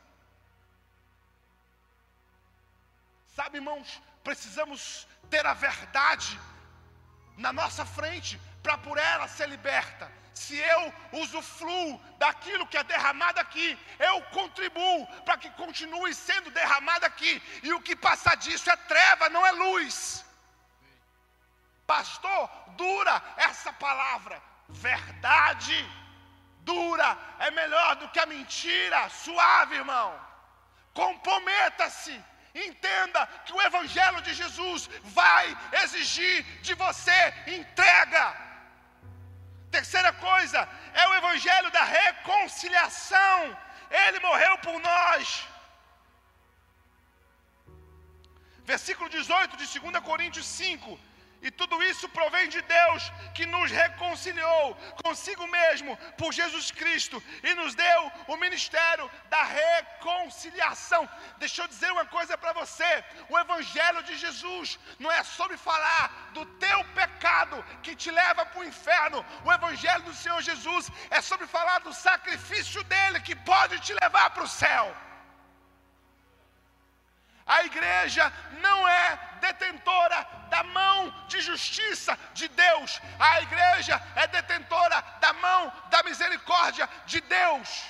Sabe, 3.34 3.56
irmãos, 3.56 4.02
precisamos 4.22 5.08
ter 5.30 5.46
a 5.46 5.54
verdade 5.54 6.38
na 7.38 7.54
nossa 7.54 7.86
frente 7.86 8.38
para 8.62 8.76
por 8.76 8.98
ela 8.98 9.26
ser 9.28 9.48
liberta. 9.48 10.17
Se 10.38 10.56
eu 10.74 10.82
usufruo 11.22 12.00
daquilo 12.22 12.66
que 12.66 12.78
é 12.80 12.84
derramado 12.84 13.40
aqui, 13.40 13.68
eu 13.98 14.16
contribuo 14.38 15.06
para 15.24 15.38
que 15.42 15.50
continue 15.62 16.12
sendo 16.14 16.50
derramado 16.50 17.04
aqui. 17.10 17.32
E 17.62 17.72
o 17.72 17.80
que 17.86 17.96
passa 17.96 18.34
disso 18.44 18.70
é 18.70 18.76
treva, 18.92 19.28
não 19.28 19.44
é 19.50 19.52
luz. 19.52 20.24
Pastor, 21.86 22.42
dura 22.82 23.14
essa 23.48 23.72
palavra. 23.72 24.36
Verdade 24.68 25.78
dura 26.68 27.10
é 27.38 27.50
melhor 27.50 27.96
do 27.96 28.08
que 28.10 28.20
a 28.20 28.26
mentira 28.26 29.08
suave, 29.08 29.76
irmão. 29.76 30.08
Comprometa-se 30.92 32.14
Entenda 32.66 33.26
que 33.44 33.52
o 33.52 33.62
Evangelho 33.62 34.20
de 34.22 34.34
Jesus 34.34 34.88
vai 35.04 35.56
exigir 35.82 36.42
de 36.62 36.74
você 36.74 37.34
entrega. 37.46 38.36
Terceira 39.78 40.12
coisa, 40.12 40.60
é 40.92 41.04
o 41.08 41.14
Evangelho 41.20 41.70
da 41.70 41.84
reconciliação. 41.84 43.38
Ele 44.04 44.18
morreu 44.18 44.54
por 44.58 44.76
nós. 44.80 45.46
Versículo 48.72 49.08
18 49.08 49.56
de 49.56 49.66
2 49.78 50.04
Coríntios 50.08 50.46
5 50.46 50.98
e 51.40 51.50
tudo 51.50 51.82
isso 51.84 52.08
provém 52.08 52.48
de 52.48 52.60
Deus, 52.62 53.12
que 53.34 53.46
nos 53.46 53.70
reconciliou 53.70 54.76
consigo 55.04 55.46
mesmo 55.46 55.96
por 56.16 56.32
Jesus 56.32 56.70
Cristo 56.70 57.22
e 57.42 57.54
nos 57.54 57.74
deu 57.74 58.12
o 58.26 58.36
ministério 58.36 59.10
da 59.30 59.42
reconciliação. 59.44 61.08
Deixa 61.38 61.62
eu 61.62 61.68
dizer 61.68 61.90
uma 61.92 62.06
coisa 62.06 62.36
para 62.36 62.52
você: 62.52 63.04
o 63.28 63.38
Evangelho 63.38 64.02
de 64.02 64.16
Jesus 64.16 64.78
não 64.98 65.10
é 65.12 65.22
sobre 65.22 65.56
falar 65.56 66.30
do 66.32 66.44
teu 66.64 66.84
pecado 66.86 67.64
que 67.82 67.94
te 67.94 68.10
leva 68.10 68.44
para 68.44 68.60
o 68.60 68.64
inferno. 68.64 69.24
O 69.44 69.52
Evangelho 69.52 70.02
do 70.02 70.14
Senhor 70.14 70.40
Jesus 70.42 70.90
é 71.10 71.20
sobre 71.20 71.46
falar 71.46 71.78
do 71.80 71.92
sacrifício 71.92 72.82
dele 72.84 73.20
que 73.20 73.36
pode 73.36 73.78
te 73.80 73.94
levar 73.94 74.30
para 74.30 74.42
o 74.42 74.48
céu. 74.48 75.07
A 77.48 77.64
igreja 77.64 78.30
não 78.60 78.86
é 78.86 79.18
detentora 79.40 80.26
da 80.50 80.62
mão 80.62 81.10
de 81.26 81.40
justiça 81.40 82.18
de 82.34 82.46
Deus. 82.48 83.00
A 83.18 83.40
igreja 83.40 84.00
é 84.16 84.26
detentora 84.26 85.00
da 85.20 85.32
mão 85.32 85.72
da 85.88 86.02
misericórdia 86.02 86.88
de 87.06 87.20
Deus. 87.22 87.84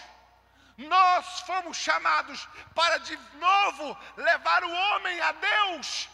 Nós 0.77 1.41
fomos 1.41 1.77
chamados 1.77 2.49
para 2.73 2.99
de 2.99 3.19
novo 3.35 3.99
levar 4.17 4.63
o 4.63 4.73
homem 4.73 5.21
a 5.21 5.33
Deus. 5.33 6.09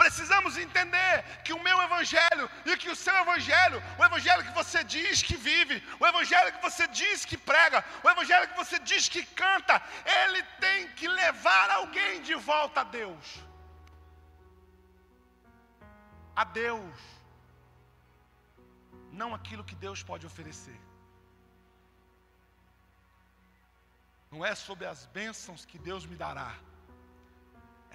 Precisamos 0.00 0.56
entender 0.64 1.14
que 1.44 1.52
o 1.52 1.62
meu 1.66 1.78
evangelho 1.82 2.46
e 2.66 2.76
que 2.76 2.90
o 2.90 2.96
seu 2.96 3.14
evangelho, 3.22 3.78
o 3.98 4.04
evangelho 4.04 4.44
que 4.44 4.54
você 4.60 4.82
diz 4.82 5.22
que 5.22 5.36
vive, 5.36 5.76
o 6.00 6.06
evangelho 6.06 6.52
que 6.54 6.62
você 6.68 6.86
diz 6.88 7.24
que 7.24 7.36
prega, 7.36 7.84
o 8.02 8.10
evangelho 8.10 8.48
que 8.48 8.56
você 8.62 8.78
diz 8.90 9.08
que 9.08 9.24
canta, 9.42 9.80
ele 10.20 10.42
tem 10.66 10.88
que 10.98 11.06
levar 11.06 11.70
alguém 11.70 12.22
de 12.22 12.34
volta 12.34 12.80
a 12.80 12.84
Deus. 12.84 13.26
A 16.34 16.44
Deus. 16.44 16.98
Não 19.12 19.32
aquilo 19.32 19.62
que 19.62 19.76
Deus 19.86 20.02
pode 20.02 20.26
oferecer. 20.26 20.78
Não 24.32 24.44
é 24.44 24.54
sobre 24.56 24.86
as 24.86 25.06
bênçãos 25.18 25.64
que 25.64 25.78
Deus 25.78 26.04
me 26.04 26.16
dará 26.16 26.52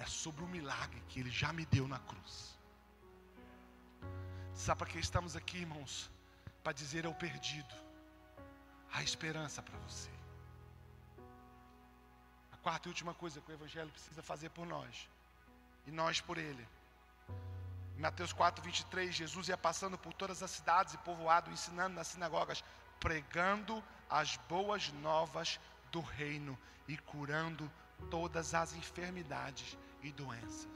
é 0.00 0.06
sobre 0.06 0.42
o 0.42 0.48
milagre 0.48 1.00
que 1.08 1.20
Ele 1.20 1.30
já 1.30 1.52
me 1.52 1.66
deu 1.66 1.86
na 1.86 1.98
cruz. 1.98 2.58
Sabe 4.54 4.78
para 4.78 4.90
que 4.90 4.98
estamos 4.98 5.36
aqui, 5.36 5.58
irmãos? 5.58 6.10
Para 6.64 6.72
dizer 6.72 7.04
ao 7.04 7.14
perdido: 7.14 7.74
há 8.92 9.02
esperança 9.02 9.62
para 9.62 9.78
você. 9.80 10.10
A 12.52 12.56
quarta 12.56 12.88
e 12.88 12.90
última 12.90 13.12
coisa 13.14 13.40
que 13.40 13.50
o 13.50 13.54
Evangelho 13.54 13.90
precisa 13.90 14.22
fazer 14.22 14.48
por 14.50 14.66
nós, 14.66 15.08
e 15.86 15.90
nós 15.90 16.20
por 16.20 16.38
Ele. 16.38 16.66
Em 17.96 18.00
Mateus 18.00 18.32
4, 18.32 18.64
23, 18.64 19.14
Jesus 19.14 19.48
ia 19.48 19.58
passando 19.58 19.98
por 19.98 20.14
todas 20.14 20.42
as 20.42 20.50
cidades 20.50 20.94
e 20.94 20.98
povoado, 20.98 21.50
ensinando 21.50 21.94
nas 21.94 22.08
sinagogas, 22.08 22.64
pregando 22.98 23.84
as 24.08 24.38
boas 24.48 24.90
novas 24.94 25.60
do 25.92 26.00
reino 26.00 26.58
e 26.88 26.96
curando 26.96 27.70
todas 28.10 28.54
as 28.54 28.72
enfermidades 28.72 29.76
e 30.02 30.12
doenças. 30.12 30.68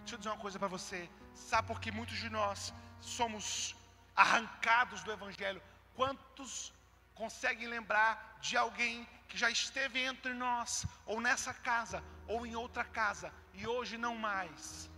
Deixa 0.00 0.14
eu 0.14 0.18
dizer 0.18 0.30
uma 0.30 0.38
coisa 0.38 0.58
para 0.58 0.68
você. 0.68 1.08
Sabe 1.34 1.68
por 1.68 1.80
que 1.80 1.90
muitos 1.92 2.18
de 2.18 2.30
nós 2.30 2.72
somos 3.00 3.76
arrancados 4.16 5.02
do 5.02 5.12
Evangelho? 5.12 5.62
Quantos 5.94 6.72
conseguem 7.14 7.68
lembrar 7.68 8.38
de 8.40 8.56
alguém 8.56 9.06
que 9.28 9.36
já 9.36 9.50
esteve 9.50 10.00
entre 10.00 10.32
nós, 10.32 10.86
ou 11.04 11.20
nessa 11.20 11.52
casa, 11.52 12.02
ou 12.26 12.46
em 12.46 12.56
outra 12.56 12.84
casa, 12.84 13.32
e 13.52 13.66
hoje 13.66 13.98
não 13.98 14.14
mais? 14.16 14.90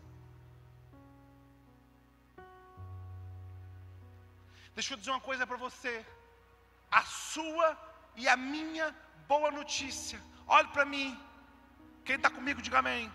Deixa 4.75 4.95
eu 4.95 4.99
dizer 4.99 5.11
uma 5.11 5.21
coisa 5.21 5.47
para 5.47 5.57
você. 5.57 6.07
A 6.91 7.03
sua 7.03 7.67
e 8.17 8.29
a 8.29 8.37
minha 8.37 8.95
boa 9.27 9.51
notícia. 9.51 10.21
Olhe 10.47 10.69
para 10.69 10.85
mim. 10.85 11.09
Quem 12.05 12.17
está 12.17 12.31
comigo, 12.31 12.63
diga 12.63 12.79
amém. 12.79 13.13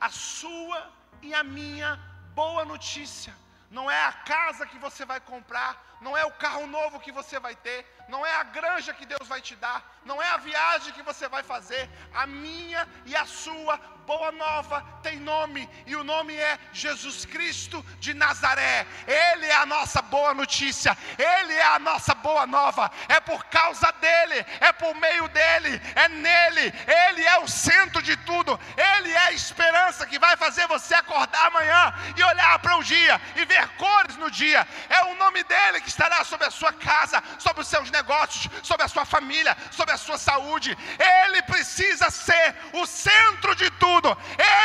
A 0.00 0.10
sua 0.10 0.90
e 1.20 1.32
a 1.34 1.42
minha 1.42 1.90
boa 2.34 2.64
notícia. 2.64 3.34
Não 3.70 3.90
é 3.90 4.04
a 4.04 4.12
casa 4.12 4.66
que 4.66 4.78
você 4.78 5.04
vai 5.04 5.20
comprar, 5.20 5.98
não 6.00 6.16
é 6.16 6.24
o 6.26 6.32
carro 6.32 6.66
novo 6.66 7.00
que 7.00 7.10
você 7.10 7.38
vai 7.40 7.54
ter, 7.56 7.86
não 8.08 8.24
é 8.24 8.34
a 8.36 8.42
granja 8.42 8.92
que 8.94 9.06
Deus 9.06 9.28
vai 9.28 9.40
te 9.40 9.56
dar, 9.56 10.00
não 10.04 10.20
é 10.20 10.28
a 10.30 10.36
viagem 10.36 10.92
que 10.92 11.02
você 11.02 11.28
vai 11.28 11.42
fazer. 11.42 11.88
A 12.14 12.26
minha 12.26 12.88
e 13.06 13.14
a 13.14 13.24
sua 13.24 13.78
boa 14.06 14.32
nova 14.32 14.84
tem 15.02 15.18
nome, 15.18 15.68
e 15.86 15.94
o 15.94 16.04
nome 16.04 16.34
é 16.34 16.58
Jesus 16.72 17.24
Cristo 17.24 17.84
de 18.00 18.14
Nazaré. 18.14 18.86
Ele 19.06 19.46
é 19.46 19.54
a 19.54 19.66
nossa 19.66 20.02
boa 20.02 20.34
notícia, 20.34 20.96
ele 21.18 21.54
é 21.54 21.66
a 21.66 21.78
nossa 21.78 22.14
boa 22.14 22.46
nova. 22.46 22.90
É 23.08 23.20
por 23.20 23.44
causa 23.44 23.90
dele, 23.92 24.44
é 24.60 24.72
por 24.72 24.94
meio 24.96 25.28
dele, 25.28 25.80
é 25.94 26.08
nele. 26.08 26.72
Ele 27.06 27.22
é 27.24 27.38
o 27.38 27.48
centro 27.48 28.02
de 28.02 28.16
tudo, 28.18 28.58
ele 28.76 29.10
é 29.12 29.18
a 29.18 29.32
esperança 29.32 30.06
que 30.06 30.18
vai 30.18 30.36
fazer 30.36 30.66
você 30.66 30.94
acordar 30.94 31.46
amanhã 31.46 31.94
e 32.16 32.22
olhar 32.22 32.58
para 32.58 32.76
o 32.76 32.84
dia 32.84 33.20
e 33.36 33.44
ver 33.44 33.68
cores 33.76 34.16
no 34.16 34.30
dia. 34.30 34.66
É 34.88 35.02
o 35.04 35.14
nome 35.14 35.42
dele 35.44 35.80
que 35.80 35.88
estará 35.88 36.24
sobre 36.24 36.46
a 36.46 36.50
sua 36.50 36.72
casa, 36.72 37.22
sobre 37.38 37.62
os 37.62 37.68
seus 37.68 37.90
negócios, 37.92 38.48
sobre 38.62 38.84
a 38.84 38.88
sua 38.88 39.04
família, 39.04 39.56
sobre 39.70 39.94
a 39.94 39.96
sua 39.96 40.18
saúde. 40.18 40.76
Ele 40.98 41.42
precisa 41.42 42.10
ser 42.10 42.56
o 42.72 42.86
centro 42.86 43.54
de 43.54 43.70
tudo. 43.72 44.16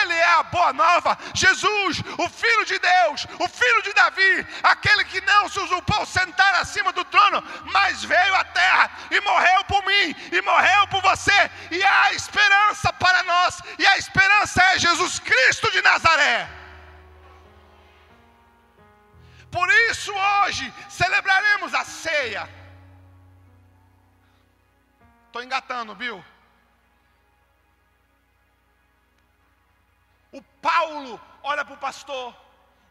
Ele 0.01 0.13
é 0.13 0.34
a 0.34 0.43
boa 0.43 0.73
nova. 0.73 1.17
Jesus, 1.34 2.01
o 2.17 2.30
Filho 2.30 2.65
de 2.65 2.80
Deus, 2.80 3.28
o 3.39 3.47
Filho 3.47 3.82
de 3.84 3.93
Davi, 3.93 4.47
aquele 4.63 5.03
que 5.05 5.21
não 5.21 5.47
se 5.49 5.59
usurpou 5.59 6.05
sentar 6.05 6.55
acima 6.55 6.91
do 6.91 7.03
trono, 7.05 7.43
mas 7.65 8.03
veio 8.03 8.36
à 8.36 8.43
terra 8.43 8.89
e 9.11 9.19
morreu 9.21 9.63
por 9.65 9.86
mim 9.86 10.15
e 10.32 10.41
morreu 10.41 10.88
por 10.88 11.01
você. 11.01 11.51
E 11.69 11.84
há 11.84 12.13
esperança 12.13 12.91
para 12.93 13.23
nós, 13.23 13.61
e 13.78 13.86
a 13.86 13.97
esperança 13.97 14.63
é 14.63 14.80
Jesus 14.80 15.19
Cristo 15.19 15.71
de 15.71 15.82
Nazaré. 15.82 16.49
Por 19.51 19.69
isso 19.89 20.13
hoje 20.13 20.73
celebraremos 20.89 21.73
a 21.73 21.84
ceia. 21.84 22.57
Estou 25.38 25.45
engatando, 25.45 25.93
viu? 25.93 26.15
O 30.31 30.41
Paulo 30.67 31.21
olha 31.43 31.63
para 31.63 31.75
o 31.75 31.83
pastor. 31.88 32.35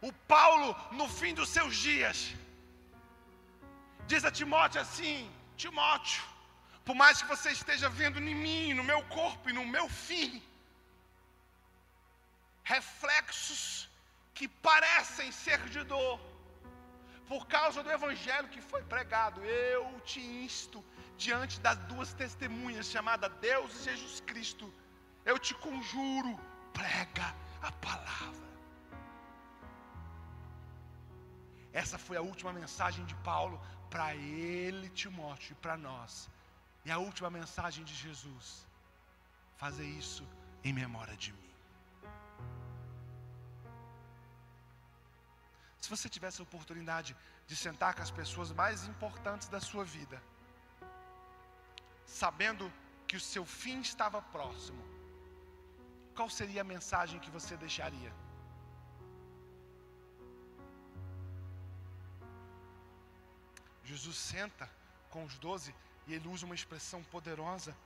O 0.01 0.13
Paulo, 0.35 0.69
no 0.93 1.09
fim 1.09 1.35
dos 1.35 1.49
seus 1.49 1.75
dias, 1.77 2.19
diz 4.07 4.25
a 4.25 4.31
Timóteo 4.31 4.81
assim: 4.81 5.29
Timóteo, 5.57 6.23
por 6.85 6.95
mais 6.95 7.21
que 7.21 7.27
você 7.35 7.51
esteja 7.51 7.89
vendo 7.89 8.21
em 8.21 8.37
mim, 8.45 8.75
no 8.75 8.85
meu 8.85 9.03
corpo 9.19 9.51
e 9.51 9.57
no 9.59 9.67
meu 9.67 9.89
fim, 9.89 10.41
reflexos 12.63 13.89
que 14.33 14.47
parecem 14.47 15.33
ser 15.33 15.61
de 15.75 15.83
dor, 15.83 16.21
por 17.27 17.45
causa 17.49 17.83
do 17.83 17.91
evangelho 17.91 18.53
que 18.55 18.61
foi 18.61 18.85
pregado, 18.85 19.45
eu 19.45 20.01
te 20.05 20.21
insto 20.21 20.85
diante 21.17 21.61
das 21.61 21.79
duas 21.91 22.13
testemunhas 22.13 22.87
chamadas 22.87 23.33
Deus 23.41 23.75
e 23.75 23.85
Jesus 23.85 24.21
Cristo, 24.21 24.73
eu 25.25 25.39
te 25.39 25.55
conjuro, 25.55 26.39
prega 26.73 27.35
a 27.63 27.73
palavra. 27.73 28.47
Essa 31.73 31.99
foi 31.99 32.17
a 32.17 32.23
última 32.23 32.53
mensagem 32.53 33.05
de 33.05 33.15
Paulo 33.17 33.61
para 33.91 34.15
ele, 34.15 34.89
Timóteo, 34.91 35.53
e 35.53 35.55
para 35.57 35.77
nós. 35.77 36.29
E 36.85 36.91
a 36.91 36.99
última 36.99 37.31
mensagem 37.31 37.85
de 37.85 37.95
Jesus: 37.95 38.67
fazer 39.57 39.85
isso 39.85 40.27
em 40.65 40.73
memória 40.73 41.17
de 41.17 41.33
mim. 41.33 41.53
Se 45.81 45.91
você 45.91 46.09
tivesse 46.09 46.41
a 46.41 46.45
oportunidade 46.45 47.17
de 47.47 47.55
sentar 47.55 47.95
com 47.95 48.03
as 48.03 48.11
pessoas 48.11 48.51
mais 48.53 48.87
importantes 48.87 49.49
da 49.49 49.61
sua 49.61 49.85
vida, 49.85 50.21
sabendo 52.07 52.73
que 53.09 53.17
o 53.17 53.21
seu 53.21 53.45
fim 53.45 53.81
estava 53.81 54.23
próximo, 54.23 54.83
qual 56.15 56.31
seria 56.31 56.63
a 56.63 56.65
mensagem 56.65 57.21
que 57.21 57.31
você 57.31 57.57
deixaria? 57.57 58.13
Jesus 63.85 64.17
senta 64.17 64.69
com 65.11 65.25
os 65.25 65.37
doze 65.39 65.75
e 66.07 66.15
ele 66.15 66.29
usa 66.29 66.47
uma 66.47 66.55
expressão 66.55 67.03
poderosa 67.05 67.77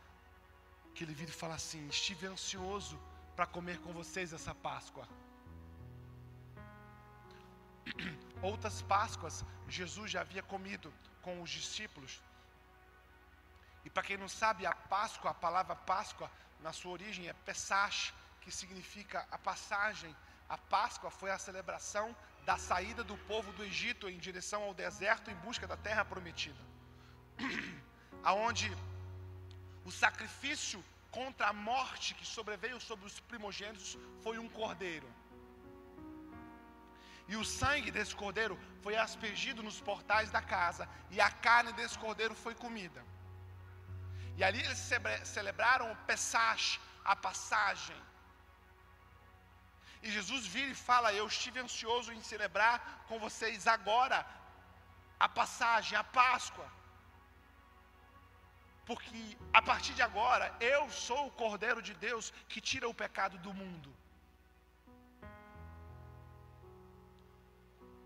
que 0.95 1.05
ele 1.05 1.15
vira 1.15 1.31
e 1.31 1.35
fala 1.35 1.55
assim: 1.55 1.87
Estive 1.89 2.27
ansioso 2.27 2.99
para 3.37 3.47
comer 3.47 3.79
com 3.81 3.93
vocês 3.93 4.33
essa 4.33 4.55
Páscoa. 4.55 5.07
Outras 8.43 8.81
Páscoas, 8.83 9.45
Jesus 9.69 10.11
já 10.11 10.21
havia 10.23 10.43
comido 10.43 10.93
com 11.23 11.43
os 11.43 11.51
discípulos. 11.51 12.23
E 13.85 13.91
para 13.91 14.03
quem 14.03 14.17
não 14.17 14.29
sabe, 14.29 14.67
a 14.67 14.75
Páscoa, 14.75 15.31
a 15.31 15.35
palavra 15.35 15.75
Páscoa, 15.75 16.31
na 16.61 16.73
sua 16.73 16.93
origem 16.93 17.29
é 17.29 17.33
Pesach, 17.33 18.13
que 18.41 18.51
significa 18.51 19.27
a 19.31 19.39
passagem. 19.39 20.15
A 20.49 20.59
Páscoa 20.59 21.11
foi 21.11 21.31
a 21.31 21.39
celebração 21.39 22.15
da 22.45 22.57
saída 22.59 23.03
do 23.05 23.17
povo 23.31 23.53
do 23.53 23.65
Egito 23.65 24.09
em 24.09 24.19
direção 24.19 24.63
ao 24.63 24.75
deserto 24.75 25.31
em 25.31 25.35
busca 25.37 25.67
da 25.67 25.77
terra 25.77 26.05
prometida. 26.05 26.61
Aonde 28.23 28.71
o 29.85 29.91
sacrifício 29.91 30.85
contra 31.11 31.49
a 31.49 31.53
morte 31.53 32.15
que 32.15 32.27
sobreveio 32.27 32.81
sobre 32.81 33.07
os 33.07 33.19
primogênitos 33.21 33.97
foi 34.23 34.39
um 34.39 34.49
cordeiro. 34.49 35.09
E 37.27 37.37
o 37.37 37.45
sangue 37.45 37.91
desse 37.91 38.15
cordeiro 38.15 38.59
foi 38.83 38.97
aspergido 38.97 39.63
nos 39.63 39.81
portais 39.81 40.31
da 40.31 40.43
casa, 40.43 40.89
e 41.11 41.21
a 41.21 41.31
carne 41.31 41.73
desse 41.73 41.97
cordeiro 41.97 42.35
foi 42.35 42.55
comida. 42.55 43.05
E 44.41 44.45
ali 44.47 44.61
eles 44.67 44.83
celebraram 45.37 45.87
o 45.93 45.97
Pesach, 46.09 46.81
a 47.13 47.15
passagem. 47.27 47.99
E 50.05 50.11
Jesus 50.17 50.47
vira 50.55 50.71
e 50.75 50.83
fala: 50.89 51.13
Eu 51.13 51.27
estive 51.33 51.59
ansioso 51.65 52.11
em 52.11 52.23
celebrar 52.31 52.77
com 53.09 53.19
vocês 53.25 53.67
agora 53.77 54.19
a 55.27 55.29
passagem, 55.41 55.99
a 55.99 56.05
Páscoa. 56.21 56.69
Porque 58.89 59.21
a 59.53 59.63
partir 59.71 59.93
de 59.99 60.05
agora 60.09 60.47
eu 60.59 60.83
sou 61.07 61.21
o 61.27 61.35
Cordeiro 61.43 61.83
de 61.89 61.95
Deus 62.07 62.33
que 62.49 62.63
tira 62.71 62.89
o 62.89 62.99
pecado 63.03 63.37
do 63.47 63.53
mundo. 63.61 63.91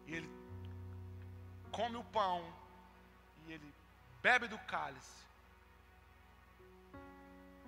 E 0.08 0.16
ele 0.16 0.30
come 1.78 1.96
o 2.02 2.08
pão 2.18 2.40
e 3.46 3.52
ele 3.52 3.70
bebe 4.26 4.48
do 4.48 4.58
cálice. 4.74 5.22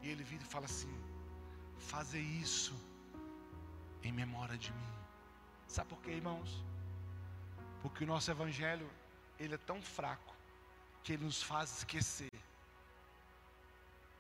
E 0.03 0.09
ele 0.09 0.23
vira 0.23 0.43
e 0.43 0.47
fala 0.47 0.67
assim: 0.67 0.95
fazer 1.79 2.21
isso 2.21 2.75
em 4.03 4.13
memória 4.13 4.57
de 4.57 4.73
mim. 4.73 4.93
Sabe 5.67 5.91
por 5.91 6.01
quê, 6.01 6.13
irmãos? 6.13 6.65
Porque 7.83 8.05
o 8.05 8.07
nosso 8.07 8.31
evangelho, 8.31 8.89
ele 9.39 9.55
é 9.55 9.59
tão 9.59 9.81
fraco 9.83 10.35
que 11.03 11.13
ele 11.13 11.25
nos 11.25 11.43
faz 11.43 11.79
esquecer. 11.79 12.33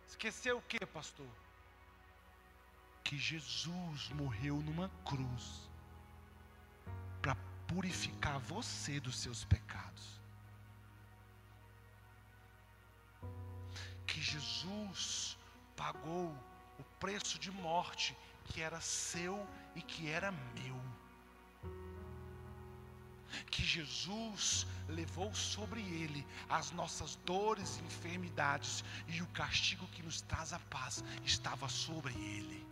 Esquecer 0.07 0.55
o 0.55 0.63
que, 0.63 0.85
pastor? 0.87 1.29
Que 3.03 3.19
Jesus 3.19 4.09
morreu 4.11 4.57
numa 4.63 4.89
cruz 5.05 5.69
para 7.23 7.35
purificar 7.67 8.39
você 8.39 9.01
dos 9.01 9.19
seus 9.19 9.45
pecados. 9.45 10.21
Que 14.07 14.21
Jesus 14.21 15.36
pagou 15.77 16.35
o 16.79 16.85
preço 16.99 17.39
de 17.39 17.51
morte 17.51 18.17
que 18.45 18.61
era 18.63 18.81
seu 18.81 19.47
e 19.75 19.83
que 19.83 20.09
era 20.09 20.33
meu. 20.33 20.81
Que 23.51 23.63
Jesus 23.63 24.67
levou 24.89 25.35
sobre 25.35 25.81
ele 25.81 26.27
as 26.49 26.71
nossas 26.71 27.17
dores 27.17 27.79
e 27.79 27.85
enfermidades, 27.85 28.85
e 29.09 29.21
o 29.21 29.27
castigo 29.29 29.87
que 29.89 30.03
nos 30.03 30.21
traz 30.23 30.53
a 30.53 30.59
paz 30.59 31.05
estava 31.25 31.69
sobre 31.69 32.15
ele. 32.15 32.65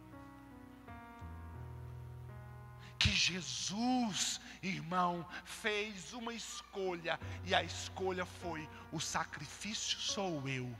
Que 2.98 3.10
Jesus, 3.10 4.40
irmão, 4.62 5.26
fez 5.44 6.14
uma 6.14 6.32
escolha, 6.32 7.20
e 7.44 7.54
a 7.54 7.62
escolha 7.62 8.24
foi: 8.24 8.66
o 8.90 9.00
sacrifício 9.00 9.98
sou 9.98 10.48
eu. 10.48 10.74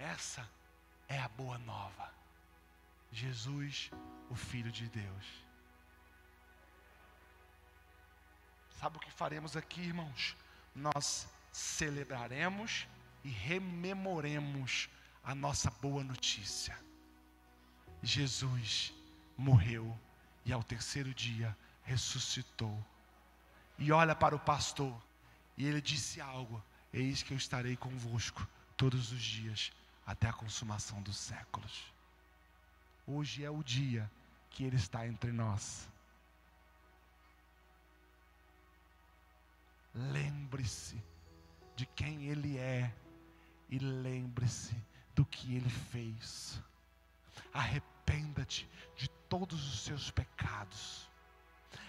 Essa 0.00 0.48
é 1.06 1.18
a 1.18 1.28
boa 1.28 1.58
nova. 1.58 2.10
Jesus, 3.12 3.90
o 4.30 4.34
Filho 4.34 4.72
de 4.72 4.88
Deus. 4.88 5.26
Sabe 8.80 8.96
o 8.96 9.00
que 9.00 9.10
faremos 9.10 9.58
aqui, 9.58 9.82
irmãos? 9.82 10.34
Nós 10.74 11.28
celebraremos 11.52 12.88
e 13.22 13.28
rememoremos 13.28 14.88
a 15.22 15.34
nossa 15.34 15.70
boa 15.70 16.02
notícia. 16.02 16.78
Jesus 18.02 18.94
morreu 19.36 19.98
e 20.46 20.52
ao 20.52 20.62
terceiro 20.62 21.12
dia 21.12 21.54
ressuscitou. 21.82 22.82
E 23.78 23.92
olha 23.92 24.14
para 24.14 24.34
o 24.34 24.40
pastor, 24.40 24.98
e 25.58 25.66
ele 25.66 25.82
disse 25.82 26.22
algo: 26.22 26.62
Eis 26.90 27.22
que 27.22 27.34
eu 27.34 27.36
estarei 27.36 27.76
convosco 27.76 28.48
todos 28.78 29.12
os 29.12 29.20
dias 29.20 29.70
até 30.06 30.28
a 30.28 30.32
consumação 30.32 31.02
dos 31.02 31.16
séculos. 31.16 31.92
Hoje 33.06 33.44
é 33.44 33.50
o 33.50 33.62
dia 33.62 34.10
que 34.50 34.64
Ele 34.64 34.76
está 34.76 35.06
entre 35.06 35.32
nós. 35.32 35.88
Lembre-se 39.94 41.02
de 41.74 41.86
quem 41.86 42.28
Ele 42.28 42.58
é 42.58 42.94
e 43.68 43.78
lembre-se 43.78 44.76
do 45.14 45.24
que 45.24 45.54
Ele 45.54 45.68
fez. 45.68 46.62
Arrependa-te 47.52 48.68
de 48.96 49.08
todos 49.28 49.66
os 49.66 49.80
seus 49.80 50.10
pecados. 50.10 51.09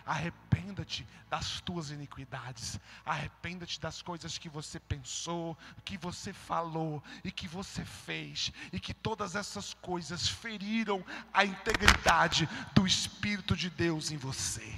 Arrependa-te 0.05 1.07
das 1.29 1.61
tuas 1.61 1.89
iniquidades. 1.89 2.79
Arrependa-te 3.05 3.79
das 3.79 4.01
coisas 4.01 4.37
que 4.37 4.49
você 4.49 4.79
pensou, 4.79 5.57
que 5.85 5.97
você 5.97 6.33
falou 6.33 7.03
e 7.23 7.31
que 7.31 7.47
você 7.47 7.85
fez, 7.85 8.51
e 8.71 8.79
que 8.79 8.93
todas 8.93 9.35
essas 9.35 9.73
coisas 9.75 10.27
feriram 10.27 11.03
a 11.33 11.45
integridade 11.45 12.47
do 12.73 12.85
Espírito 12.85 13.55
de 13.55 13.69
Deus 13.69 14.11
em 14.11 14.17
você. 14.17 14.73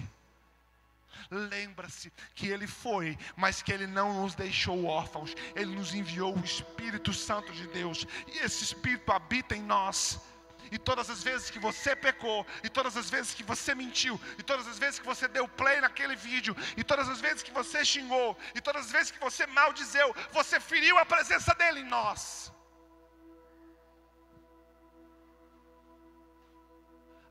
Lembra-se 1.31 2.11
que 2.35 2.47
Ele 2.47 2.67
foi, 2.67 3.17
mas 3.35 3.61
que 3.61 3.71
Ele 3.71 3.87
não 3.87 4.21
nos 4.21 4.35
deixou 4.35 4.85
órfãos, 4.85 5.33
Ele 5.55 5.75
nos 5.75 5.93
enviou 5.93 6.37
o 6.37 6.43
Espírito 6.43 7.13
Santo 7.13 7.51
de 7.53 7.67
Deus, 7.67 8.05
e 8.27 8.39
esse 8.39 8.63
Espírito 8.63 9.11
habita 9.11 9.55
em 9.55 9.63
nós 9.63 10.19
e 10.71 10.77
todas 10.77 11.09
as 11.09 11.23
vezes 11.23 11.49
que 11.49 11.59
você 11.59 11.95
pecou, 11.95 12.45
e 12.63 12.69
todas 12.69 12.95
as 12.97 13.09
vezes 13.09 13.33
que 13.33 13.43
você 13.43 13.73
mentiu, 13.75 14.19
e 14.37 14.43
todas 14.43 14.67
as 14.67 14.79
vezes 14.79 14.99
que 14.99 15.05
você 15.05 15.27
deu 15.27 15.47
play 15.47 15.79
naquele 15.81 16.15
vídeo, 16.15 16.55
e 16.77 16.83
todas 16.83 17.09
as 17.09 17.21
vezes 17.21 17.43
que 17.43 17.51
você 17.51 17.83
xingou, 17.83 18.37
e 18.55 18.61
todas 18.61 18.85
as 18.85 18.91
vezes 18.91 19.11
que 19.11 19.19
você 19.19 19.45
maldizeu, 19.47 20.15
você 20.31 20.59
feriu 20.59 20.97
a 20.97 21.05
presença 21.05 21.53
dele 21.55 21.81
em 21.81 21.85
nós. 21.85 22.51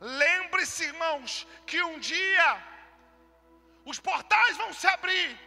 Lembre-se, 0.01 0.85
irmãos, 0.85 1.47
que 1.65 1.81
um 1.83 1.99
dia 2.01 2.49
os 3.85 4.01
portais 4.01 4.57
vão 4.57 4.73
se 4.73 4.87
abrir 4.89 5.39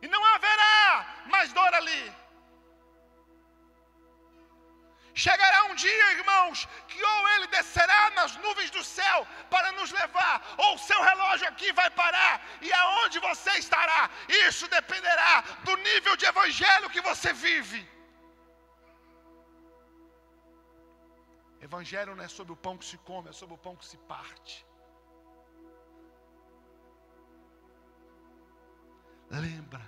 e 0.00 0.08
não 0.08 0.24
haverá 0.24 1.24
mais 1.26 1.52
dor 1.52 1.74
ali. 1.74 2.12
Chegará 5.24 5.60
um 5.68 5.74
dia, 5.84 6.08
irmãos, 6.18 6.58
que 6.90 7.00
ou 7.12 7.22
ele 7.30 7.46
descerá 7.54 8.02
nas 8.18 8.32
nuvens 8.44 8.70
do 8.76 8.82
céu 8.96 9.18
para 9.54 9.72
nos 9.78 9.90
levar, 10.00 10.36
ou 10.64 10.68
o 10.76 10.82
seu 10.88 11.00
relógio 11.08 11.48
aqui 11.48 11.70
vai 11.80 11.88
parar, 12.02 12.34
e 12.66 12.72
aonde 12.80 13.18
você 13.28 13.52
estará, 13.64 14.02
isso 14.46 14.68
dependerá 14.76 15.32
do 15.66 15.74
nível 15.88 16.14
de 16.20 16.26
evangelho 16.32 16.92
que 16.94 17.02
você 17.08 17.32
vive. 17.32 17.80
Evangelho 21.68 22.14
não 22.14 22.24
é 22.28 22.30
sobre 22.36 22.52
o 22.52 22.60
pão 22.66 22.78
que 22.78 22.88
se 22.92 22.98
come, 23.10 23.30
é 23.30 23.36
sobre 23.40 23.56
o 23.56 23.62
pão 23.66 23.74
que 23.80 23.86
se 23.90 23.98
parte. 24.14 24.56
Lembra, 29.46 29.84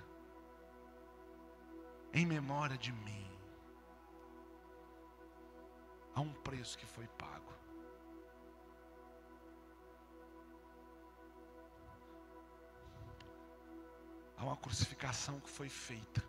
em 2.19 2.25
memória 2.35 2.77
de 2.77 2.91
mim. 2.91 3.10
Há 6.13 6.21
um 6.21 6.33
preço 6.33 6.77
que 6.77 6.85
foi 6.85 7.07
pago. 7.07 7.53
Há 14.37 14.43
uma 14.43 14.57
crucificação 14.57 15.39
que 15.39 15.49
foi 15.49 15.69
feita. 15.69 16.23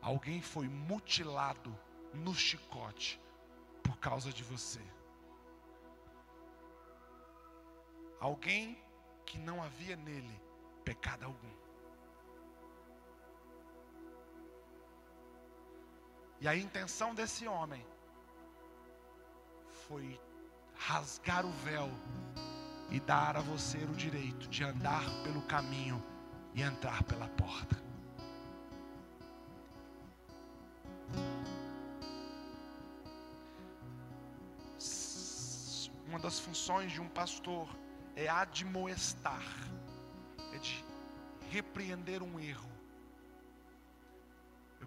Alguém 0.00 0.40
foi 0.40 0.68
mutilado 0.68 1.76
no 2.14 2.34
chicote 2.34 3.20
por 3.82 3.98
causa 3.98 4.32
de 4.32 4.44
você. 4.44 4.80
Alguém 8.20 8.82
que 9.24 9.38
não 9.38 9.62
havia 9.62 9.96
nele 9.96 10.40
pecado 10.84 11.24
algum. 11.24 11.56
E 16.40 16.46
a 16.46 16.54
intenção 16.56 17.14
desse 17.14 17.48
homem 17.48 17.84
foi 19.88 20.20
rasgar 20.76 21.46
o 21.46 21.50
véu 21.50 21.88
e 22.90 23.00
dar 23.00 23.38
a 23.38 23.40
você 23.40 23.78
o 23.78 23.94
direito 23.94 24.46
de 24.48 24.62
andar 24.62 25.02
pelo 25.24 25.40
caminho 25.42 26.02
e 26.54 26.60
entrar 26.60 27.02
pela 27.04 27.26
porta. 27.28 27.76
Uma 36.06 36.18
das 36.18 36.38
funções 36.38 36.92
de 36.92 37.00
um 37.00 37.08
pastor 37.08 37.66
é 38.14 38.28
admoestar, 38.28 39.42
é 40.52 40.58
de 40.58 40.84
repreender 41.50 42.22
um 42.22 42.38
erro. 42.38 42.77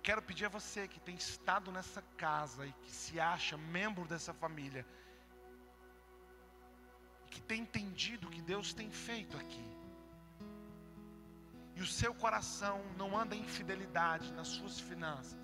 Quero 0.04 0.22
pedir 0.22 0.45
a 0.45 0.49
você 0.49 0.88
que 0.88 0.99
tem 0.99 1.16
estado 1.16 1.72
nessa 1.72 2.02
casa 2.18 2.66
e 2.66 2.74
que 2.74 2.91
se 2.91 3.20
acha 3.20 3.56
membro 3.58 4.06
dessa 4.06 4.34
família, 4.34 4.86
que 7.30 7.41
tem 7.41 7.62
entendido 7.62 8.28
o 8.28 8.32
que 8.32 8.41
Deus 8.41 8.74
tem 8.74 8.89
feito 8.89 9.38
aqui, 9.38 9.68
e 11.76 11.82
o 11.82 11.86
seu 11.86 12.14
coração 12.16 12.82
não 12.97 13.18
anda 13.18 13.36
em 13.36 13.45
fidelidade 13.45 14.34
nas 14.34 14.47
suas 14.47 14.80
finanças, 14.80 15.39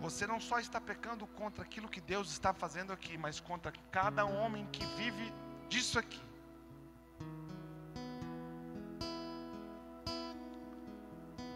você 0.00 0.26
não 0.26 0.40
só 0.40 0.58
está 0.58 0.80
pecando 0.80 1.26
contra 1.28 1.62
aquilo 1.62 1.88
que 1.88 2.00
Deus 2.00 2.30
está 2.32 2.52
fazendo 2.52 2.92
aqui, 2.92 3.16
mas 3.16 3.38
contra 3.38 3.70
cada 3.92 4.24
homem 4.24 4.66
que 4.72 4.84
vive 4.96 5.32
disso 5.68 5.96
aqui. 5.96 6.20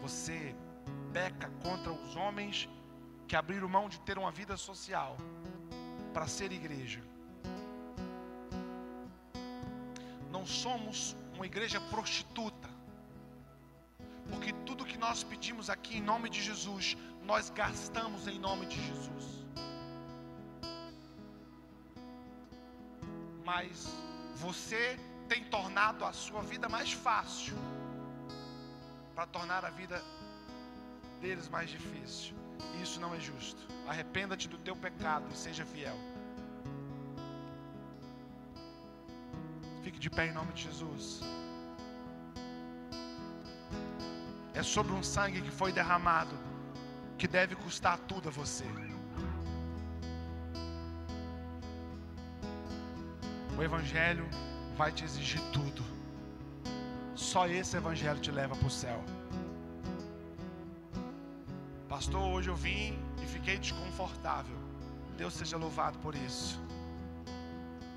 Você 0.01 0.55
peca 1.17 1.49
contra 1.65 1.91
os 1.91 2.15
homens 2.15 2.69
que 3.27 3.35
abriram 3.35 3.67
mão 3.67 3.85
de 3.93 3.99
ter 4.07 4.17
uma 4.23 4.31
vida 4.39 4.55
social 4.55 5.17
para 6.13 6.27
ser 6.27 6.51
igreja. 6.51 7.01
Não 10.35 10.45
somos 10.45 11.15
uma 11.35 11.47
igreja 11.51 11.79
prostituta, 11.93 12.69
porque 14.29 14.53
tudo 14.67 14.89
que 14.91 14.99
nós 15.05 15.23
pedimos 15.31 15.71
aqui 15.75 15.97
em 15.97 16.05
nome 16.11 16.29
de 16.29 16.41
Jesus 16.49 16.95
nós 17.31 17.49
gastamos 17.49 18.27
em 18.27 18.39
nome 18.47 18.67
de 18.73 18.79
Jesus. 18.87 19.25
Mas 23.43 23.87
você 24.35 24.83
tem 25.27 25.43
tornado 25.45 26.05
a 26.05 26.13
sua 26.13 26.43
vida 26.53 26.69
mais 26.69 26.91
fácil 27.07 27.57
para 29.15 29.25
tornar 29.25 29.65
a 29.65 29.71
vida 29.81 29.99
deles 31.17 31.49
mais 31.49 31.69
difícil. 31.69 32.35
Isso 32.81 32.99
não 32.99 33.13
é 33.13 33.19
justo. 33.19 33.61
Arrependa-te 33.87 34.47
do 34.47 34.57
teu 34.57 34.75
pecado 34.75 35.25
e 35.31 35.37
seja 35.37 35.65
fiel. 35.65 35.97
Fique 39.83 39.99
de 39.99 40.09
pé 40.09 40.27
em 40.27 40.33
nome 40.33 40.51
de 40.53 40.63
Jesus. 40.63 41.21
É 44.53 44.63
sobre 44.63 44.91
um 44.91 45.03
sangue 45.03 45.41
que 45.41 45.51
foi 45.51 45.71
derramado 45.71 46.35
que 47.17 47.27
deve 47.27 47.55
custar 47.55 47.97
tudo 47.99 48.29
a 48.29 48.31
você. 48.31 48.65
O 53.57 53.63
Evangelho 53.63 54.27
vai 54.75 54.91
te 54.91 55.03
exigir 55.03 55.41
tudo. 55.51 55.83
Só 57.15 57.47
esse 57.47 57.75
Evangelho 57.75 58.19
te 58.19 58.31
leva 58.31 58.55
para 58.55 58.67
o 58.67 58.69
céu. 58.69 59.03
Pastor, 62.07 62.23
hoje 62.29 62.49
eu 62.49 62.55
vim 62.55 62.97
e 63.21 63.25
fiquei 63.25 63.57
desconfortável. 63.57 64.55
Deus 65.17 65.33
seja 65.33 65.57
louvado 65.57 65.99
por 65.99 66.15
isso. 66.15 66.57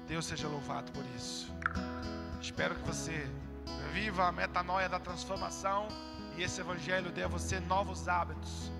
Deus 0.08 0.26
seja 0.26 0.48
louvado 0.48 0.90
por 0.90 1.04
isso. 1.14 1.54
Espero 2.42 2.74
que 2.74 2.82
você 2.82 3.30
viva 3.92 4.26
a 4.26 4.32
metanoia 4.32 4.88
da 4.88 4.98
transformação 4.98 5.86
e 6.36 6.42
esse 6.42 6.60
Evangelho 6.60 7.12
dê 7.12 7.22
a 7.22 7.28
você 7.28 7.60
novos 7.60 8.08
hábitos 8.08 8.72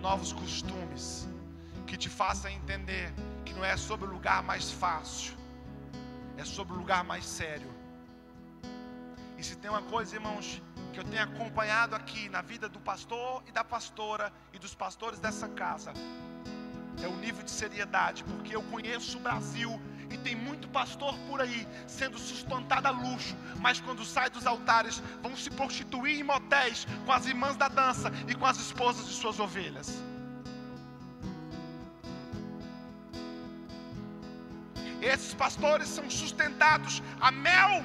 novos 0.00 0.32
costumes, 0.32 1.28
que 1.84 1.96
te 1.96 2.08
faça 2.08 2.48
entender 2.48 3.12
que 3.44 3.52
não 3.54 3.64
é 3.64 3.76
sobre 3.76 4.06
o 4.06 4.12
lugar 4.12 4.44
mais 4.44 4.70
fácil, 4.70 5.34
é 6.36 6.44
sobre 6.44 6.74
o 6.74 6.76
lugar 6.76 7.02
mais 7.02 7.24
sério. 7.24 7.68
E 9.36 9.42
se 9.42 9.56
tem 9.56 9.68
uma 9.68 9.82
coisa, 9.82 10.14
irmãos, 10.14 10.62
que 10.92 11.00
eu 11.00 11.04
tenho 11.04 11.22
acompanhado 11.22 11.94
aqui 11.94 12.28
na 12.28 12.42
vida 12.42 12.68
do 12.68 12.80
pastor 12.80 13.42
e 13.46 13.52
da 13.52 13.64
pastora 13.64 14.32
e 14.52 14.58
dos 14.58 14.74
pastores 14.74 15.18
dessa 15.18 15.48
casa, 15.48 15.92
é 17.02 17.06
o 17.06 17.16
nível 17.16 17.44
de 17.44 17.50
seriedade, 17.50 18.24
porque 18.24 18.54
eu 18.54 18.62
conheço 18.64 19.18
o 19.18 19.20
Brasil 19.20 19.80
e 20.10 20.16
tem 20.16 20.34
muito 20.34 20.68
pastor 20.68 21.16
por 21.28 21.40
aí 21.40 21.66
sendo 21.86 22.18
sustentado 22.18 22.86
a 22.86 22.90
luxo, 22.90 23.36
mas 23.60 23.80
quando 23.80 24.04
sai 24.04 24.30
dos 24.30 24.46
altares 24.46 25.02
vão 25.22 25.36
se 25.36 25.50
prostituir 25.50 26.18
em 26.18 26.22
motéis 26.22 26.86
com 27.04 27.12
as 27.12 27.26
irmãs 27.26 27.56
da 27.56 27.68
dança 27.68 28.10
e 28.26 28.34
com 28.34 28.46
as 28.46 28.58
esposas 28.58 29.06
de 29.06 29.14
suas 29.14 29.38
ovelhas. 29.38 30.02
Esses 35.00 35.32
pastores 35.34 35.88
são 35.88 36.10
sustentados 36.10 37.02
a 37.20 37.30
mel 37.30 37.84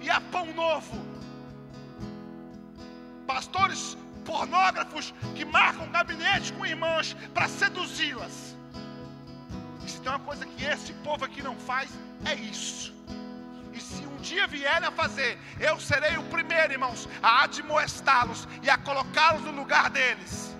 e 0.00 0.10
a 0.10 0.20
pão 0.20 0.52
novo. 0.52 1.21
Pastores 3.32 3.96
pornógrafos 4.26 5.14
que 5.34 5.42
marcam 5.42 5.90
gabinete 5.90 6.52
com 6.52 6.66
irmãs 6.66 7.16
para 7.32 7.48
seduzi-las. 7.48 8.54
E 9.84 9.90
se 9.90 10.00
tem 10.02 10.12
uma 10.12 10.18
coisa 10.18 10.44
que 10.44 10.62
esse 10.62 10.92
povo 11.06 11.24
aqui 11.24 11.42
não 11.42 11.56
faz, 11.56 11.88
é 12.26 12.34
isso. 12.34 12.92
E 13.72 13.80
se 13.80 14.02
um 14.06 14.18
dia 14.18 14.46
vierem 14.46 14.86
a 14.86 14.92
fazer, 14.92 15.38
eu 15.58 15.80
serei 15.80 16.18
o 16.18 16.24
primeiro, 16.24 16.74
irmãos, 16.74 17.08
a 17.22 17.44
admoestá-los 17.44 18.46
e 18.62 18.68
a 18.68 18.76
colocá-los 18.76 19.42
no 19.42 19.52
lugar 19.52 19.88
deles. 19.88 20.54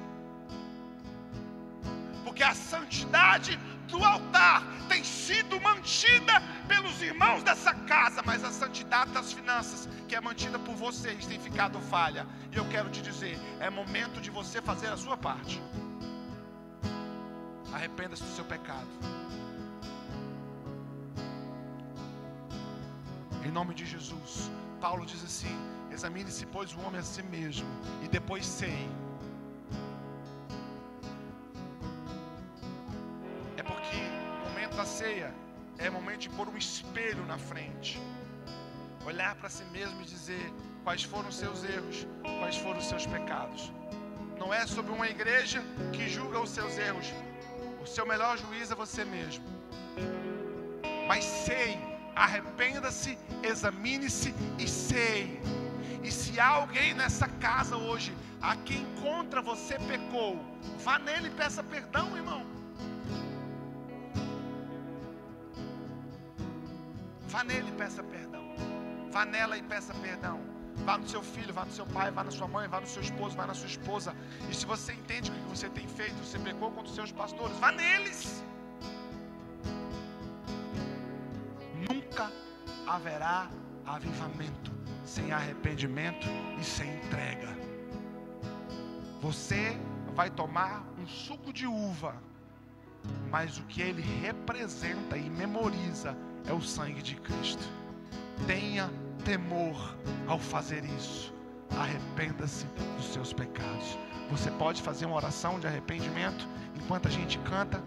Porque 2.24 2.42
a 2.42 2.54
santidade 2.54 3.60
do 3.92 4.02
altar 4.02 4.62
tem 4.88 5.02
sido 5.04 5.60
mantida 5.60 6.34
pelos 6.66 7.00
irmãos 7.10 7.42
dessa 7.48 7.72
casa, 7.92 8.22
mas 8.28 8.42
a 8.42 8.50
santidade 8.50 9.10
das 9.16 9.32
finanças, 9.38 9.80
que 10.08 10.16
é 10.16 10.20
mantida 10.28 10.58
por 10.58 10.74
vocês, 10.74 11.26
tem 11.26 11.38
ficado 11.48 11.78
falha. 11.94 12.26
E 12.50 12.56
eu 12.56 12.66
quero 12.74 12.88
te 12.94 13.02
dizer: 13.02 13.36
é 13.60 13.68
momento 13.80 14.20
de 14.26 14.30
você 14.38 14.60
fazer 14.70 14.88
a 14.88 14.96
sua 14.96 15.16
parte. 15.28 15.62
Arrependa-se 17.72 18.24
do 18.28 18.34
seu 18.38 18.46
pecado. 18.54 18.92
Em 23.46 23.52
nome 23.58 23.74
de 23.74 23.84
Jesus. 23.94 24.50
Paulo 24.80 25.04
diz 25.12 25.22
assim: 25.30 25.56
examine-se, 25.90 26.44
pois, 26.46 26.72
o 26.74 26.80
homem 26.80 27.00
a 27.00 27.08
si 27.14 27.22
mesmo, 27.22 27.68
e 28.04 28.08
depois 28.08 28.44
sei. 28.46 28.82
Momento 34.72 34.76
da 34.76 34.84
ceia 34.86 35.34
é 35.78 35.90
momento 35.90 36.20
de 36.20 36.30
pôr 36.30 36.48
um 36.48 36.56
espelho 36.56 37.24
na 37.26 37.36
frente, 37.36 38.00
olhar 39.04 39.34
para 39.34 39.48
si 39.48 39.64
mesmo 39.64 40.00
e 40.00 40.04
dizer 40.04 40.52
quais 40.82 41.02
foram 41.02 41.28
os 41.28 41.36
seus 41.36 41.62
erros, 41.64 42.06
quais 42.38 42.56
foram 42.56 42.78
os 42.78 42.86
seus 42.86 43.06
pecados. 43.06 43.72
Não 44.38 44.52
é 44.52 44.66
sobre 44.66 44.92
uma 44.92 45.08
igreja 45.08 45.62
que 45.92 46.08
julga 46.08 46.40
os 46.40 46.50
seus 46.50 46.78
erros, 46.78 47.12
o 47.82 47.86
seu 47.86 48.06
melhor 48.06 48.38
juiz 48.38 48.70
é 48.70 48.74
você 48.74 49.04
mesmo. 49.04 49.44
Mas 51.06 51.24
sei, 51.24 51.78
arrependa-se, 52.14 53.18
examine-se 53.42 54.34
e 54.58 54.66
sei. 54.66 55.40
E 56.02 56.10
se 56.10 56.40
há 56.40 56.48
alguém 56.48 56.94
nessa 56.94 57.28
casa 57.28 57.76
hoje 57.76 58.14
a 58.40 58.56
quem 58.56 58.86
contra 59.02 59.42
você 59.42 59.78
pecou, 59.80 60.42
vá 60.78 60.98
nele 60.98 61.28
e 61.28 61.30
peça 61.30 61.62
perdão, 61.62 62.16
irmão. 62.16 62.51
Vá 67.32 67.42
nele 67.42 67.70
e 67.70 67.72
peça 67.72 68.02
perdão. 68.02 68.44
Vá 69.10 69.24
nela 69.24 69.56
e 69.56 69.62
peça 69.62 69.94
perdão. 69.94 70.38
Vá 70.84 70.98
no 70.98 71.08
seu 71.08 71.22
filho, 71.22 71.52
vá 71.54 71.64
no 71.64 71.72
seu 71.72 71.86
pai, 71.86 72.10
vá 72.10 72.22
na 72.24 72.30
sua 72.30 72.46
mãe, 72.46 72.68
vá 72.68 72.78
no 72.78 72.86
seu 72.86 73.02
esposo, 73.02 73.34
vá 73.34 73.46
na 73.46 73.54
sua 73.54 73.68
esposa. 73.68 74.14
E 74.50 74.54
se 74.54 74.66
você 74.66 74.92
entende 74.92 75.30
o 75.30 75.34
que 75.34 75.48
você 75.48 75.70
tem 75.70 75.88
feito, 75.88 76.14
você 76.16 76.38
pecou 76.38 76.70
contra 76.70 76.90
os 76.90 76.94
seus 76.94 77.10
pastores, 77.10 77.56
vá 77.58 77.72
neles. 77.72 78.44
Nunca 81.88 82.30
haverá 82.86 83.48
avivamento 83.86 84.70
sem 85.02 85.32
arrependimento 85.32 86.26
e 86.60 86.64
sem 86.64 86.96
entrega. 86.96 87.48
Você 89.22 89.74
vai 90.14 90.28
tomar 90.28 90.84
um 90.98 91.06
suco 91.06 91.50
de 91.50 91.66
uva, 91.66 92.14
mas 93.30 93.56
o 93.56 93.62
que 93.64 93.80
ele 93.80 94.02
representa 94.02 95.16
e 95.16 95.30
memoriza 95.30 96.14
é 96.46 96.52
o 96.52 96.60
sangue 96.60 97.02
de 97.02 97.16
Cristo. 97.16 97.62
Tenha 98.46 98.90
temor 99.24 99.96
ao 100.26 100.38
fazer 100.38 100.84
isso. 100.84 101.32
arrependa-se 101.78 102.66
dos 102.96 103.06
seus 103.12 103.32
pecados. 103.32 103.98
Você 104.30 104.50
pode 104.52 104.82
fazer 104.82 105.06
uma 105.06 105.16
oração 105.16 105.58
de 105.58 105.66
arrependimento 105.66 106.46
enquanto 106.76 107.08
a 107.08 107.10
gente 107.10 107.38
canta. 107.38 107.82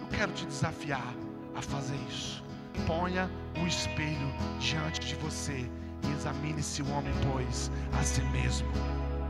Eu 0.00 0.08
quero 0.08 0.32
te 0.32 0.46
desafiar 0.46 1.14
a 1.54 1.62
fazer 1.62 1.96
isso. 2.08 2.42
Ponha 2.86 3.30
o 3.62 3.66
espelho 3.66 4.34
diante 4.58 5.00
de 5.00 5.14
você 5.16 5.70
e 6.02 6.12
examine-se 6.12 6.82
o 6.82 6.90
homem, 6.90 7.12
pois, 7.32 7.70
a 7.98 8.02
si 8.02 8.20
mesmo. 8.22 8.68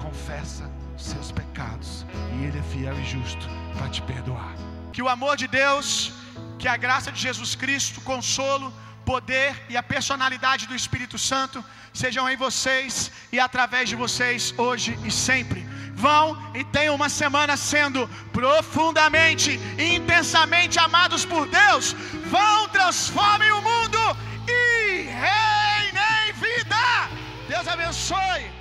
Confessa 0.00 0.70
os 0.96 1.04
seus 1.04 1.32
pecados 1.32 2.06
e 2.38 2.44
Ele 2.44 2.58
é 2.58 2.62
fiel 2.62 2.98
e 2.98 3.04
justo 3.04 3.46
para 3.76 3.88
te 3.88 4.02
perdoar. 4.02 4.54
Que 4.92 5.02
o 5.02 5.08
amor 5.08 5.36
de 5.36 5.46
Deus, 5.48 6.12
que 6.58 6.68
a 6.68 6.76
graça 6.76 7.12
de 7.12 7.20
Jesus 7.20 7.54
Cristo, 7.54 8.00
consolo, 8.00 8.72
poder 9.04 9.50
e 9.68 9.76
a 9.76 9.82
personalidade 9.82 10.66
do 10.66 10.74
Espírito 10.74 11.18
Santo 11.18 11.62
sejam 11.92 12.28
em 12.28 12.36
vocês 12.36 13.12
e 13.30 13.38
através 13.38 13.88
de 13.88 13.96
vocês 13.96 14.54
hoje 14.56 14.98
e 15.04 15.10
sempre. 15.10 15.60
Vão 15.94 16.26
e 16.54 16.64
tenham 16.64 16.94
uma 16.94 17.08
semana 17.08 17.56
sendo 17.56 18.08
profundamente 18.32 19.60
e 19.78 19.94
intensamente 19.94 20.78
amados 20.78 21.24
por 21.24 21.46
Deus. 21.46 21.94
Vão, 22.26 22.68
transformem 22.68 23.52
o 23.52 23.62
mundo 23.62 23.98
e 24.48 25.02
reinem 25.24 26.32
vida. 26.32 26.84
Deus 27.48 27.68
abençoe. 27.68 28.53